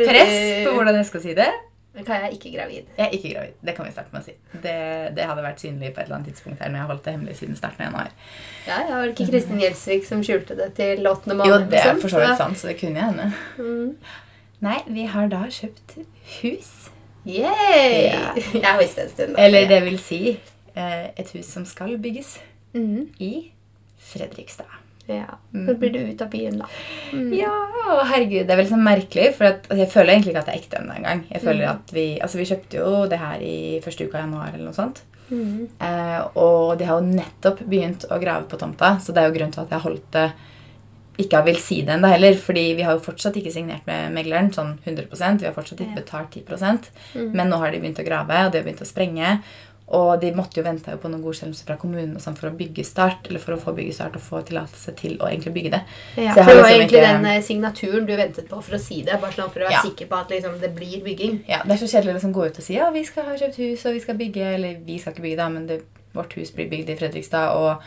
press 0.08 0.34
på 0.64 0.72
hvordan 0.74 0.96
jeg 0.96 1.06
skal 1.06 1.20
si 1.24 1.34
det. 1.34 1.48
Kan 2.02 2.24
jeg 2.24 2.33
ikke 2.35 2.50
gravid? 2.57 2.88
Jeg 2.98 3.07
er 3.07 3.12
ikke 3.14 3.35
gravid. 3.35 3.59
Det 3.66 3.74
kan 3.76 3.87
vi 3.87 3.92
starte 3.94 4.11
med 4.11 4.24
å 4.24 4.26
si. 4.26 4.33
Det, 4.64 4.78
det 5.14 5.26
hadde 5.30 5.44
vært 5.44 5.61
synlig 5.62 5.92
på 5.94 6.00
et 6.00 6.09
eller 6.09 6.16
annet 6.16 6.33
tidspunkt 6.33 6.62
her 6.64 6.72
når 6.72 6.80
jeg 6.80 6.83
har 6.83 6.90
holdt 6.90 7.04
det 7.04 7.14
hemmelig 7.14 7.37
siden 7.38 7.59
starten 7.59 7.85
av 7.85 7.87
januar. 7.87 8.11
Ja, 8.66 8.78
jeg 8.80 8.90
Var 8.90 9.12
ikke 9.12 9.26
Kristin 9.30 9.62
Gjelsvik 9.62 10.09
som 10.09 10.24
skjulte 10.26 10.57
det 10.59 10.68
til 10.80 11.07
åttende 11.07 11.46
Jo, 11.46 11.61
det 11.62 11.78
er 11.78 11.92
liksom? 11.92 12.02
for 12.02 12.14
så 12.16 12.24
vidt 12.24 12.40
sant, 12.40 12.59
så 12.59 12.72
det 12.72 12.76
kunne 12.80 12.98
jeg 12.98 13.12
hende. 13.12 13.28
Mm. 13.59 14.14
Nei, 14.64 14.78
vi 14.96 15.07
har 15.14 15.30
da 15.30 15.44
kjøpt 15.54 15.98
hus. 16.40 16.72
Yay! 17.24 18.11
Ja. 18.11 18.35
Jeg 18.66 18.80
visste 18.83 19.07
en 19.07 19.14
stund. 19.14 19.37
da. 19.37 19.44
Eller 19.46 19.68
det 19.70 19.83
vil 19.87 19.98
si 20.02 20.22
eh, 20.35 21.07
et 21.14 21.30
hus 21.37 21.46
som 21.46 21.64
skal 21.68 21.94
bygges 22.02 22.40
mm. 22.74 23.14
i 23.22 23.33
Fredrikstad. 24.11 24.84
Ja. 25.10 25.38
Når 25.52 25.76
blir 25.80 25.92
du 25.92 25.98
ut 26.00 26.22
av 26.24 26.30
byen, 26.32 26.60
da? 26.62 26.68
Mm. 27.12 27.32
Ja, 27.36 27.54
herregud, 28.08 28.46
det 28.46 28.54
er 28.54 28.60
veldig 28.62 28.72
sånn 28.72 28.86
merkelig, 28.86 29.26
for 29.36 29.50
at, 29.50 29.66
altså, 29.68 29.80
jeg 29.82 29.92
føler 29.92 30.14
egentlig 30.14 30.32
ikke 30.32 30.44
at 30.44 30.48
det 30.48 30.54
er 30.54 30.62
ekte 30.62 30.80
ennå 30.80 30.94
engang. 30.98 31.24
Jeg 31.32 31.44
føler 31.44 31.72
at 31.74 31.92
vi, 31.96 32.06
altså 32.24 32.40
vi 32.40 32.48
kjøpte 32.48 32.80
jo 32.80 32.94
det 33.10 33.20
her 33.20 33.44
i 33.44 33.58
første 33.84 34.06
uka 34.06 34.18
av 34.18 34.24
januar 34.24 34.54
eller 34.54 34.64
noe 34.70 34.78
sånt. 34.78 35.04
Mm. 35.28 35.68
Eh, 35.80 36.18
og 36.40 36.74
de 36.80 36.88
har 36.88 37.00
jo 37.00 37.12
nettopp 37.20 37.62
begynt 37.68 38.08
å 38.08 38.20
grave 38.22 38.48
på 38.48 38.60
tomta, 38.60 38.96
så 39.00 39.12
det 39.12 39.22
er 39.22 39.30
jo 39.30 39.38
grunn 39.38 39.54
til 39.54 39.64
at 39.64 39.70
jeg 39.72 39.80
har 39.80 39.88
holdt 39.88 40.10
det 40.16 40.28
ikke 41.20 41.44
vil 41.46 41.58
si 41.62 41.76
det 41.86 41.94
ennå 41.94 42.08
heller, 42.10 42.34
fordi 42.40 42.64
vi 42.74 42.82
har 42.82 42.96
jo 42.96 43.04
fortsatt 43.04 43.36
ikke 43.38 43.52
signert 43.54 43.84
med 43.86 44.10
megleren 44.16 44.50
sånn 44.54 44.72
100% 44.82 45.44
Vi 45.44 45.46
har 45.46 45.54
fortsatt 45.54 45.84
ikke 45.84 46.00
betalt 46.00 46.34
10% 46.34 46.88
men 47.36 47.50
nå 47.50 47.60
har 47.62 47.70
de 47.70 47.78
begynt 47.82 48.00
å 48.02 48.06
grave, 48.06 48.40
og 48.46 48.50
de 48.50 48.58
har 48.58 48.66
begynt 48.66 48.82
å 48.82 48.88
sprenge. 48.88 49.36
Og 49.94 50.20
de 50.20 50.33
måtte 50.35 50.59
jo 50.59 50.64
vente 50.66 50.90
på 50.98 51.09
noen 51.12 51.22
godkjennelse 51.22 51.64
fra 51.68 51.76
kommunen 51.78 52.16
og 52.18 52.22
sånn 52.24 52.35
for 52.38 52.50
å 52.50 52.57
bygge 52.59 52.85
start, 52.88 53.28
eller 53.30 53.38
for 53.42 53.54
å 53.54 53.61
få 53.62 53.74
byggestart 53.76 54.16
og 54.18 54.24
få 54.26 54.40
tillatelse 54.48 54.94
til 54.98 55.16
å 55.22 55.28
egentlig 55.30 55.52
bygge 55.54 55.70
det. 55.76 55.83
Ja, 56.16 56.33
Så 56.35 56.40
jeg 56.40 56.44
for 56.44 56.50
det 56.50 56.62
var 56.62 56.68
liksom 56.68 56.80
egentlig 56.80 57.00
ikke- 57.00 57.12
den 57.12 57.26
eh, 57.30 57.42
signaturen 57.42 58.07
du 58.09 58.14
ventet 58.16 58.48
på 58.48 58.62
for 58.62 58.74
å 58.74 58.80
si 58.80 59.02
det. 59.02 59.20
Bare 59.20 59.33
sånn 59.33 59.52
for 59.52 59.61
å 59.61 59.68
være 59.68 59.72
Ja. 59.78 59.83
sikker 59.83 60.07
på 60.11 60.20
at 60.20 60.28
liksom, 60.35 60.59
det 60.61 60.74
blir 60.74 61.02
bygging. 61.04 61.44
Ja, 61.48 61.62
Det 61.62 61.72
er 61.72 61.87
så 61.87 61.90
kjedelig 61.92 62.11
å 62.12 62.14
liksom 62.18 62.33
gå 62.35 62.46
ut 62.46 62.59
og 62.59 62.62
si 62.64 62.74
ja, 62.74 62.90
vi 62.90 63.04
skal 63.04 63.24
ha 63.24 63.33
kjøpt 63.37 63.57
hus 63.57 63.87
og 63.87 63.92
vi 63.94 64.00
skal 64.00 64.14
bygge 64.16 64.54
Eller 64.54 64.76
vi 64.85 64.98
skal 64.98 65.12
ikke 65.12 65.22
bygge, 65.22 65.37
da, 65.37 65.48
men 65.48 65.66
det, 65.66 65.83
vårt 66.14 66.33
hus 66.35 66.50
blir 66.50 66.68
bygd 66.70 66.90
i 66.90 66.96
Fredrikstad. 66.96 67.54
Og, 67.57 67.80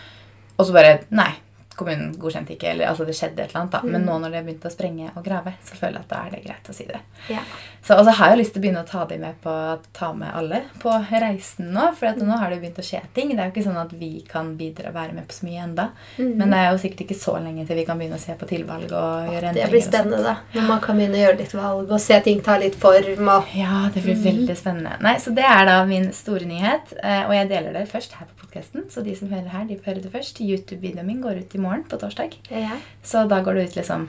og 0.59 0.65
så 0.65 0.73
bare 0.73 0.99
Nei, 1.11 1.33
kommunen 1.77 2.11
godkjente 2.19 2.55
ikke. 2.57 2.71
Eller 2.73 2.89
altså, 2.91 3.05
det 3.07 3.15
skjedde 3.17 3.43
et 3.45 3.49
eller 3.53 3.61
annet. 3.63 3.71
da. 3.77 3.81
Men 3.85 4.05
nå 4.07 4.17
når 4.23 4.33
de 4.33 4.39
har 4.41 4.45
begynt 4.47 4.65
å 4.67 4.73
sprenge 4.73 5.11
og 5.15 5.23
grave, 5.25 5.53
så 5.63 5.77
føler 5.79 5.99
jeg 6.01 6.07
at 6.07 6.13
da 6.13 6.21
er 6.25 6.35
det 6.35 6.43
greit 6.47 6.69
å 6.71 6.75
si 6.75 6.87
det. 6.89 6.99
Ja. 7.31 7.43
Så 7.87 7.95
og 7.97 8.03
så 8.03 8.11
har 8.19 8.33
jeg 8.33 8.41
lyst 8.41 8.53
til 8.55 8.59
å 8.59 8.63
begynne 8.65 8.81
å 8.83 8.87
ta 8.89 9.05
de 9.07 9.17
med 9.21 9.37
på 9.43 9.53
ta 9.95 10.09
med 10.13 10.33
alle 10.35 10.63
på 10.81 10.91
reisen 11.21 11.69
nå. 11.73 11.85
For 11.97 12.09
at 12.11 12.17
nå 12.19 12.35
har 12.41 12.51
det 12.51 12.59
begynt 12.61 12.81
å 12.81 12.85
skje 12.85 12.99
ting. 13.15 13.29
Det 13.31 13.39
er 13.39 13.47
jo 13.49 13.53
ikke 13.55 13.65
sånn 13.69 13.79
at 13.79 13.93
vi 13.95 14.09
kan 14.27 14.49
bidra 14.59 14.91
være 14.95 15.13
med 15.15 15.27
på 15.29 15.37
så 15.37 15.47
mye 15.47 15.63
enda. 15.63 15.85
Men 16.17 16.51
det 16.51 16.59
er 16.59 16.71
jo 16.73 16.81
sikkert 16.83 17.05
ikke 17.05 17.17
så 17.21 17.37
lenge 17.39 17.63
til 17.69 17.79
vi 17.79 17.85
kan 17.87 17.97
begynne 18.01 18.19
å 18.19 18.21
se 18.21 18.35
på 18.37 18.49
tilvalg 18.49 18.91
og 18.91 19.31
gjøre 19.31 19.53
endringer. 19.53 19.69
Det 19.69 19.71
blir 19.71 19.85
spennende, 19.85 20.19
da. 20.25 20.35
Når 20.57 20.67
man 20.67 20.81
kan 20.83 20.99
begynne 20.99 21.17
å 21.19 21.23
gjøre 21.23 21.39
litt 21.43 21.55
valg 21.57 21.93
og 21.95 22.01
se 22.03 22.19
ting 22.27 22.41
ta 22.43 22.57
litt 22.59 22.75
form. 22.81 23.31
Og... 23.37 23.55
Ja, 23.57 23.85
det 23.93 24.03
blir 24.03 24.19
veldig 24.25 24.57
spennende. 24.59 24.97
Nei, 25.05 25.15
Så 25.23 25.31
det 25.37 25.45
er 25.47 25.63
da 25.69 25.77
min 25.87 26.09
store 26.15 26.45
nyhet. 26.49 26.93
eh, 27.03 27.23
Og 27.27 27.33
jeg 27.37 27.49
deler 27.53 27.73
det 27.77 27.87
først 27.91 28.17
her 28.19 28.27
på 28.27 28.43
podkasten, 28.45 28.85
så 28.91 29.03
de 29.05 29.15
som 29.15 29.29
hører 29.31 29.47
her, 29.53 29.65
de 29.69 29.77
får 29.79 29.93
høre 29.93 30.03
det 30.03 30.11
først. 30.13 30.41
YouTube-videoen 30.43 31.07
min 31.07 31.21
går 31.23 31.39
ut 31.43 31.55
i 31.55 31.61
morgen 31.67 31.83
på 31.89 31.99
torsdag. 32.01 32.37
Ja. 32.49 32.79
Så 33.03 33.25
da 33.29 33.41
går 33.45 33.59
det 33.59 33.67
ut 33.69 33.77
liksom 33.81 34.07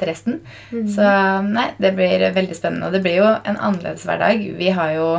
til 0.00 0.08
resten. 0.10 0.40
Så 0.70 1.06
nei, 1.46 1.70
det 1.78 1.94
blir 1.96 2.26
veldig 2.34 2.56
spennende. 2.56 2.88
Og 2.88 2.94
det 2.96 3.02
blir 3.04 3.18
jo 3.20 3.28
en 3.30 3.56
annerledes 3.58 4.06
hverdag. 4.08 4.42
Vi 4.58 4.70
har 4.76 4.96
jo 4.96 5.10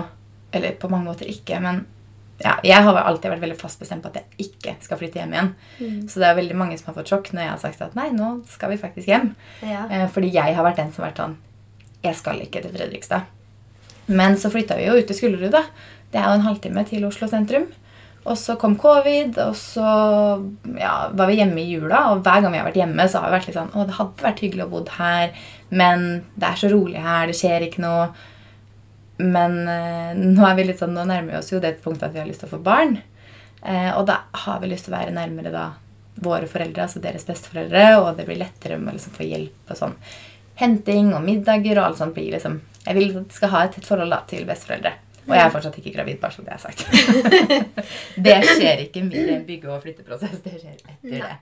Eller 0.51 0.73
på 0.75 0.89
mange 0.91 1.07
måter 1.07 1.29
ikke, 1.31 1.61
men 1.63 1.85
ja, 2.43 2.57
jeg 2.65 2.83
har 2.83 2.97
alltid 2.99 3.31
vært 3.31 3.43
veldig 3.45 3.55
fast 3.55 3.79
bestemt 3.79 4.03
på 4.03 4.09
at 4.09 4.17
jeg 4.19 4.49
ikke 4.49 4.73
skal 4.83 4.97
flytte 4.99 5.21
hjem 5.21 5.31
igjen. 5.31 5.51
Så 6.09 6.19
det 6.19 6.27
er 6.27 6.35
veldig 6.35 6.57
mange 6.59 6.75
som 6.75 6.89
har 6.89 6.97
fått 6.97 7.11
sjokk 7.13 7.29
når 7.31 7.45
jeg 7.45 7.51
har 7.53 7.61
sagt 7.61 7.83
at 7.85 7.95
nei, 7.95 8.09
nå 8.11 8.31
skal 8.51 8.73
vi 8.73 8.79
faktisk 8.81 9.07
hjem. 9.07 9.29
Ja. 9.63 9.85
Eh, 9.87 10.07
Fordi 10.11 10.31
jeg 10.33 10.57
har 10.57 10.65
vært 10.67 10.81
den 10.81 10.91
som 10.91 11.05
har 11.05 11.13
vært 11.13 11.21
sånn 11.23 11.37
Jeg 12.03 12.17
skal 12.19 12.41
ikke 12.43 12.63
til 12.65 12.73
Fredrikstad. 12.75 13.29
Men 14.11 14.35
så 14.35 14.51
flytta 14.51 14.75
vi 14.75 14.89
jo 14.89 14.97
ut 14.97 15.07
til 15.07 15.15
Skullerud, 15.15 15.53
da. 15.53 15.63
Det 16.11 16.19
er 16.19 16.27
jo 16.27 16.39
en 16.41 16.47
halvtime 16.49 16.83
til 16.89 17.05
Oslo 17.07 17.29
sentrum. 17.31 17.69
Og 18.21 18.37
så 18.37 18.53
kom 18.61 18.75
covid, 18.77 19.37
og 19.41 19.55
så 19.57 19.85
ja, 20.77 20.93
var 21.17 21.29
vi 21.29 21.39
hjemme 21.39 21.61
i 21.63 21.71
jula. 21.71 22.03
Og 22.11 22.21
hver 22.25 22.43
gang 22.43 22.53
vi 22.53 22.59
har 22.61 22.67
vært 22.67 22.81
hjemme, 22.81 23.07
så 23.09 23.21
har 23.21 23.31
vi 23.31 23.37
vært 23.39 23.47
litt 23.49 23.57
sånn 23.57 23.71
Å, 23.73 23.85
det 23.89 23.97
hadde 23.97 24.25
vært 24.27 24.43
hyggelig 24.45 24.67
å 24.67 24.71
bo 24.73 24.81
her, 24.97 25.31
men 25.73 26.05
det 26.35 26.51
er 26.51 26.59
så 26.61 26.69
rolig 26.69 27.01
her, 27.01 27.29
det 27.29 27.37
skjer 27.39 27.65
ikke 27.65 27.81
noe. 27.81 28.09
Men 29.21 29.57
eh, 29.69 30.11
nå 30.17 30.45
er 30.45 30.57
vi 30.57 30.67
litt 30.69 30.81
sånn, 30.81 30.93
nå 30.97 31.05
nærmer 31.09 31.33
vi 31.33 31.39
oss 31.39 31.51
jo 31.53 31.61
det 31.61 31.79
punktet 31.83 32.09
at 32.09 32.15
vi 32.15 32.21
har 32.21 32.29
lyst 32.29 32.43
til 32.45 32.51
å 32.51 32.55
få 32.55 32.61
barn. 32.65 32.99
Eh, 33.61 33.89
og 33.95 34.05
da 34.09 34.23
har 34.45 34.61
vi 34.61 34.69
lyst 34.69 34.87
til 34.87 34.93
å 34.93 34.99
være 34.99 35.15
nærmere 35.17 35.53
da 35.53 35.71
våre 36.21 36.49
foreldre, 36.49 36.85
altså 36.85 37.01
deres 37.01 37.25
besteforeldre, 37.25 37.85
og 38.01 38.13
det 38.17 38.27
blir 38.27 38.41
lettere 38.41 38.77
med 38.77 38.93
å 38.93 38.97
liksom 38.97 39.15
få 39.17 39.25
hjelp 39.25 39.73
og 39.73 39.79
sånn 39.79 39.97
henting 40.61 41.13
og 41.15 41.23
middager 41.25 41.79
og 41.79 41.87
alt 41.87 42.01
sånt 42.01 42.15
blir 42.15 42.33
liksom 42.35 42.59
Jeg 42.85 42.97
vil 42.97 43.11
at 43.13 43.29
de 43.29 43.35
skal 43.35 43.51
ha 43.53 43.63
et 43.65 43.75
tett 43.75 43.85
forhold 43.85 44.09
da 44.09 44.23
til 44.25 44.45
besteforeldre. 44.47 44.95
Og 45.31 45.37
jeg 45.37 45.47
er 45.47 45.53
fortsatt 45.55 45.81
ikke 45.81 45.95
gravid, 45.95 46.21
bare 46.21 46.35
så 46.35 46.45
det 46.45 46.53
er 46.53 46.61
sagt. 46.61 46.85
det 48.27 48.37
skjer 48.51 48.85
ikke 48.87 49.03
med 49.07 49.35
en 49.37 49.45
bygge- 49.47 49.71
og 49.71 49.83
flytteprosess. 49.85 50.39
Det 50.43 50.57
skjer 50.59 50.75
etter 50.75 50.97
Nei. 51.07 51.21
det. 51.23 51.35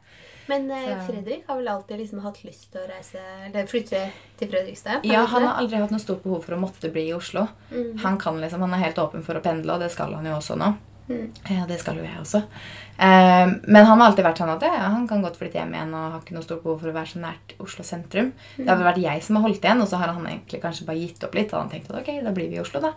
Men 0.50 0.72
eh, 0.74 1.06
Fredrik 1.06 1.44
har 1.46 1.60
vel 1.60 1.68
alltid 1.70 2.00
liksom 2.02 2.24
hatt 2.24 2.40
lyst 2.42 2.72
til 2.74 2.82
å 2.82 2.88
reise 2.90 3.22
Eller 3.22 3.68
flytte 3.70 4.00
til 4.40 4.50
Fredrikstad? 4.50 5.06
Ja, 5.06 5.22
Han 5.30 5.46
har 5.46 5.60
aldri 5.62 5.78
hatt 5.78 5.94
noe 5.94 6.02
stort 6.02 6.24
behov 6.24 6.42
for 6.48 6.58
å 6.58 6.62
måtte 6.64 6.90
bli 6.90 7.04
i 7.12 7.14
Oslo. 7.14 7.46
Han 8.02 8.18
kan 8.22 8.40
liksom, 8.42 8.64
han 8.66 8.74
er 8.74 8.88
helt 8.88 9.02
åpen 9.02 9.26
for 9.26 9.38
å 9.38 9.44
pendle, 9.46 9.76
og 9.76 9.84
det 9.84 9.92
skal 9.94 10.16
han 10.18 10.26
jo 10.26 10.40
også 10.40 10.58
nå. 10.58 10.72
Ja, 11.10 11.66
det 11.70 11.80
skal 11.82 11.98
jo 11.98 12.06
jeg 12.06 12.20
også. 12.22 12.44
Eh, 13.00 13.52
men 13.66 13.88
han 13.88 14.02
har 14.02 14.10
alltid 14.10 14.28
vært 14.28 14.42
sånn 14.42 14.52
at 14.54 14.66
ja, 14.68 14.90
han 14.94 15.08
kan 15.10 15.24
godt 15.26 15.40
flytte 15.40 15.58
hjem 15.58 15.74
igjen 15.74 15.96
og 15.98 16.06
har 16.14 16.22
ikke 16.22 16.36
noe 16.36 16.46
stort 16.46 16.62
behov 16.66 16.84
for 16.84 16.92
å 16.92 16.96
være 16.96 17.12
så 17.14 17.22
nært 17.24 17.56
Oslo 17.64 17.86
sentrum. 17.88 18.32
Det 18.58 18.70
har 18.70 18.86
vært 18.86 19.02
jeg 19.02 19.26
som 19.26 19.40
har 19.40 19.48
holdt 19.48 19.66
igjen, 19.66 19.82
og 19.82 19.90
så 19.90 20.02
har 20.02 20.14
han 20.14 20.30
egentlig 20.30 20.62
kanskje 20.64 20.88
bare 20.90 21.02
gitt 21.02 21.26
opp 21.26 21.40
litt. 21.40 21.54
Og 21.56 21.64
han 21.64 21.74
tenkte 21.74 21.96
at 21.96 22.02
ok, 22.04 22.14
da 22.28 22.36
blir 22.36 22.52
vi 22.52 22.60
i 22.60 22.64
Oslo, 22.64 22.84
da. 22.84 22.94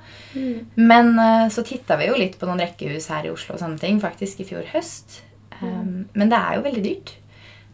Men 0.77 1.13
eh, 1.17 1.49
så 1.55 1.65
titta 1.67 1.97
vi 2.01 2.11
jo 2.11 2.21
litt 2.21 2.39
på 2.41 2.51
noen 2.51 2.65
rekkehus 2.65 3.09
her 3.15 3.29
i 3.29 3.33
Oslo 3.33 3.57
og 3.57 3.65
sånne 3.65 3.81
ting, 3.81 4.03
faktisk 4.03 4.45
i 4.45 4.49
fjor 4.53 4.69
høst. 4.75 5.23
Um, 5.63 6.09
men 6.19 6.31
det 6.33 6.39
er 6.39 6.57
jo 6.59 6.65
veldig 6.67 6.85
dyrt. 6.85 7.17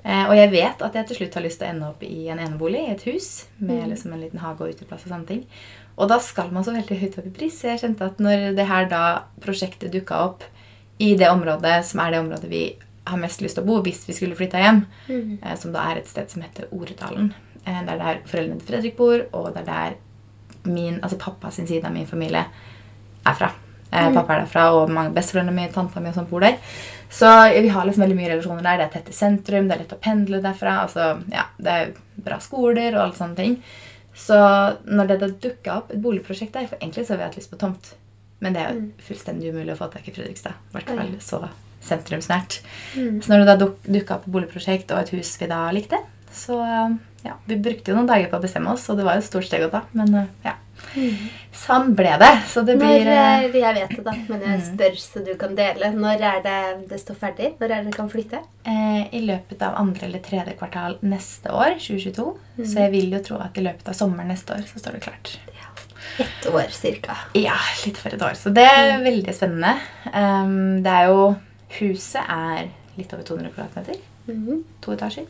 Eh, 0.04 0.24
og 0.24 0.34
jeg 0.36 0.52
vet 0.52 0.82
at 0.86 0.94
jeg 0.94 1.08
til 1.08 1.20
slutt 1.20 1.36
har 1.36 1.44
lyst 1.44 1.60
til 1.60 1.68
å 1.68 1.72
ende 1.74 1.88
opp 1.90 2.04
i 2.06 2.28
en 2.32 2.40
enebolig, 2.40 2.84
i 2.86 2.94
et 2.94 3.04
hus, 3.10 3.48
med 3.58 3.88
liksom 3.90 4.14
en 4.14 4.22
liten 4.22 4.40
hage 4.40 4.64
og 4.64 4.76
uteplass 4.76 5.04
og 5.04 5.12
sånne 5.12 5.28
ting. 5.28 5.42
Og 5.98 6.08
da 6.10 6.18
skal 6.22 6.52
man 6.54 6.64
så 6.64 6.74
veldig 6.74 6.98
høyt 7.00 7.18
opp 7.18 7.26
i 7.26 7.34
pris. 7.34 7.56
Så 7.58 7.72
jeg 7.72 7.82
kjente 7.82 8.06
at 8.06 8.20
når 8.22 8.52
det 8.56 8.66
her 8.70 8.88
da 8.90 9.02
prosjektet 9.42 9.92
dukka 9.94 10.20
opp 10.28 10.46
i 11.02 11.12
det 11.18 11.28
området 11.30 11.80
som 11.86 12.00
er 12.02 12.14
det 12.14 12.22
området 12.22 12.50
vi 12.50 12.62
har 13.08 13.18
mest 13.20 13.42
lyst 13.42 13.56
til 13.58 13.64
å 13.64 13.68
bo 13.68 13.78
hvis 13.82 14.02
vi 14.08 14.14
skulle 14.16 14.36
flytta 14.38 14.60
hjem, 14.62 14.82
eh, 15.42 15.54
som 15.58 15.72
da 15.72 15.86
er 15.90 16.00
et 16.00 16.10
sted 16.10 16.28
som 16.30 16.42
heter 16.44 16.68
Oredalen. 16.74 17.32
Eh, 17.64 17.78
det 17.84 17.94
er 17.94 18.02
der 18.02 18.20
foreldrene 18.28 18.60
til 18.60 18.68
Fredrik 18.72 18.98
bor, 18.98 19.24
og 19.32 19.54
det 19.54 19.62
er 19.62 19.70
der 19.70 19.96
min, 20.68 20.98
altså 21.00 21.18
pappa 21.18 21.50
sin 21.50 21.66
side 21.66 21.86
av 21.86 21.94
min 21.94 22.06
familie 22.06 22.44
er 23.26 23.34
fra. 23.38 23.52
Eh, 23.90 24.12
Pappa 24.12 24.34
er 24.34 24.42
derfra, 24.44 24.66
og 24.76 24.90
mange 24.92 25.14
besteforeldrene 25.16 25.54
mine, 25.56 25.72
tanta 25.72 26.00
mi 26.00 26.10
og 26.10 26.18
sånn 26.18 26.28
bor 26.28 26.44
der. 26.44 26.58
Så 27.08 27.28
vi 27.56 27.70
har 27.72 27.86
liksom 27.88 28.04
veldig 28.04 28.16
mye 28.18 28.32
relasjoner 28.34 28.66
der. 28.66 28.76
Det 28.82 28.86
er 28.86 28.94
tett 28.98 29.08
i 29.08 29.16
sentrum, 29.16 29.68
det 29.68 29.76
er 29.76 29.84
lett 29.84 29.94
å 29.96 30.00
pendle 30.04 30.42
derfra. 30.44 30.82
Altså, 30.84 31.22
ja, 31.32 31.46
det 31.56 31.76
er 31.76 31.94
bra 32.20 32.36
skoler 32.44 32.92
og 32.98 33.06
alt 33.06 33.20
sånne 33.20 33.38
ting. 33.38 33.54
Så 34.18 34.36
når 34.84 35.12
det 35.12 35.16
da 35.22 35.30
dukka 35.46 35.78
opp 35.80 35.92
et 35.94 36.02
boligprosjekt 36.02 36.56
der 36.56 36.66
For 36.66 36.80
egentlig 36.80 37.06
så 37.06 37.14
har 37.14 37.20
vi 37.20 37.26
hatt 37.28 37.36
lyst 37.38 37.52
på 37.52 37.58
tomt 37.60 37.92
Men 38.42 38.56
det 38.56 38.62
er 38.64 38.74
jo 38.74 38.88
fullstendig 39.06 39.52
umulig 39.54 39.76
å 39.76 39.78
få 39.78 39.86
tak 39.92 40.08
i 40.10 40.14
Fredrikstad. 40.14 40.58
I 40.58 40.76
hvert 40.76 40.90
fall 40.90 41.12
så 41.22 41.40
sentrumsnært. 41.88 42.58
Mm. 42.98 43.20
Så 43.22 43.30
når 43.30 43.40
det 43.40 43.48
da 43.48 43.56
duk, 43.62 43.76
dukka 43.86 44.16
opp 44.18 44.26
et 44.26 44.34
boligprosjekt 44.34 44.90
og 44.94 45.00
et 45.00 45.12
hus 45.14 45.30
vi 45.40 45.48
da 45.50 45.60
likte, 45.74 46.00
så 46.34 46.58
ja, 47.24 47.36
vi 47.46 47.58
brukte 47.62 47.92
jo 47.92 47.96
noen 47.96 48.10
dager 48.10 48.30
på 48.30 48.38
å 48.38 48.42
bestemme 48.42 48.72
oss, 48.74 48.86
og 48.90 48.98
det 48.98 49.06
var 49.06 49.16
jo 49.16 49.22
et 49.22 49.28
stort 49.28 49.46
steg 49.48 49.64
å 49.66 49.70
ta. 49.72 49.84
Men 49.96 50.14
ja, 50.44 50.54
sånn 51.58 51.92
ble 51.98 52.14
det. 52.20 52.30
Så 52.50 52.62
det 52.66 52.76
blir 52.80 53.06
eh, 53.06 53.44
eh, 53.44 53.56
jeg 53.58 53.74
vet 53.76 53.92
det, 53.96 54.04
da, 54.06 54.14
men 54.28 54.44
jeg 54.46 54.62
spør 54.68 54.96
så 55.02 55.22
du 55.26 55.32
kan 55.40 55.54
dele. 55.58 55.90
Når 55.94 56.24
er 56.30 56.40
det 56.44 56.58
det 56.90 57.00
står 57.02 57.18
ferdig? 57.20 57.50
Når 57.60 57.66
er 57.70 57.82
det 57.82 57.90
det 57.90 57.96
kan 57.98 58.10
flytte? 58.12 58.40
eh, 58.68 59.04
i 59.14 59.20
løpet 59.24 59.62
av 59.64 59.76
andre 59.80 60.06
eller 60.08 60.22
tredje 60.24 60.54
kvartal 60.58 60.98
neste 61.02 61.52
år, 61.54 61.78
2022. 61.80 62.26
Så 62.64 62.82
jeg 62.84 62.92
vil 62.94 63.12
jo 63.16 63.22
tro 63.24 63.38
at 63.42 63.56
i 63.58 63.64
løpet 63.64 63.88
av 63.88 63.96
sommeren 63.96 64.28
neste 64.32 64.56
år 64.56 64.64
så 64.68 64.82
står 64.82 64.98
det 64.98 65.04
klart. 65.06 65.38
Ett 66.18 66.46
år 66.50 66.70
cirka. 66.74 67.14
Ja, 67.38 67.54
litt 67.84 67.98
for 68.00 68.14
et 68.14 68.22
år. 68.22 68.34
Så 68.38 68.50
det 68.54 68.64
er 68.66 68.96
veldig 69.04 69.34
spennende. 69.36 69.74
Um, 70.14 70.80
det 70.82 70.94
er 70.94 71.12
jo 71.12 71.28
Huset 71.78 72.24
er 72.32 72.70
litt 72.96 73.12
over 73.12 73.26
200 73.28 73.52
kvadratmeter. 73.52 73.98
Mm. 74.26 74.62
To 74.82 74.94
etasjer. 74.94 75.26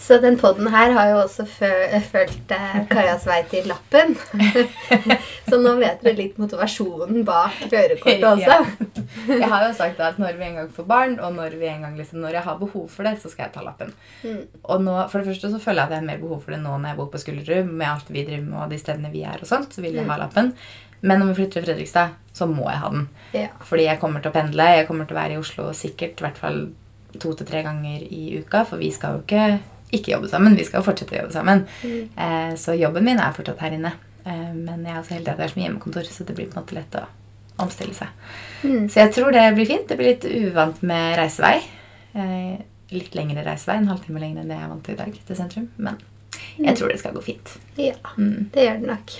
Så 0.00 0.16
den 0.22 0.38
podden 0.40 0.68
her 0.72 0.94
har 0.96 1.10
jo 1.10 1.18
også 1.20 1.44
fulgt 1.46 2.52
eh, 2.56 2.76
Kajas 2.88 3.26
vei 3.28 3.40
til 3.50 3.68
lappen. 3.68 4.16
så 5.50 5.58
nå 5.60 5.74
vet 5.80 6.00
dere 6.02 6.16
litt 6.16 6.40
motivasjonen 6.40 7.24
bak 7.28 7.58
førerkortet 7.66 8.24
også. 8.30 8.56
Ja. 8.56 9.04
Jeg 9.28 9.50
har 9.52 9.66
jo 9.66 9.74
sagt 9.76 10.00
at 10.00 10.18
når 10.22 10.38
vi 10.40 10.48
en 10.48 10.60
gang 10.62 10.72
får 10.74 10.88
barn, 10.88 11.16
og 11.20 11.36
når, 11.36 11.58
vi 11.60 11.68
en 11.68 11.84
gang, 11.84 11.96
liksom, 12.00 12.22
når 12.24 12.38
jeg 12.38 12.46
har 12.48 12.60
behov 12.62 12.88
for 12.90 13.06
det, 13.06 13.16
så 13.20 13.30
skal 13.32 13.46
jeg 13.46 13.54
ta 13.58 13.64
lappen. 13.66 13.92
Mm. 14.24 14.44
Og 14.62 14.84
nå, 14.86 14.96
for 15.12 15.20
det 15.20 15.30
første 15.30 15.52
så 15.52 15.62
føler 15.62 15.82
jeg 15.82 15.90
at 15.90 15.96
jeg 15.96 16.02
har 16.02 16.10
mer 16.12 16.22
behov 16.24 16.44
for 16.44 16.56
det 16.56 16.62
nå 16.64 16.76
når 16.76 16.94
jeg 16.94 17.00
bor 17.02 17.10
på 17.12 17.20
Skullerud, 17.20 17.72
med 17.72 17.90
alt 17.90 18.14
vi 18.14 18.24
driver 18.24 18.46
med 18.46 18.62
og 18.64 18.72
de 18.72 18.80
stedene 18.80 19.12
vi 19.12 19.26
er 19.28 19.42
og 19.42 19.50
sånt, 19.50 19.74
så 19.76 19.84
vil 19.84 20.00
jeg 20.00 20.08
ha 20.08 20.20
lappen. 20.20 20.54
Men 21.00 21.20
når 21.20 21.30
vi 21.30 21.38
flytter 21.40 21.60
til 21.60 21.68
Fredrikstad, 21.68 22.16
så 22.36 22.46
må 22.48 22.66
jeg 22.68 22.80
ha 22.82 22.90
den. 22.92 23.08
Ja. 23.34 23.48
Fordi 23.64 23.86
jeg 23.86 24.00
kommer 24.02 24.22
til 24.22 24.32
å 24.32 24.36
pendle. 24.36 24.66
Jeg 24.76 24.88
kommer 24.88 25.08
til 25.08 25.16
å 25.16 25.20
være 25.20 25.36
i 25.36 25.40
Oslo 25.40 25.70
sikkert 25.76 26.20
i 26.20 26.26
hvert 26.26 26.40
fall 26.40 26.60
to 27.18 27.32
til 27.34 27.48
tre 27.48 27.62
ganger 27.66 28.04
i 28.04 28.40
uka. 28.40 28.64
For 28.68 28.80
vi 28.80 28.90
skal 28.94 29.16
jo 29.16 29.24
ikke, 29.24 29.46
ikke 29.92 30.12
jobbe 30.14 30.28
sammen. 30.30 30.56
Vi 30.56 30.64
skal 30.64 30.80
jo 30.80 30.86
fortsette 30.90 31.16
å 31.16 31.22
jobbe 31.22 31.32
sammen. 31.34 31.64
Eh, 32.16 32.54
så 32.56 32.74
jobben 32.78 33.04
min 33.04 33.18
er 33.18 33.32
fortsatt 33.36 33.58
her 33.64 33.72
inne. 33.76 33.92
Eh, 34.26 34.52
men 34.54 34.84
jeg 34.84 34.94
er 34.94 35.00
også 35.00 35.14
heldig 35.16 35.32
at 35.32 35.38
jeg 35.38 35.48
er 35.48 35.54
som 35.54 35.62
hjemmekontor, 35.62 36.04
så 36.10 36.24
det 36.28 36.36
blir 36.36 36.46
på 36.50 36.58
en 36.58 36.62
måte 36.64 36.74
lett 36.78 36.94
å 37.00 37.04
omstille 37.60 37.94
seg. 37.94 38.08
Mm. 38.64 38.86
Så 38.88 39.00
jeg 39.02 39.12
tror 39.16 39.32
det 39.32 39.46
blir 39.56 39.66
fint. 39.68 39.88
Det 39.88 39.96
blir 39.98 40.12
litt 40.14 40.24
uvant 40.24 40.82
med 40.82 41.16
reisevei. 41.18 41.56
Eh, 42.14 42.60
litt 42.92 43.14
lengre 43.14 43.44
reisevei. 43.46 43.76
En 43.82 43.88
halvtime 43.92 44.20
lenger 44.22 44.40
enn 44.42 44.48
det 44.48 44.56
jeg 44.56 44.64
er 44.64 44.72
vant 44.72 44.84
til 44.86 44.94
i 44.94 45.00
dag 45.02 45.18
til 45.26 45.36
sentrum. 45.36 45.68
Men 45.78 45.98
jeg 46.60 46.76
tror 46.78 46.88
det 46.88 46.98
skal 47.02 47.12
gå 47.16 47.22
fint. 47.22 47.56
ja, 47.76 47.94
Mm. 48.16 48.50
det 48.52 48.64
gjør 48.66 48.80
det 48.80 48.88
nok. 48.88 49.12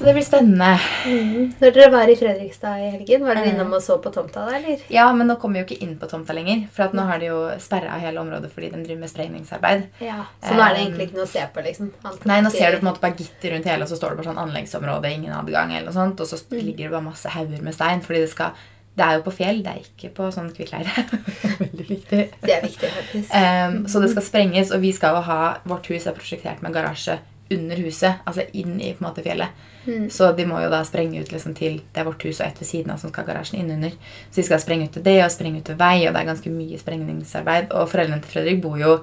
Så 0.00 0.06
det 0.06 0.14
blir 0.16 0.24
spennende. 0.24 0.68
Mm. 1.04 1.50
Når 1.60 1.72
dere 1.76 1.88
var 1.92 2.08
i 2.08 2.14
Fredrikstad 2.16 2.78
i 2.80 2.86
helgen, 2.94 3.20
var 3.26 3.36
dere 3.36 3.50
Mm. 3.50 3.54
innom 3.58 3.74
og 3.76 3.82
så 3.84 3.98
på 4.00 4.08
tomta 4.14 4.46
da, 4.46 4.54
eller? 4.56 4.78
Ja, 4.88 5.12
men 5.12 5.28
nå 5.28 5.34
kommer 5.38 5.60
vi 5.60 5.60
jo 5.60 5.66
ikke 5.66 5.82
inn 5.84 5.98
på 6.00 6.08
tomta 6.08 6.32
lenger. 6.32 6.62
For 6.72 6.84
at 6.84 6.94
nå 6.96 7.04
har 7.04 7.18
de 7.20 7.26
jo 7.26 7.40
sperra 7.60 7.98
hele 8.00 8.16
området 8.22 8.48
fordi 8.54 8.70
de 8.72 8.80
driver 8.82 9.00
med 9.02 9.10
sprengningsarbeid. 9.10 9.84
Ja. 10.00 10.24
Så 10.40 10.54
nå 10.56 10.64
er 10.64 10.72
det 10.72 10.80
egentlig 10.86 11.08
ikke 11.10 11.18
noe 11.20 11.26
å 11.28 11.32
se 11.34 11.44
på, 11.52 11.64
liksom? 11.66 11.90
Nei, 12.24 12.40
nå 12.40 12.50
ser 12.50 12.72
du 12.72 12.78
på 12.78 12.86
en 12.86 12.92
måte 12.94 13.00
bare 13.04 13.18
gitter 13.20 13.52
rundt 13.52 13.66
hele, 13.68 13.82
og 13.84 13.88
så 13.92 13.96
står 14.00 14.14
det 14.16 14.22
bare 14.22 14.32
sånn 14.32 14.40
anleggsområde, 14.46 15.12
ingen 15.12 15.32
adgang, 15.36 15.70
eller 15.76 15.90
noe 15.92 15.98
sånt. 16.00 16.20
Og 16.24 16.26
så 16.32 16.40
ligger 16.50 16.88
det 16.88 16.92
bare 16.96 17.04
masse 17.10 17.28
hauger 17.28 17.60
med 17.62 17.74
stein, 17.76 18.00
fordi 18.00 18.20
det 18.24 18.30
skal 18.32 18.52
Det 18.96 19.04
er 19.06 19.14
jo 19.18 19.22
på 19.22 19.32
fjell, 19.32 19.62
det 19.62 19.70
er 19.70 19.80
ikke 19.84 20.08
på 20.16 20.32
sånn 20.34 20.48
kvittleire. 20.52 20.90
Veldig 21.60 21.86
viktig. 21.88 22.22
Det 22.42 22.50
er 22.56 22.60
viktig, 22.64 22.88
faktisk. 22.90 23.30
Um, 23.32 23.86
så 23.86 24.00
det 24.02 24.10
skal 24.10 24.22
sprenges, 24.22 24.72
og 24.72 24.80
vi 24.80 24.90
skal 24.92 25.14
jo 25.14 25.20
ha 25.28 25.58
Vårt 25.64 25.86
hus 25.92 26.06
er 26.06 26.12
prosjektert 26.16 26.60
med 26.62 26.72
garasje 26.74 27.18
under 27.50 27.76
huset, 27.82 28.22
altså 28.24 28.46
inn 28.52 28.76
i 28.80 28.92
på 28.94 29.02
en 29.02 29.08
måte 29.08 29.24
fjellet. 29.24 29.66
Så 30.12 30.32
de 30.36 30.44
må 30.46 30.60
jo 30.60 30.68
da 30.70 30.82
sprenge 30.84 31.22
ut 31.22 31.30
liksom 31.32 31.54
til 31.56 31.78
Det 31.92 32.02
er 32.02 32.04
vårt 32.04 32.24
hus 32.26 32.40
og 32.40 32.46
ett 32.46 32.60
ved 32.60 32.68
siden 32.68 32.92
av 32.92 33.00
som 33.00 33.10
skal 33.10 33.24
ha 33.24 33.32
garasjen 33.32 33.62
innunder. 33.62 33.94
Så 34.30 34.42
de 34.42 34.46
skal 34.46 34.60
sprenge 34.60 34.88
ut 34.88 34.92
til 34.98 35.06
det 35.06 35.16
og 35.24 35.32
sprenge 35.32 35.62
ut 35.62 35.66
til 35.66 35.78
vei, 35.80 36.06
og 36.06 36.14
det 36.14 36.20
er 36.20 36.28
ganske 36.28 36.52
mye 36.52 36.78
sprengningsarbeid. 36.78 37.72
Og 37.72 37.88
foreldrene 37.90 38.20
til 38.22 38.34
Fredrik 38.34 38.62
bor 38.62 38.78
jo 38.80 39.00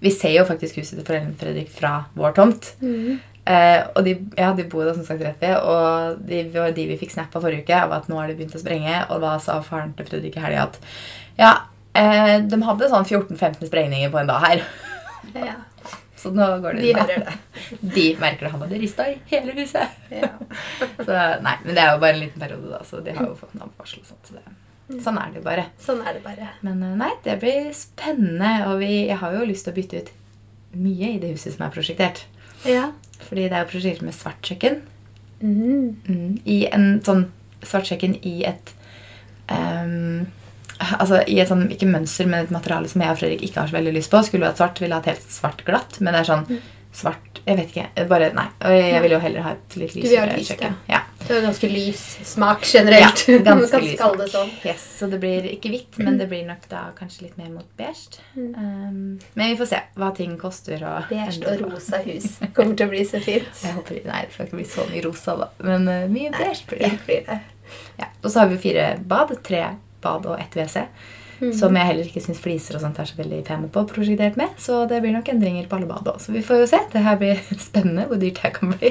Vi 0.00 0.10
ser 0.10 0.32
jo 0.32 0.46
faktisk 0.48 0.78
huset 0.80 0.96
til 0.96 1.04
foreldrene 1.04 1.34
til 1.34 1.44
Fredrik 1.44 1.72
fra 1.76 2.06
vår 2.16 2.32
tomt. 2.32 2.70
Eh, 3.50 3.82
og 3.96 4.04
de, 4.04 4.14
ja, 4.38 4.52
de 4.56 4.64
bor 4.64 4.86
da 4.86 4.94
som 4.94 5.04
sagt 5.04 5.20
rett 5.24 5.42
ved, 5.42 5.56
og 5.58 6.22
de 6.24 6.38
var 6.54 6.72
de 6.76 6.86
vi 6.88 6.96
fikk 6.96 7.12
snap 7.12 7.36
av 7.36 7.44
forrige 7.44 7.66
uke 7.66 7.76
av 7.76 7.92
at 7.92 8.08
nå 8.08 8.16
har 8.16 8.30
det 8.30 8.38
begynt 8.38 8.56
å 8.56 8.62
sprenge. 8.62 8.94
Og 9.10 9.20
da 9.20 9.34
sa 9.44 9.58
faren 9.64 9.92
til 9.98 10.08
Fredrik 10.08 10.38
i 10.38 10.44
helga 10.44 10.68
at 10.70 10.78
ja, 11.36 11.52
eh, 11.92 12.38
de 12.48 12.62
hadde 12.64 12.88
sånn 12.92 13.04
14-15 13.04 13.68
sprengninger 13.68 14.12
på 14.12 14.22
en 14.22 14.32
dag 14.32 14.46
her. 14.46 14.64
Ja. 15.34 15.58
Så 16.20 16.32
nå 16.36 16.46
går 16.60 16.76
det 16.76 16.82
De 16.84 16.94
hører 16.98 17.22
det. 17.24 17.36
De 17.96 18.06
merker 18.20 18.46
det. 18.46 18.52
Han 18.52 18.64
hadde 18.66 18.80
rista 18.82 19.06
i 19.08 19.16
hele 19.30 19.54
huset. 19.56 20.00
Ja. 20.12 20.32
Så 21.06 21.18
nei, 21.44 21.54
Men 21.64 21.74
det 21.74 21.82
er 21.82 21.94
jo 21.94 22.00
bare 22.02 22.16
en 22.16 22.24
liten 22.24 22.42
periode, 22.42 22.72
da, 22.72 22.80
så 22.84 23.00
de 23.04 23.14
har 23.16 23.30
jo 23.30 23.36
fått 23.38 23.54
navnvarsel 23.56 24.02
og 24.02 24.10
sånt. 24.10 24.28
Så 24.28 24.36
det, 24.36 25.00
sånn 25.04 25.20
er 25.22 25.32
det 25.34 25.42
bare. 25.46 25.66
Sånn 25.80 26.02
er 26.04 26.18
det 26.18 26.24
bare. 26.24 26.50
Men 26.66 26.82
eh, 26.84 26.96
nei, 27.00 27.10
det 27.24 27.38
blir 27.42 27.70
spennende. 27.76 28.52
Og 28.68 28.82
vi, 28.82 28.90
jeg 29.08 29.20
har 29.22 29.36
jo 29.38 29.46
lyst 29.48 29.66
til 29.66 29.74
å 29.74 29.78
bytte 29.80 30.02
ut 30.02 30.12
mye 30.80 31.14
i 31.14 31.20
det 31.22 31.32
huset 31.34 31.56
som 31.56 31.66
er 31.66 31.74
prosjektert. 31.74 32.24
Ja. 32.68 32.90
Fordi 33.24 33.46
det 33.48 33.56
er 33.56 33.64
jo 33.64 33.70
prosjektert 33.72 34.04
med 34.06 34.16
svart 34.16 34.50
kjøkken. 34.50 34.82
Mm. 35.40 35.96
Mm, 36.04 36.34
I 36.44 36.58
en 36.68 36.90
sånn 37.06 37.28
svart 37.64 37.88
kjøkken 37.88 38.18
i 38.26 38.34
et 38.48 38.74
ehm, 39.52 40.09
Altså 41.00 41.22
i 41.26 41.38
et 41.40 41.48
sånn, 41.50 41.68
ikke 41.72 41.88
mønster, 41.90 42.28
men 42.30 42.44
et 42.44 42.52
materiale 42.54 42.90
som 42.90 43.02
jeg 43.04 43.14
og 43.14 43.22
Fredrik 43.22 43.46
ikke 43.46 43.62
har 43.62 43.72
så 43.72 43.78
veldig 43.78 43.96
lyst 43.96 44.12
på. 44.12 44.20
Skulle 44.26 44.50
vært 44.50 44.60
svart, 44.60 44.82
ville 44.82 45.00
hatt 45.00 45.08
helt 45.10 45.32
svart 45.32 45.64
glatt, 45.66 45.98
men 46.00 46.14
det 46.14 46.22
er 46.24 46.30
sånn 46.34 46.46
svart 46.92 47.40
Jeg 47.46 47.56
vet 47.56 47.70
ikke. 47.72 48.06
Bare, 48.10 48.28
nei. 48.36 48.44
Og 48.66 48.74
jeg 48.74 49.00
vil 49.04 49.14
jo 49.14 49.18
heller 49.22 49.44
ha 49.46 49.52
et 49.54 49.76
litt 49.80 49.94
lysere 49.96 50.34
lys, 50.36 50.50
kjøkken. 50.50 50.74
Ja. 50.90 50.98
Det 51.20 51.36
er 51.36 51.44
ganske 51.46 51.68
lys 51.70 52.02
smak 52.26 52.66
generelt. 52.66 53.22
Ja, 53.30 53.38
ganske 53.46 53.80
lys 53.80 53.96
smak. 53.96 54.16
det 54.20 54.26
sånn. 54.32 54.50
Yes, 54.66 54.84
så 54.98 55.08
det 55.10 55.20
blir 55.22 55.46
ikke 55.48 55.72
hvitt, 55.72 55.98
men 56.02 56.18
det 56.20 56.26
blir 56.30 56.44
nok 56.48 56.66
da 56.70 56.82
kanskje 56.98 57.28
litt 57.28 57.38
mer 57.40 57.48
mot 57.54 57.66
beige. 57.80 58.20
Mm. 58.34 58.50
Um, 58.56 58.98
men 59.38 59.52
vi 59.52 59.58
får 59.60 59.70
se 59.72 59.82
hva 60.02 60.10
ting 60.16 60.34
koster. 60.40 60.84
Og 60.90 61.08
Beige 61.12 61.40
og 61.46 61.64
rosa 61.64 62.02
hus 62.04 62.28
kommer 62.56 62.76
til 62.76 62.90
å 62.90 62.92
bli 62.92 63.04
så 63.08 63.22
fint. 63.24 63.52
Jeg 63.64 63.78
håper, 63.78 64.02
nei, 64.10 64.24
det 64.26 64.36
skal 64.36 64.50
ikke 64.50 64.60
bli 64.60 64.68
så 64.74 64.88
mye 64.90 65.04
rosa, 65.06 65.38
da. 65.44 65.50
Men 65.70 65.88
uh, 65.88 66.08
mye 66.12 66.34
beige 66.36 66.66
blir 66.70 66.84
det. 66.84 66.92
Blir 67.06 67.24
det. 67.30 67.40
Ja. 68.02 68.10
Og 68.20 68.28
så 68.28 68.42
har 68.42 68.50
vi 68.50 68.60
fire 68.60 68.90
bad. 69.06 69.32
Tre 69.46 69.64
bad 70.02 70.26
og 70.26 70.38
ett 70.40 70.54
WC. 70.56 70.86
Mm. 71.40 71.54
Som 71.56 71.72
jeg 71.74 71.86
heller 71.88 72.04
ikke 72.04 72.20
syns 72.20 72.36
fliser 72.44 72.74
og 72.76 72.82
sånt 72.82 72.98
er 73.00 73.04
så 73.08 73.16
veldig 73.16 73.38
pene 73.46 73.68
på. 73.72 73.86
prosjektert 73.88 74.36
med, 74.36 74.48
Så 74.60 74.86
det 74.86 74.98
blir 75.00 75.12
nok 75.14 75.24
endringer 75.32 75.66
på 75.70 75.76
alle 75.78 75.86
bad 75.88 76.04
òg. 76.04 76.18
Så 76.20 76.32
vi 76.34 76.42
får 76.44 76.58
jo 76.60 76.66
se. 76.66 76.80
Det 76.92 77.00
her 77.00 77.16
blir 77.16 77.38
spennende 77.58 78.04
hvor 78.10 78.20
dyrt 78.20 78.42
det 78.42 78.52
kan 78.58 78.74
bli. 78.74 78.90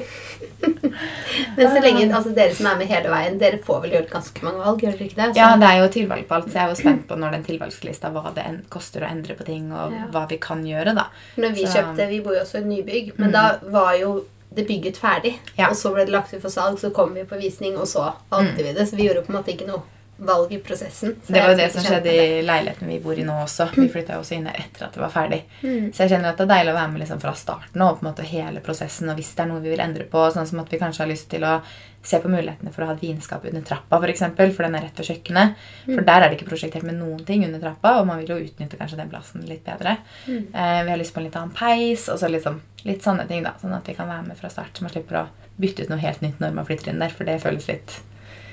Men 1.58 1.70
så 1.70 1.82
lenge 1.84 2.08
altså 2.16 2.34
dere 2.34 2.56
som 2.58 2.66
er 2.72 2.80
med 2.80 2.90
hele 2.90 3.12
veien, 3.14 3.38
dere 3.42 3.60
får 3.64 3.84
vel 3.84 3.94
gjort 3.98 4.10
ganske 4.16 4.44
mange 4.48 4.64
valg? 4.64 4.82
gjør 4.82 4.98
dere 4.98 5.08
ikke 5.10 5.20
det? 5.22 5.28
Så- 5.36 5.40
Ja, 5.44 5.52
det 5.62 5.68
er 5.70 5.78
jo 5.84 5.92
tilvalg 5.94 6.26
på 6.28 6.36
alt, 6.40 6.50
så 6.50 6.58
jeg 6.58 6.64
er 6.64 6.70
jo 6.74 6.80
spent 6.82 7.06
på 7.08 7.16
når 7.22 7.32
den 7.38 7.44
tilvalgslista 7.44 8.12
hva 8.16 8.34
det 8.34 8.48
koster 8.70 9.06
å 9.06 9.12
endre 9.12 9.36
på 9.36 9.46
ting, 9.46 9.72
og 9.72 9.94
Ja. 9.94 10.08
hva 10.12 10.26
vi 10.30 10.38
kan 10.38 10.64
gjøre, 10.66 10.96
da. 10.96 11.06
Når 11.38 11.54
vi 11.56 11.66
Så- 11.66 11.74
kjøpte, 11.78 12.10
vi 12.10 12.20
bor 12.22 12.34
jo 12.34 12.40
også 12.42 12.58
i 12.64 12.66
nybygg, 12.66 13.14
men 13.20 13.32
da 13.32 13.58
var 13.62 13.94
jo 14.00 14.26
det 14.54 14.66
bygget 14.68 14.98
ferdig. 14.98 15.36
Ja. 15.56 15.68
Og 15.70 15.76
så 15.76 15.94
ble 15.94 16.06
det 16.06 16.10
lagt 16.14 16.34
ut 16.34 16.42
for 16.42 16.50
salg, 16.50 16.80
så 16.80 16.92
kom 16.92 17.14
vi 17.14 17.24
på 17.24 17.38
visning, 17.40 17.78
og 17.78 17.86
så 17.86 18.12
valgte 18.32 18.58
vi 18.64 18.74
det. 18.74 18.88
Så 18.90 18.96
vi 18.98 19.08
gjorde 19.08 19.24
på 19.26 19.30
en 19.30 19.44
måte 19.44 19.54
ikke 19.56 19.68
noe 19.68 19.84
valg 20.20 20.54
i 20.54 20.60
prosessen. 20.60 21.16
Det 21.28 21.42
var 21.42 21.54
jo 21.54 21.58
det 21.58 21.70
som 21.74 21.84
skjedde 21.84 22.14
i 22.14 22.42
leiligheten 22.44 22.88
vi 22.88 23.00
bor 23.04 23.20
i 23.20 23.24
nå 23.24 23.36
også. 23.44 23.70
Vi 23.76 23.88
flytta 23.92 24.18
jo 24.18 24.24
også 24.24 24.36
inn 24.36 24.48
her 24.50 24.58
etter 24.60 24.88
at 24.88 24.96
det 24.96 25.02
var 25.02 25.14
ferdig. 25.14 25.42
Mm. 25.62 25.92
Så 25.94 26.04
jeg 26.04 26.14
kjenner 26.14 26.34
at 26.34 26.40
det 26.40 26.48
er 26.48 26.52
deilig 26.54 26.74
å 26.74 26.80
være 26.80 26.92
med 26.94 27.04
liksom 27.04 27.22
fra 27.24 27.36
starten 27.40 27.86
og 27.86 28.00
på 28.00 28.04
en 28.04 28.10
måte 28.10 28.28
hele 28.28 28.64
prosessen. 28.66 29.12
Og 29.12 29.20
hvis 29.20 29.32
det 29.38 29.46
er 29.46 29.52
noe 29.52 29.64
vi 29.64 29.72
vil 29.74 29.84
endre 29.84 30.08
på, 30.10 30.26
sånn 30.36 30.50
som 30.50 30.60
at 30.64 30.74
vi 30.74 30.82
kanskje 30.82 31.06
har 31.06 31.12
lyst 31.12 31.30
til 31.32 31.46
å 31.48 31.60
se 32.04 32.20
på 32.24 32.32
mulighetene 32.32 32.72
for 32.72 32.84
å 32.84 32.90
ha 32.90 32.96
et 32.96 33.04
vinskap 33.04 33.44
under 33.48 33.64
trappa, 33.68 33.98
for, 33.98 34.12
eksempel, 34.12 34.54
for 34.56 34.68
den 34.68 34.78
er 34.80 34.86
rett 34.88 35.00
ved 35.00 35.10
kjøkkenet. 35.10 35.66
For 35.88 36.06
der 36.08 36.24
er 36.24 36.28
det 36.28 36.40
ikke 36.40 36.52
prosjektert 36.52 36.88
med 36.88 37.00
noen 37.00 37.24
ting 37.28 37.44
under 37.48 37.64
trappa, 37.64 37.98
og 38.00 38.08
man 38.08 38.22
vil 38.22 38.34
jo 38.34 38.40
utnytte 38.46 38.80
kanskje 38.80 39.02
den 39.02 39.12
plassen 39.12 39.44
litt 39.48 39.66
bedre. 39.68 39.98
Eh, 40.30 40.80
vi 40.86 40.94
har 40.94 41.00
lyst 41.00 41.16
på 41.16 41.20
en 41.20 41.28
litt 41.28 41.36
annen 41.40 41.56
peis, 41.56 42.08
og 42.12 42.22
så 42.22 42.32
liksom, 42.32 42.62
litt 42.88 43.04
sånne 43.04 43.28
ting, 43.28 43.44
da. 43.44 43.56
Sånn 43.60 43.76
at 43.76 43.88
vi 43.88 43.98
kan 43.98 44.08
være 44.08 44.30
med 44.30 44.40
fra 44.40 44.52
start, 44.54 44.80
så 44.80 44.88
man 44.88 44.96
slipper 44.96 45.26
å 45.26 45.28
bytte 45.60 45.84
ut 45.84 45.92
noe 45.92 46.00
helt 46.00 46.24
nytt 46.24 46.40
når 46.40 46.56
man 46.56 46.68
flytter 46.70 46.94
inn 46.94 47.04
der, 47.04 47.12
for 47.12 47.28
det 47.28 47.42
føles 47.44 47.68
litt 47.68 48.00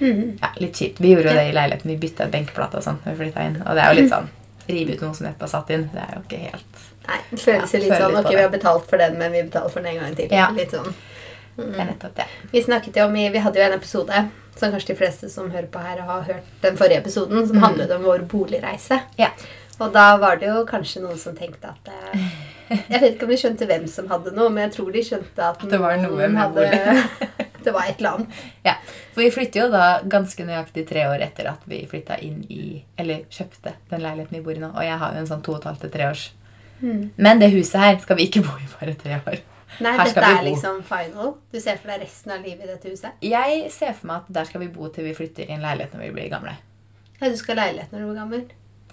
Mm. 0.01 0.39
ja, 0.43 0.51
litt 0.61 0.77
kjipt. 0.77 1.01
Vi 1.01 1.13
gjorde 1.15 1.31
jo 1.31 1.39
det 1.39 1.47
i 1.49 1.55
leiligheten. 1.57 1.91
Vi 1.91 1.97
bytta 2.01 2.27
benkplate 2.33 2.81
og 2.81 2.85
sånn. 2.85 2.99
Og 3.07 3.23
det 3.23 3.85
er 3.85 3.93
jo 3.93 4.01
litt 4.01 4.13
sånn 4.13 4.29
Rive 4.67 4.97
ut 4.97 5.03
noe 5.05 5.15
som 5.15 5.29
nettopp 5.29 5.47
er 5.47 5.51
satt 5.53 5.69
inn. 5.71 5.85
Det 5.93 6.03
er 6.03 6.17
jo 6.17 6.23
ikke 6.25 6.41
helt 6.43 6.81
Nei, 7.07 7.19
det 7.31 7.39
føles 7.39 7.75
jo 7.75 7.79
Ja, 7.79 7.85
litt 7.85 8.01
sånn 8.03 8.17
litt 8.17 8.25
Ok, 8.25 8.33
vi 8.33 8.43
har 8.43 8.51
betalt 8.51 8.89
for 8.91 8.99
den, 8.99 9.15
men 9.21 9.31
vi 9.31 9.45
betaler 9.47 9.71
for 9.71 9.85
den 9.85 9.93
en 9.93 10.01
gang 10.03 10.17
til. 10.19 10.33
Ja. 10.35 10.49
Litt 10.57 10.75
sånn. 10.75 10.97
Det 11.57 11.69
er 11.81 11.87
nettopp 11.89 12.17
det. 12.19 12.27
Vi 12.51 12.63
snakket 12.67 12.99
jo 12.99 13.07
om, 13.07 13.15
vi 13.15 13.45
hadde 13.45 13.61
jo 13.61 13.65
en 13.65 13.77
episode 13.79 14.25
som 14.57 14.73
kanskje 14.73 14.93
de 14.93 14.99
fleste 14.99 15.31
som 15.33 15.51
hører 15.53 15.69
på 15.73 15.81
her, 15.81 16.03
har 16.09 16.27
hørt 16.27 16.51
den 16.65 16.77
forrige 16.77 17.05
episoden, 17.05 17.47
som 17.49 17.63
handlet 17.63 17.93
om 17.95 18.05
vår 18.05 18.27
boligreise. 18.29 18.99
Ja. 19.21 19.31
Og 19.79 19.93
da 19.93 20.17
var 20.21 20.41
det 20.41 20.49
jo 20.49 20.65
kanskje 20.69 21.03
noen 21.05 21.19
som 21.21 21.37
tenkte 21.37 21.73
at 21.75 21.91
eh, 21.93 22.29
Jeg 22.91 23.01
vet 23.01 23.11
ikke 23.13 23.27
om 23.29 23.31
de 23.31 23.39
skjønte 23.39 23.67
hvem 23.69 23.85
som 23.91 24.09
hadde 24.11 24.33
noe, 24.35 24.51
men 24.51 24.67
jeg 24.67 24.73
tror 24.79 24.89
de 24.95 25.03
skjønte 25.07 25.51
at 25.53 25.61
At 25.63 25.71
det 25.71 25.79
var 25.79 26.01
noe 26.01 26.17
med 26.27 26.41
hadde 26.41 26.65
Det 27.67 27.75
var 27.75 27.89
et 27.91 27.99
eller 27.99 28.21
annet. 28.21 28.41
ja. 28.63 28.77
For 29.15 29.25
vi 29.25 29.33
flytter 29.35 29.65
jo 29.65 29.69
da 29.73 29.87
ganske 30.07 30.47
nøyaktig 30.47 30.87
tre 30.87 31.07
år 31.11 31.25
etter 31.27 31.49
at 31.51 31.65
vi 31.67 31.81
flytta 31.91 32.19
inn 32.23 32.45
i 32.53 32.85
Eller 33.01 33.25
kjøpte 33.33 33.73
den 33.91 34.05
leiligheten 34.05 34.39
vi 34.39 34.45
bor 34.45 34.55
i 34.55 34.63
nå. 34.63 34.71
Og 34.71 34.85
jeg 34.87 35.01
har 35.03 35.17
jo 35.17 35.25
en 35.25 35.31
sånn 35.33 35.43
to 35.43 35.57
og 35.57 35.61
et 35.63 35.69
halvt 35.73 35.87
til 35.87 35.93
tre 35.97 36.09
års. 36.13 36.29
Mm. 36.81 37.03
Men 37.17 37.41
det 37.43 37.51
huset 37.57 37.81
her 37.81 37.99
skal 38.05 38.19
vi 38.21 38.29
ikke 38.29 38.45
bo 38.47 38.55
i 38.61 38.69
bare 38.77 38.95
tre 39.01 39.19
år. 39.19 39.43
Nei, 39.83 39.93
Her 39.99 40.09
dette 40.09 40.29
er 40.31 40.45
liksom 40.47 40.79
final. 40.87 41.35
Du 41.53 41.59
ser 41.61 41.81
for 41.81 41.91
deg 41.91 42.05
resten 42.07 42.33
av 42.33 42.45
livet 42.47 42.65
i 42.65 42.71
dette 42.71 42.93
huset? 42.93 43.19
Jeg 43.25 43.67
ser 43.75 43.93
for 43.99 44.13
meg 44.13 44.23
at 44.23 44.33
der 44.39 44.49
skal 44.49 44.63
vi 44.63 44.71
bo 44.73 44.89
til 44.95 45.09
vi 45.09 45.15
flytter 45.17 45.49
i 45.51 45.57
en 45.57 45.65
leilighet 45.65 45.97
når 45.97 46.07
vi 46.07 46.15
blir 46.17 46.31
gamle. 46.33 46.55
Ja, 47.19 47.29
du 47.29 47.37
skal 47.41 47.57
ha 47.59 47.67
leilighet 47.67 47.93
når 47.93 48.05
du 48.05 48.09
blir 48.11 48.21
gammel? 48.21 48.45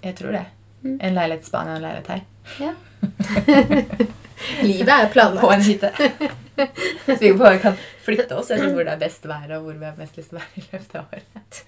Jeg 0.04 0.16
tror 0.18 0.34
det. 0.34 0.44
Mm. 0.82 0.96
En 0.98 1.14
leilighet 1.20 1.46
i 1.46 1.52
Spania 1.52 1.76
og 1.76 1.80
en 1.80 1.86
leilighet 1.86 2.10
her. 2.16 2.24
Ja. 2.60 2.74
Livet 4.62 4.88
er 4.92 5.08
planlagt. 5.12 5.40
På 5.40 5.52
en 5.52 5.62
hytte. 5.64 5.90
Så 7.06 7.16
vi 7.20 7.32
bare 7.34 7.58
kan 7.58 7.74
flytte 8.04 8.36
oss 8.36 8.50
etter 8.52 8.68
hvor 8.74 8.84
det 8.86 8.92
er 8.92 9.00
best 9.00 9.24
vær, 9.26 9.46
og 9.56 9.64
hvor 9.64 9.78
vi 9.80 9.86
har 9.88 9.96
mest 9.98 10.18
lyst 10.18 10.30
til 10.30 10.38
å 10.38 10.42
være 10.42 10.60
i 10.60 10.64
løpet 10.74 10.96
av 11.00 11.14
året. 11.16 11.60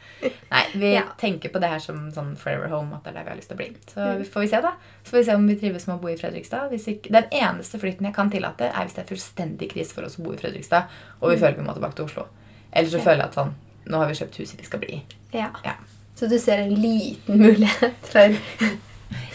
Nei, 0.52 0.62
vi 0.78 0.90
Ja. 0.94 1.02
tenker 1.18 1.50
på 1.54 1.58
det 1.62 1.70
her 1.72 1.80
som 1.82 2.04
sånn 2.14 2.34
forever 2.38 2.68
home, 2.70 2.94
at 2.94 3.02
det 3.06 3.10
er 3.10 3.16
der 3.18 3.24
vi 3.24 3.30
har 3.32 3.38
lyst 3.40 3.48
til 3.50 3.56
å 3.56 3.60
bli. 3.62 3.68
Så 3.90 3.96
Mm. 4.04 4.18
vi 4.20 4.24
får 4.34 4.40
vi 4.44 4.48
se, 4.52 4.60
da. 4.62 4.72
Så 5.02 5.10
får 5.10 5.18
vi 5.18 5.24
se 5.24 5.34
om 5.34 5.46
vi 5.48 5.56
trives 5.56 5.86
med 5.88 5.96
å 5.96 6.00
bo 6.02 6.08
i 6.08 6.16
Fredrikstad. 6.16 6.70
Ikke, 6.76 7.10
den 7.10 7.24
eneste 7.32 7.78
flytten 7.82 8.04
jeg 8.06 8.14
kan 8.14 8.30
tillate, 8.30 8.68
er 8.70 8.84
hvis 8.84 8.94
det 8.94 9.04
er 9.04 9.14
fullstendig 9.14 9.70
krise 9.72 9.92
for 9.94 10.04
oss 10.04 10.16
å 10.20 10.22
bo 10.24 10.32
i 10.32 10.36
Fredrikstad, 10.36 10.84
og 11.22 11.30
vi 11.32 11.36
føler 11.40 11.56
vi 11.56 11.62
må 11.66 11.74
tilbake 11.74 11.94
til 11.96 12.04
Oslo. 12.04 12.26
Eller 12.72 12.88
så 12.90 12.98
Mm. 12.98 13.04
Ja. 13.04 13.04
føler 13.10 13.16
jeg 13.22 13.26
at 13.30 13.34
sånn 13.34 13.54
Nå 13.88 13.98
har 13.98 14.06
vi 14.08 14.14
kjøpt 14.14 14.36
huset 14.38 14.58
vi 14.58 14.64
skal 14.64 14.80
bli 14.80 14.88
i. 14.96 15.02
Ja. 15.32 15.50
Ja. 15.64 15.74
Så 16.16 16.28
du 16.28 16.38
ser 16.40 16.58
en 16.58 16.74
liten 16.74 17.38
mulighet 17.38 17.94
for 18.02 18.34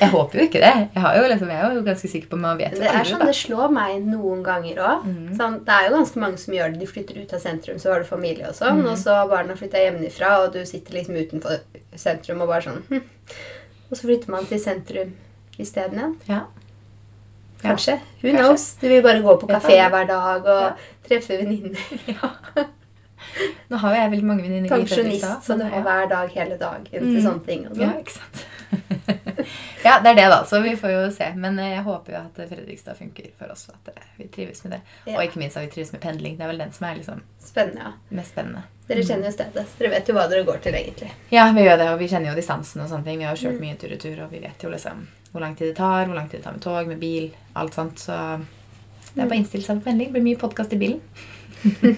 Jeg 0.02 0.10
håper 0.10 0.40
jo 0.40 0.46
ikke 0.48 0.62
det. 0.64 0.74
Jeg, 0.96 1.02
har 1.04 1.16
jo 1.18 1.24
liksom, 1.30 1.50
jeg 1.54 1.62
er 1.66 1.74
jo 1.76 1.82
ganske 1.86 2.10
sikker 2.10 2.28
på 2.32 2.38
Man 2.42 2.58
vet 2.58 2.72
jo 2.74 2.80
Det 2.82 2.90
er 2.90 3.04
sånn 3.06 3.26
det 3.26 3.36
slår 3.38 3.70
meg 3.72 4.02
noen 4.06 4.42
ganger 4.44 4.80
òg. 4.82 5.04
Mm. 5.06 5.28
Sånn, 5.38 5.60
det 5.66 5.76
er 5.76 5.88
jo 5.90 5.96
ganske 5.98 6.20
mange 6.24 6.38
som 6.42 6.54
gjør 6.58 6.72
det. 6.74 6.80
De 6.80 6.88
flytter 6.90 7.20
ut 7.22 7.34
av 7.38 7.40
sentrum, 7.44 7.78
så 7.80 7.92
har 7.94 8.00
du 8.00 8.06
familie 8.10 8.48
og 8.50 8.56
sånn. 8.58 8.82
Mm. 8.82 8.88
Og 8.92 8.98
så 8.98 9.14
har 9.20 9.28
barna 9.30 9.56
flytta 9.60 9.78
hjemmefra, 9.84 10.32
og 10.46 10.54
du 10.54 10.66
sitter 10.66 10.94
liksom 10.98 11.16
utenfor 11.22 11.60
sentrum 11.96 12.42
og 12.42 12.48
bare 12.50 12.62
sånn 12.66 12.82
hm. 12.90 13.04
Og 13.92 13.98
så 13.98 14.02
flytter 14.08 14.32
man 14.32 14.46
til 14.50 14.60
sentrum 14.64 15.14
isteden 15.60 16.00
igjen. 16.00 16.16
Ja. 16.28 16.42
Kanskje. 17.62 18.00
Who 18.24 18.32
Kanskje. 18.32 18.38
knows? 18.42 18.64
Du 18.82 18.88
vil 18.90 19.04
bare 19.06 19.22
gå 19.22 19.36
på 19.38 19.48
kafé 19.52 19.78
hver 19.92 20.08
dag 20.10 20.46
og 20.46 20.62
Ja. 20.62 20.76
treffe 21.08 21.38
venninner. 21.38 21.78
Ja. 22.08 22.32
Nå 23.70 23.78
har 23.78 23.94
jo 23.94 24.00
jeg 24.02 24.12
veldig 24.12 24.26
mange 24.28 24.42
venninner 24.44 24.66
i 24.66 24.70
Pensjonist, 24.82 25.46
så 25.46 25.56
du 25.60 25.64
har 25.70 25.84
hver 25.86 26.08
dag 26.10 26.30
hele 26.34 26.58
dagen 26.58 26.86
til 26.90 27.04
Mm. 27.04 27.22
sånne 27.22 27.46
ting. 27.46 27.68
Og 27.70 27.78
Ja, 27.78 27.92
sånn. 27.92 28.00
ikke 28.02 28.12
sant. 28.18 28.46
ja, 29.88 30.00
det 30.04 30.10
er 30.12 30.16
det, 30.20 30.28
da. 30.34 30.40
Så 30.46 30.60
vi 30.64 30.76
får 30.80 30.92
jo 30.94 31.02
se. 31.16 31.28
Men 31.36 31.60
eh, 31.60 31.72
jeg 31.76 31.84
håper 31.86 32.14
jo 32.16 32.20
at 32.22 32.42
Fredrikstad 32.50 32.98
funker 33.00 33.30
for 33.40 33.52
oss. 33.54 33.68
og 33.70 33.76
At 33.82 33.96
eh, 33.98 34.10
vi 34.18 34.28
trives 34.34 34.64
med 34.66 34.76
det. 34.78 34.82
Ja. 35.08 35.16
Og 35.18 35.24
ikke 35.26 35.40
minst 35.42 35.58
at 35.58 35.66
vi 35.66 35.72
trives 35.76 35.92
med 35.96 36.02
pendling. 36.04 36.38
Det 36.38 36.46
er 36.46 36.52
vel 36.54 36.62
den 36.64 36.72
som 36.76 36.88
er 36.90 36.96
liksom 37.00 37.22
Spennende. 37.42 37.82
ja. 37.82 37.92
mest 38.22 38.32
spennende. 38.36 38.64
Dere 38.92 39.04
kjenner 39.08 39.30
jo 39.30 39.34
stedet, 39.36 39.66
så 39.72 39.80
dere 39.80 39.92
vet 39.94 40.10
jo 40.10 40.14
hva 40.18 40.26
dere 40.28 40.44
går 40.44 40.58
til, 40.66 40.76
egentlig. 40.76 41.12
Ja, 41.32 41.46
vi 41.56 41.64
gjør 41.64 41.78
det, 41.80 41.90
og 41.94 42.00
vi 42.02 42.08
kjenner 42.12 42.34
jo 42.34 42.36
distansen 42.36 42.82
og 42.84 42.90
sånne 42.92 43.06
ting. 43.08 43.20
Vi 43.22 43.24
har 43.30 43.36
jo 43.38 43.46
kjørt 43.48 43.60
Mm. 43.60 43.62
mye 43.68 43.78
tur-retur, 43.80 44.18
og 44.26 44.32
vi 44.34 44.40
vet 44.44 44.64
jo 44.66 44.70
liksom 44.74 45.06
hvor 45.32 45.40
lang 45.46 45.54
tid 45.56 45.70
det 45.72 45.76
tar, 45.78 46.06
hvor 46.10 46.16
lang 46.18 46.28
tid 46.30 46.42
det 46.42 46.44
tar 46.44 46.52
med 46.58 46.62
tog, 46.66 46.88
med 46.88 47.00
bil, 47.00 47.30
alt 47.56 47.74
sånt. 47.78 48.00
Så 48.04 48.12
det 49.16 49.24
er 49.24 49.28
bare 49.30 49.38
å 49.38 49.40
innstille 49.40 49.64
seg 49.64 49.80
på 49.80 49.86
pendling. 49.88 50.12
Det 50.12 50.18
blir 50.20 50.28
mye 50.28 50.42
podkast 50.42 50.74
i 50.76 50.82
bilen. 50.82 51.00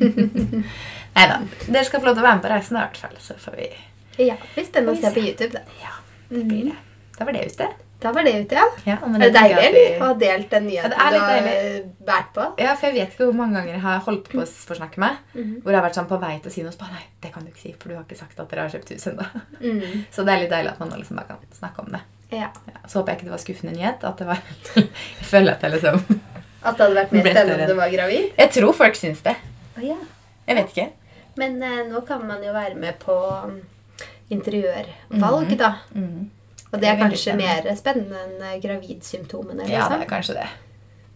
Nei 1.16 1.26
da. 1.30 1.39
Dere 1.68 1.84
skal 1.88 2.02
få 2.02 2.08
lov 2.10 2.16
til 2.18 2.24
å 2.24 2.28
være 2.28 2.38
med 2.39 2.46
på 2.46 2.52
reisen, 2.54 2.78
i 2.78 2.82
hvert 2.84 2.98
fall. 3.02 3.18
Så 3.22 3.36
får 3.41 3.58
vi 3.58 3.68
Ja, 4.28 4.36
det 4.38 4.54
blir 4.56 4.66
spennende 4.70 4.94
å 4.94 5.02
se 5.02 5.12
på 5.16 5.24
YouTube. 5.26 5.52
Da, 5.58 5.62
Ja, 5.82 5.94
det 6.30 6.44
blir 6.50 6.70
det. 6.72 6.78
Da 7.24 7.26
var 7.26 7.34
det 7.34 7.43
ute. 7.47 7.67
da 8.03 8.11
var 8.11 8.24
det 8.28 8.34
ute, 8.36 8.55
ja. 8.59 8.65
Ja, 8.86 8.95
med 9.07 9.21
Er 9.24 9.30
det 9.32 9.39
deilig, 9.39 9.67
vi- 9.74 9.99
Å 9.99 10.07
ha 10.09 10.13
delt 10.19 10.49
den 10.51 10.65
nyheten 10.67 10.91
det 10.91 10.99
er 10.99 11.11
du 11.13 11.19
har 11.19 11.47
eh, 11.47 12.24
på? 12.36 12.47
Ja, 12.59 12.74
for 12.76 12.88
jeg 12.89 12.95
vet 12.97 13.13
ikke 13.15 13.26
hvor 13.30 13.38
mange 13.38 13.53
ganger 13.55 13.74
jeg 13.78 13.82
har 13.82 13.99
holdt 14.07 14.28
på 14.30 14.41
å 14.41 14.47
forsnakke 14.69 14.97
meg. 14.99 15.21
Mhm. 15.34 15.53
Hvor 15.63 15.71
jeg 15.71 15.80
har 15.80 15.86
vært 15.89 15.95
sånn 16.01 16.09
på 16.09 16.19
vei 16.19 16.34
til 16.39 16.51
å 16.51 16.53
si 16.53 16.63
noe, 16.65 16.71
så 16.76 16.82
bare 16.84 16.97
nei, 16.97 17.05
det 17.24 17.32
kan 17.34 17.45
du 17.45 17.51
ikke 17.53 17.61
si, 17.63 17.71
for 17.80 17.89
du 17.89 17.95
har 17.95 18.03
ikke 18.03 18.17
sagt 18.19 18.39
at 18.39 18.49
dere 18.49 18.65
har 18.67 18.74
kjøpt 18.76 18.91
hus 18.95 19.07
ennå. 19.07 19.28
Mm. 19.61 20.03
Så 20.13 20.26
det 20.28 20.34
er 20.36 20.41
litt 20.43 20.51
deilig 20.51 20.71
at 20.74 20.80
man 20.84 20.89
nå 20.89 20.99
liksom 20.99 21.15
bare 21.21 21.28
kan 21.28 21.38
snakke 21.55 21.80
om 21.86 21.91
det. 21.95 22.01
Ja. 22.34 22.49
Ja, 22.67 22.80
så 22.89 22.99
håper 22.99 23.13
jeg 23.13 23.17
ikke 23.21 23.28
det 23.30 23.36
var 23.38 23.41
skuffende 23.45 23.74
nyhet. 23.78 24.03
At 24.03 24.17
det 24.17 24.28
var 24.28 24.39
Jeg 24.76 25.28
føler 25.30 25.51
at 25.53 25.61
jeg 25.61 25.71
liksom 25.78 26.01
At 26.65 26.78
det 26.78 26.84
hadde 26.86 26.95
vært 26.95 27.11
mer 27.11 27.26
spennende 27.30 27.63
om 27.63 27.69
du 27.69 27.76
var 27.78 27.89
gravid? 27.93 28.30
Jeg 28.39 28.51
tror 28.55 28.74
folk 28.74 28.95
syns 28.99 29.21
det. 29.24 29.36
Å 29.78 29.84
ja. 29.84 29.97
Jeg 30.47 30.55
vet 30.59 30.69
ikke. 30.76 30.89
Men 31.38 31.61
eh, 31.63 31.84
nå 31.89 32.01
kan 32.07 32.26
man 32.28 32.43
jo 32.43 32.51
være 32.53 32.76
med 32.76 32.97
på 32.99 33.15
um, 33.45 33.61
interiørvalg, 34.34 35.57
da. 35.59 35.76
Mhm. 35.95 36.30
Og 36.74 36.82
det 36.82 36.89
er 36.89 36.97
kanskje 36.97 37.36
mer 37.38 37.67
spennende 37.78 38.24
enn 38.26 38.61
gravidsymptomene? 38.63 39.67
Liksom. 39.67 39.76
Ja, 39.78 39.89
det 39.91 40.07
er 40.07 40.09
kanskje 40.09 40.38
det. 40.39 40.47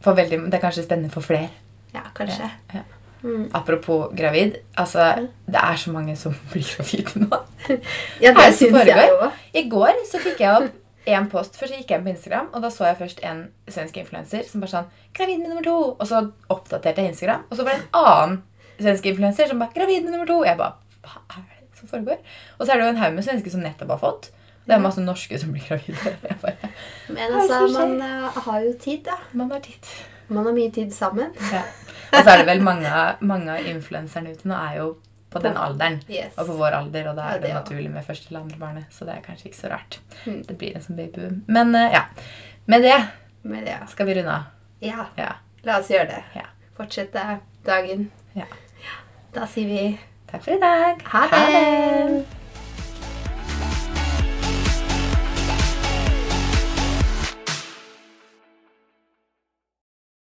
For 0.05 0.17
veldig, 0.17 0.43
det 0.51 0.59
er 0.59 0.61
kanskje 0.61 0.85
spennende 0.85 1.09
for 1.13 1.25
flere. 1.25 1.49
Ja, 1.95 2.05
kanskje. 2.15 2.49
Ja, 2.73 2.81
ja. 2.81 2.97
Mm. 3.23 3.49
Apropos 3.57 4.11
gravid. 4.13 4.59
Altså, 4.77 5.27
det 5.47 5.61
er 5.63 5.75
så 5.75 5.91
mange 5.91 6.15
som 6.15 6.35
blir 6.51 6.67
gravide 6.75 7.23
nå. 7.25 7.39
Ja, 8.23 8.33
det 8.37 8.51
syns 8.55 8.85
jeg 8.85 9.09
jo. 9.09 9.31
I 9.53 9.65
går 9.69 10.03
så 10.05 10.21
fikk 10.21 10.43
jeg 10.45 10.53
opp 10.61 10.75
en 11.07 11.29
post. 11.31 11.57
Først 11.59 11.73
gikk 11.73 11.91
jeg 11.91 12.03
på 12.03 12.11
Instagram, 12.11 12.49
og 12.53 12.61
da 12.63 12.69
så 12.73 12.89
jeg 12.89 12.99
først 12.99 13.23
en 13.25 13.45
svensk 13.71 13.97
influenser 14.01 14.43
som 14.47 14.61
bare 14.63 14.73
sånn 14.73 14.89
'Gravid 15.15 15.39
med 15.39 15.49
nummer 15.49 15.63
to!' 15.63 15.95
Og 15.95 16.05
så 16.07 16.25
oppdaterte 16.51 17.01
jeg 17.01 17.15
Instagram, 17.15 17.45
og 17.49 17.57
så 17.57 17.63
var 17.63 17.77
det 17.77 17.81
en 17.81 18.01
annen 18.01 18.41
svensk 18.77 19.05
influenser 19.05 19.47
som 19.47 19.59
bare 19.59 19.73
'Gravid 19.73 20.03
med 20.03 20.11
nummer 20.11 20.27
to!' 20.27 20.43
Jeg 20.45 20.57
bare 20.57 20.73
Hva 21.07 21.21
er 21.37 21.45
det 21.47 21.79
som 21.79 21.87
foregår? 21.87 22.17
Og 22.59 22.65
så 22.65 22.71
er 22.73 22.77
det 22.77 22.85
jo 22.85 22.89
en 22.89 23.03
haug 23.03 23.13
med 23.13 23.23
svensker 23.23 23.51
som 23.51 23.61
nettopp 23.61 23.89
har 23.95 24.03
fått. 24.03 24.31
Det 24.67 24.75
er 24.75 24.81
masse 24.83 25.01
norske 25.03 25.39
som 25.39 25.51
blir 25.55 25.63
gravide. 25.67 26.13
Bare, 26.43 26.69
Men 27.07 27.21
det 27.31 27.41
altså, 27.41 27.59
man 27.73 28.01
eh, 28.03 28.39
har 28.47 28.61
jo 28.65 28.73
tid, 28.83 29.03
da. 29.07 29.15
Man 29.33 29.51
har 29.51 29.59
tid. 29.63 29.91
Man 30.27 30.45
har 30.45 30.53
mye 30.57 30.71
tid 30.75 30.91
sammen. 30.95 31.31
Ja. 31.53 31.63
Og 32.15 32.23
så 32.23 32.31
er 32.31 32.37
det 32.39 32.45
vel 32.47 32.61
mange, 32.63 32.87
mange 33.19 33.51
av 33.51 33.65
influenserne 33.67 34.31
ute 34.31 34.47
nå 34.47 34.55
er 34.55 34.77
jo 34.79 34.85
på 35.29 35.41
den 35.43 35.57
alderen. 35.59 35.97
Yes. 36.07 36.37
Og 36.39 36.47
på 36.47 36.53
vår 36.61 36.75
alder, 36.77 37.09
og 37.11 37.17
da 37.17 37.25
Ja, 37.25 37.33
er 37.35 37.41
det 37.43 37.49
det 37.49 37.55
naturlig 37.57 37.89
med 37.91 38.05
første 38.07 38.29
eller 38.29 38.45
andre 38.45 38.59
barnet. 38.61 38.85
Så 38.95 39.03
det 39.07 39.17
er 39.17 39.25
kanskje 39.25 39.49
ikke 39.49 39.59
så 39.59 39.71
rart. 39.73 39.97
Mm. 40.23 40.37
Det 40.47 40.55
blir 40.61 40.75
en 40.77 40.85
sånn 40.85 40.95
babyboom. 40.99 41.41
Men 41.51 41.75
eh, 41.75 41.91
ja. 41.97 42.05
Med 42.71 42.83
det 42.87 42.95
med 43.47 43.67
det, 43.67 43.75
skal 43.91 44.07
vi 44.07 44.15
runde 44.19 44.31
av. 44.37 44.47
ja, 44.83 45.05
Ja. 45.19 45.33
la 45.67 45.79
oss 45.79 45.91
gjøre 45.91 46.07
det. 46.13 46.23
Ja. 46.35 46.47
Fortsette 46.79 47.39
dagen. 47.67 48.07
Ja. 48.35 48.47
Da 49.35 49.45
sier 49.51 49.67
vi 49.67 49.99
Takk 50.31 50.43
for 50.43 50.55
i 50.55 50.59
dag. 50.63 51.03
ha 51.11 51.27
det. 51.31 52.23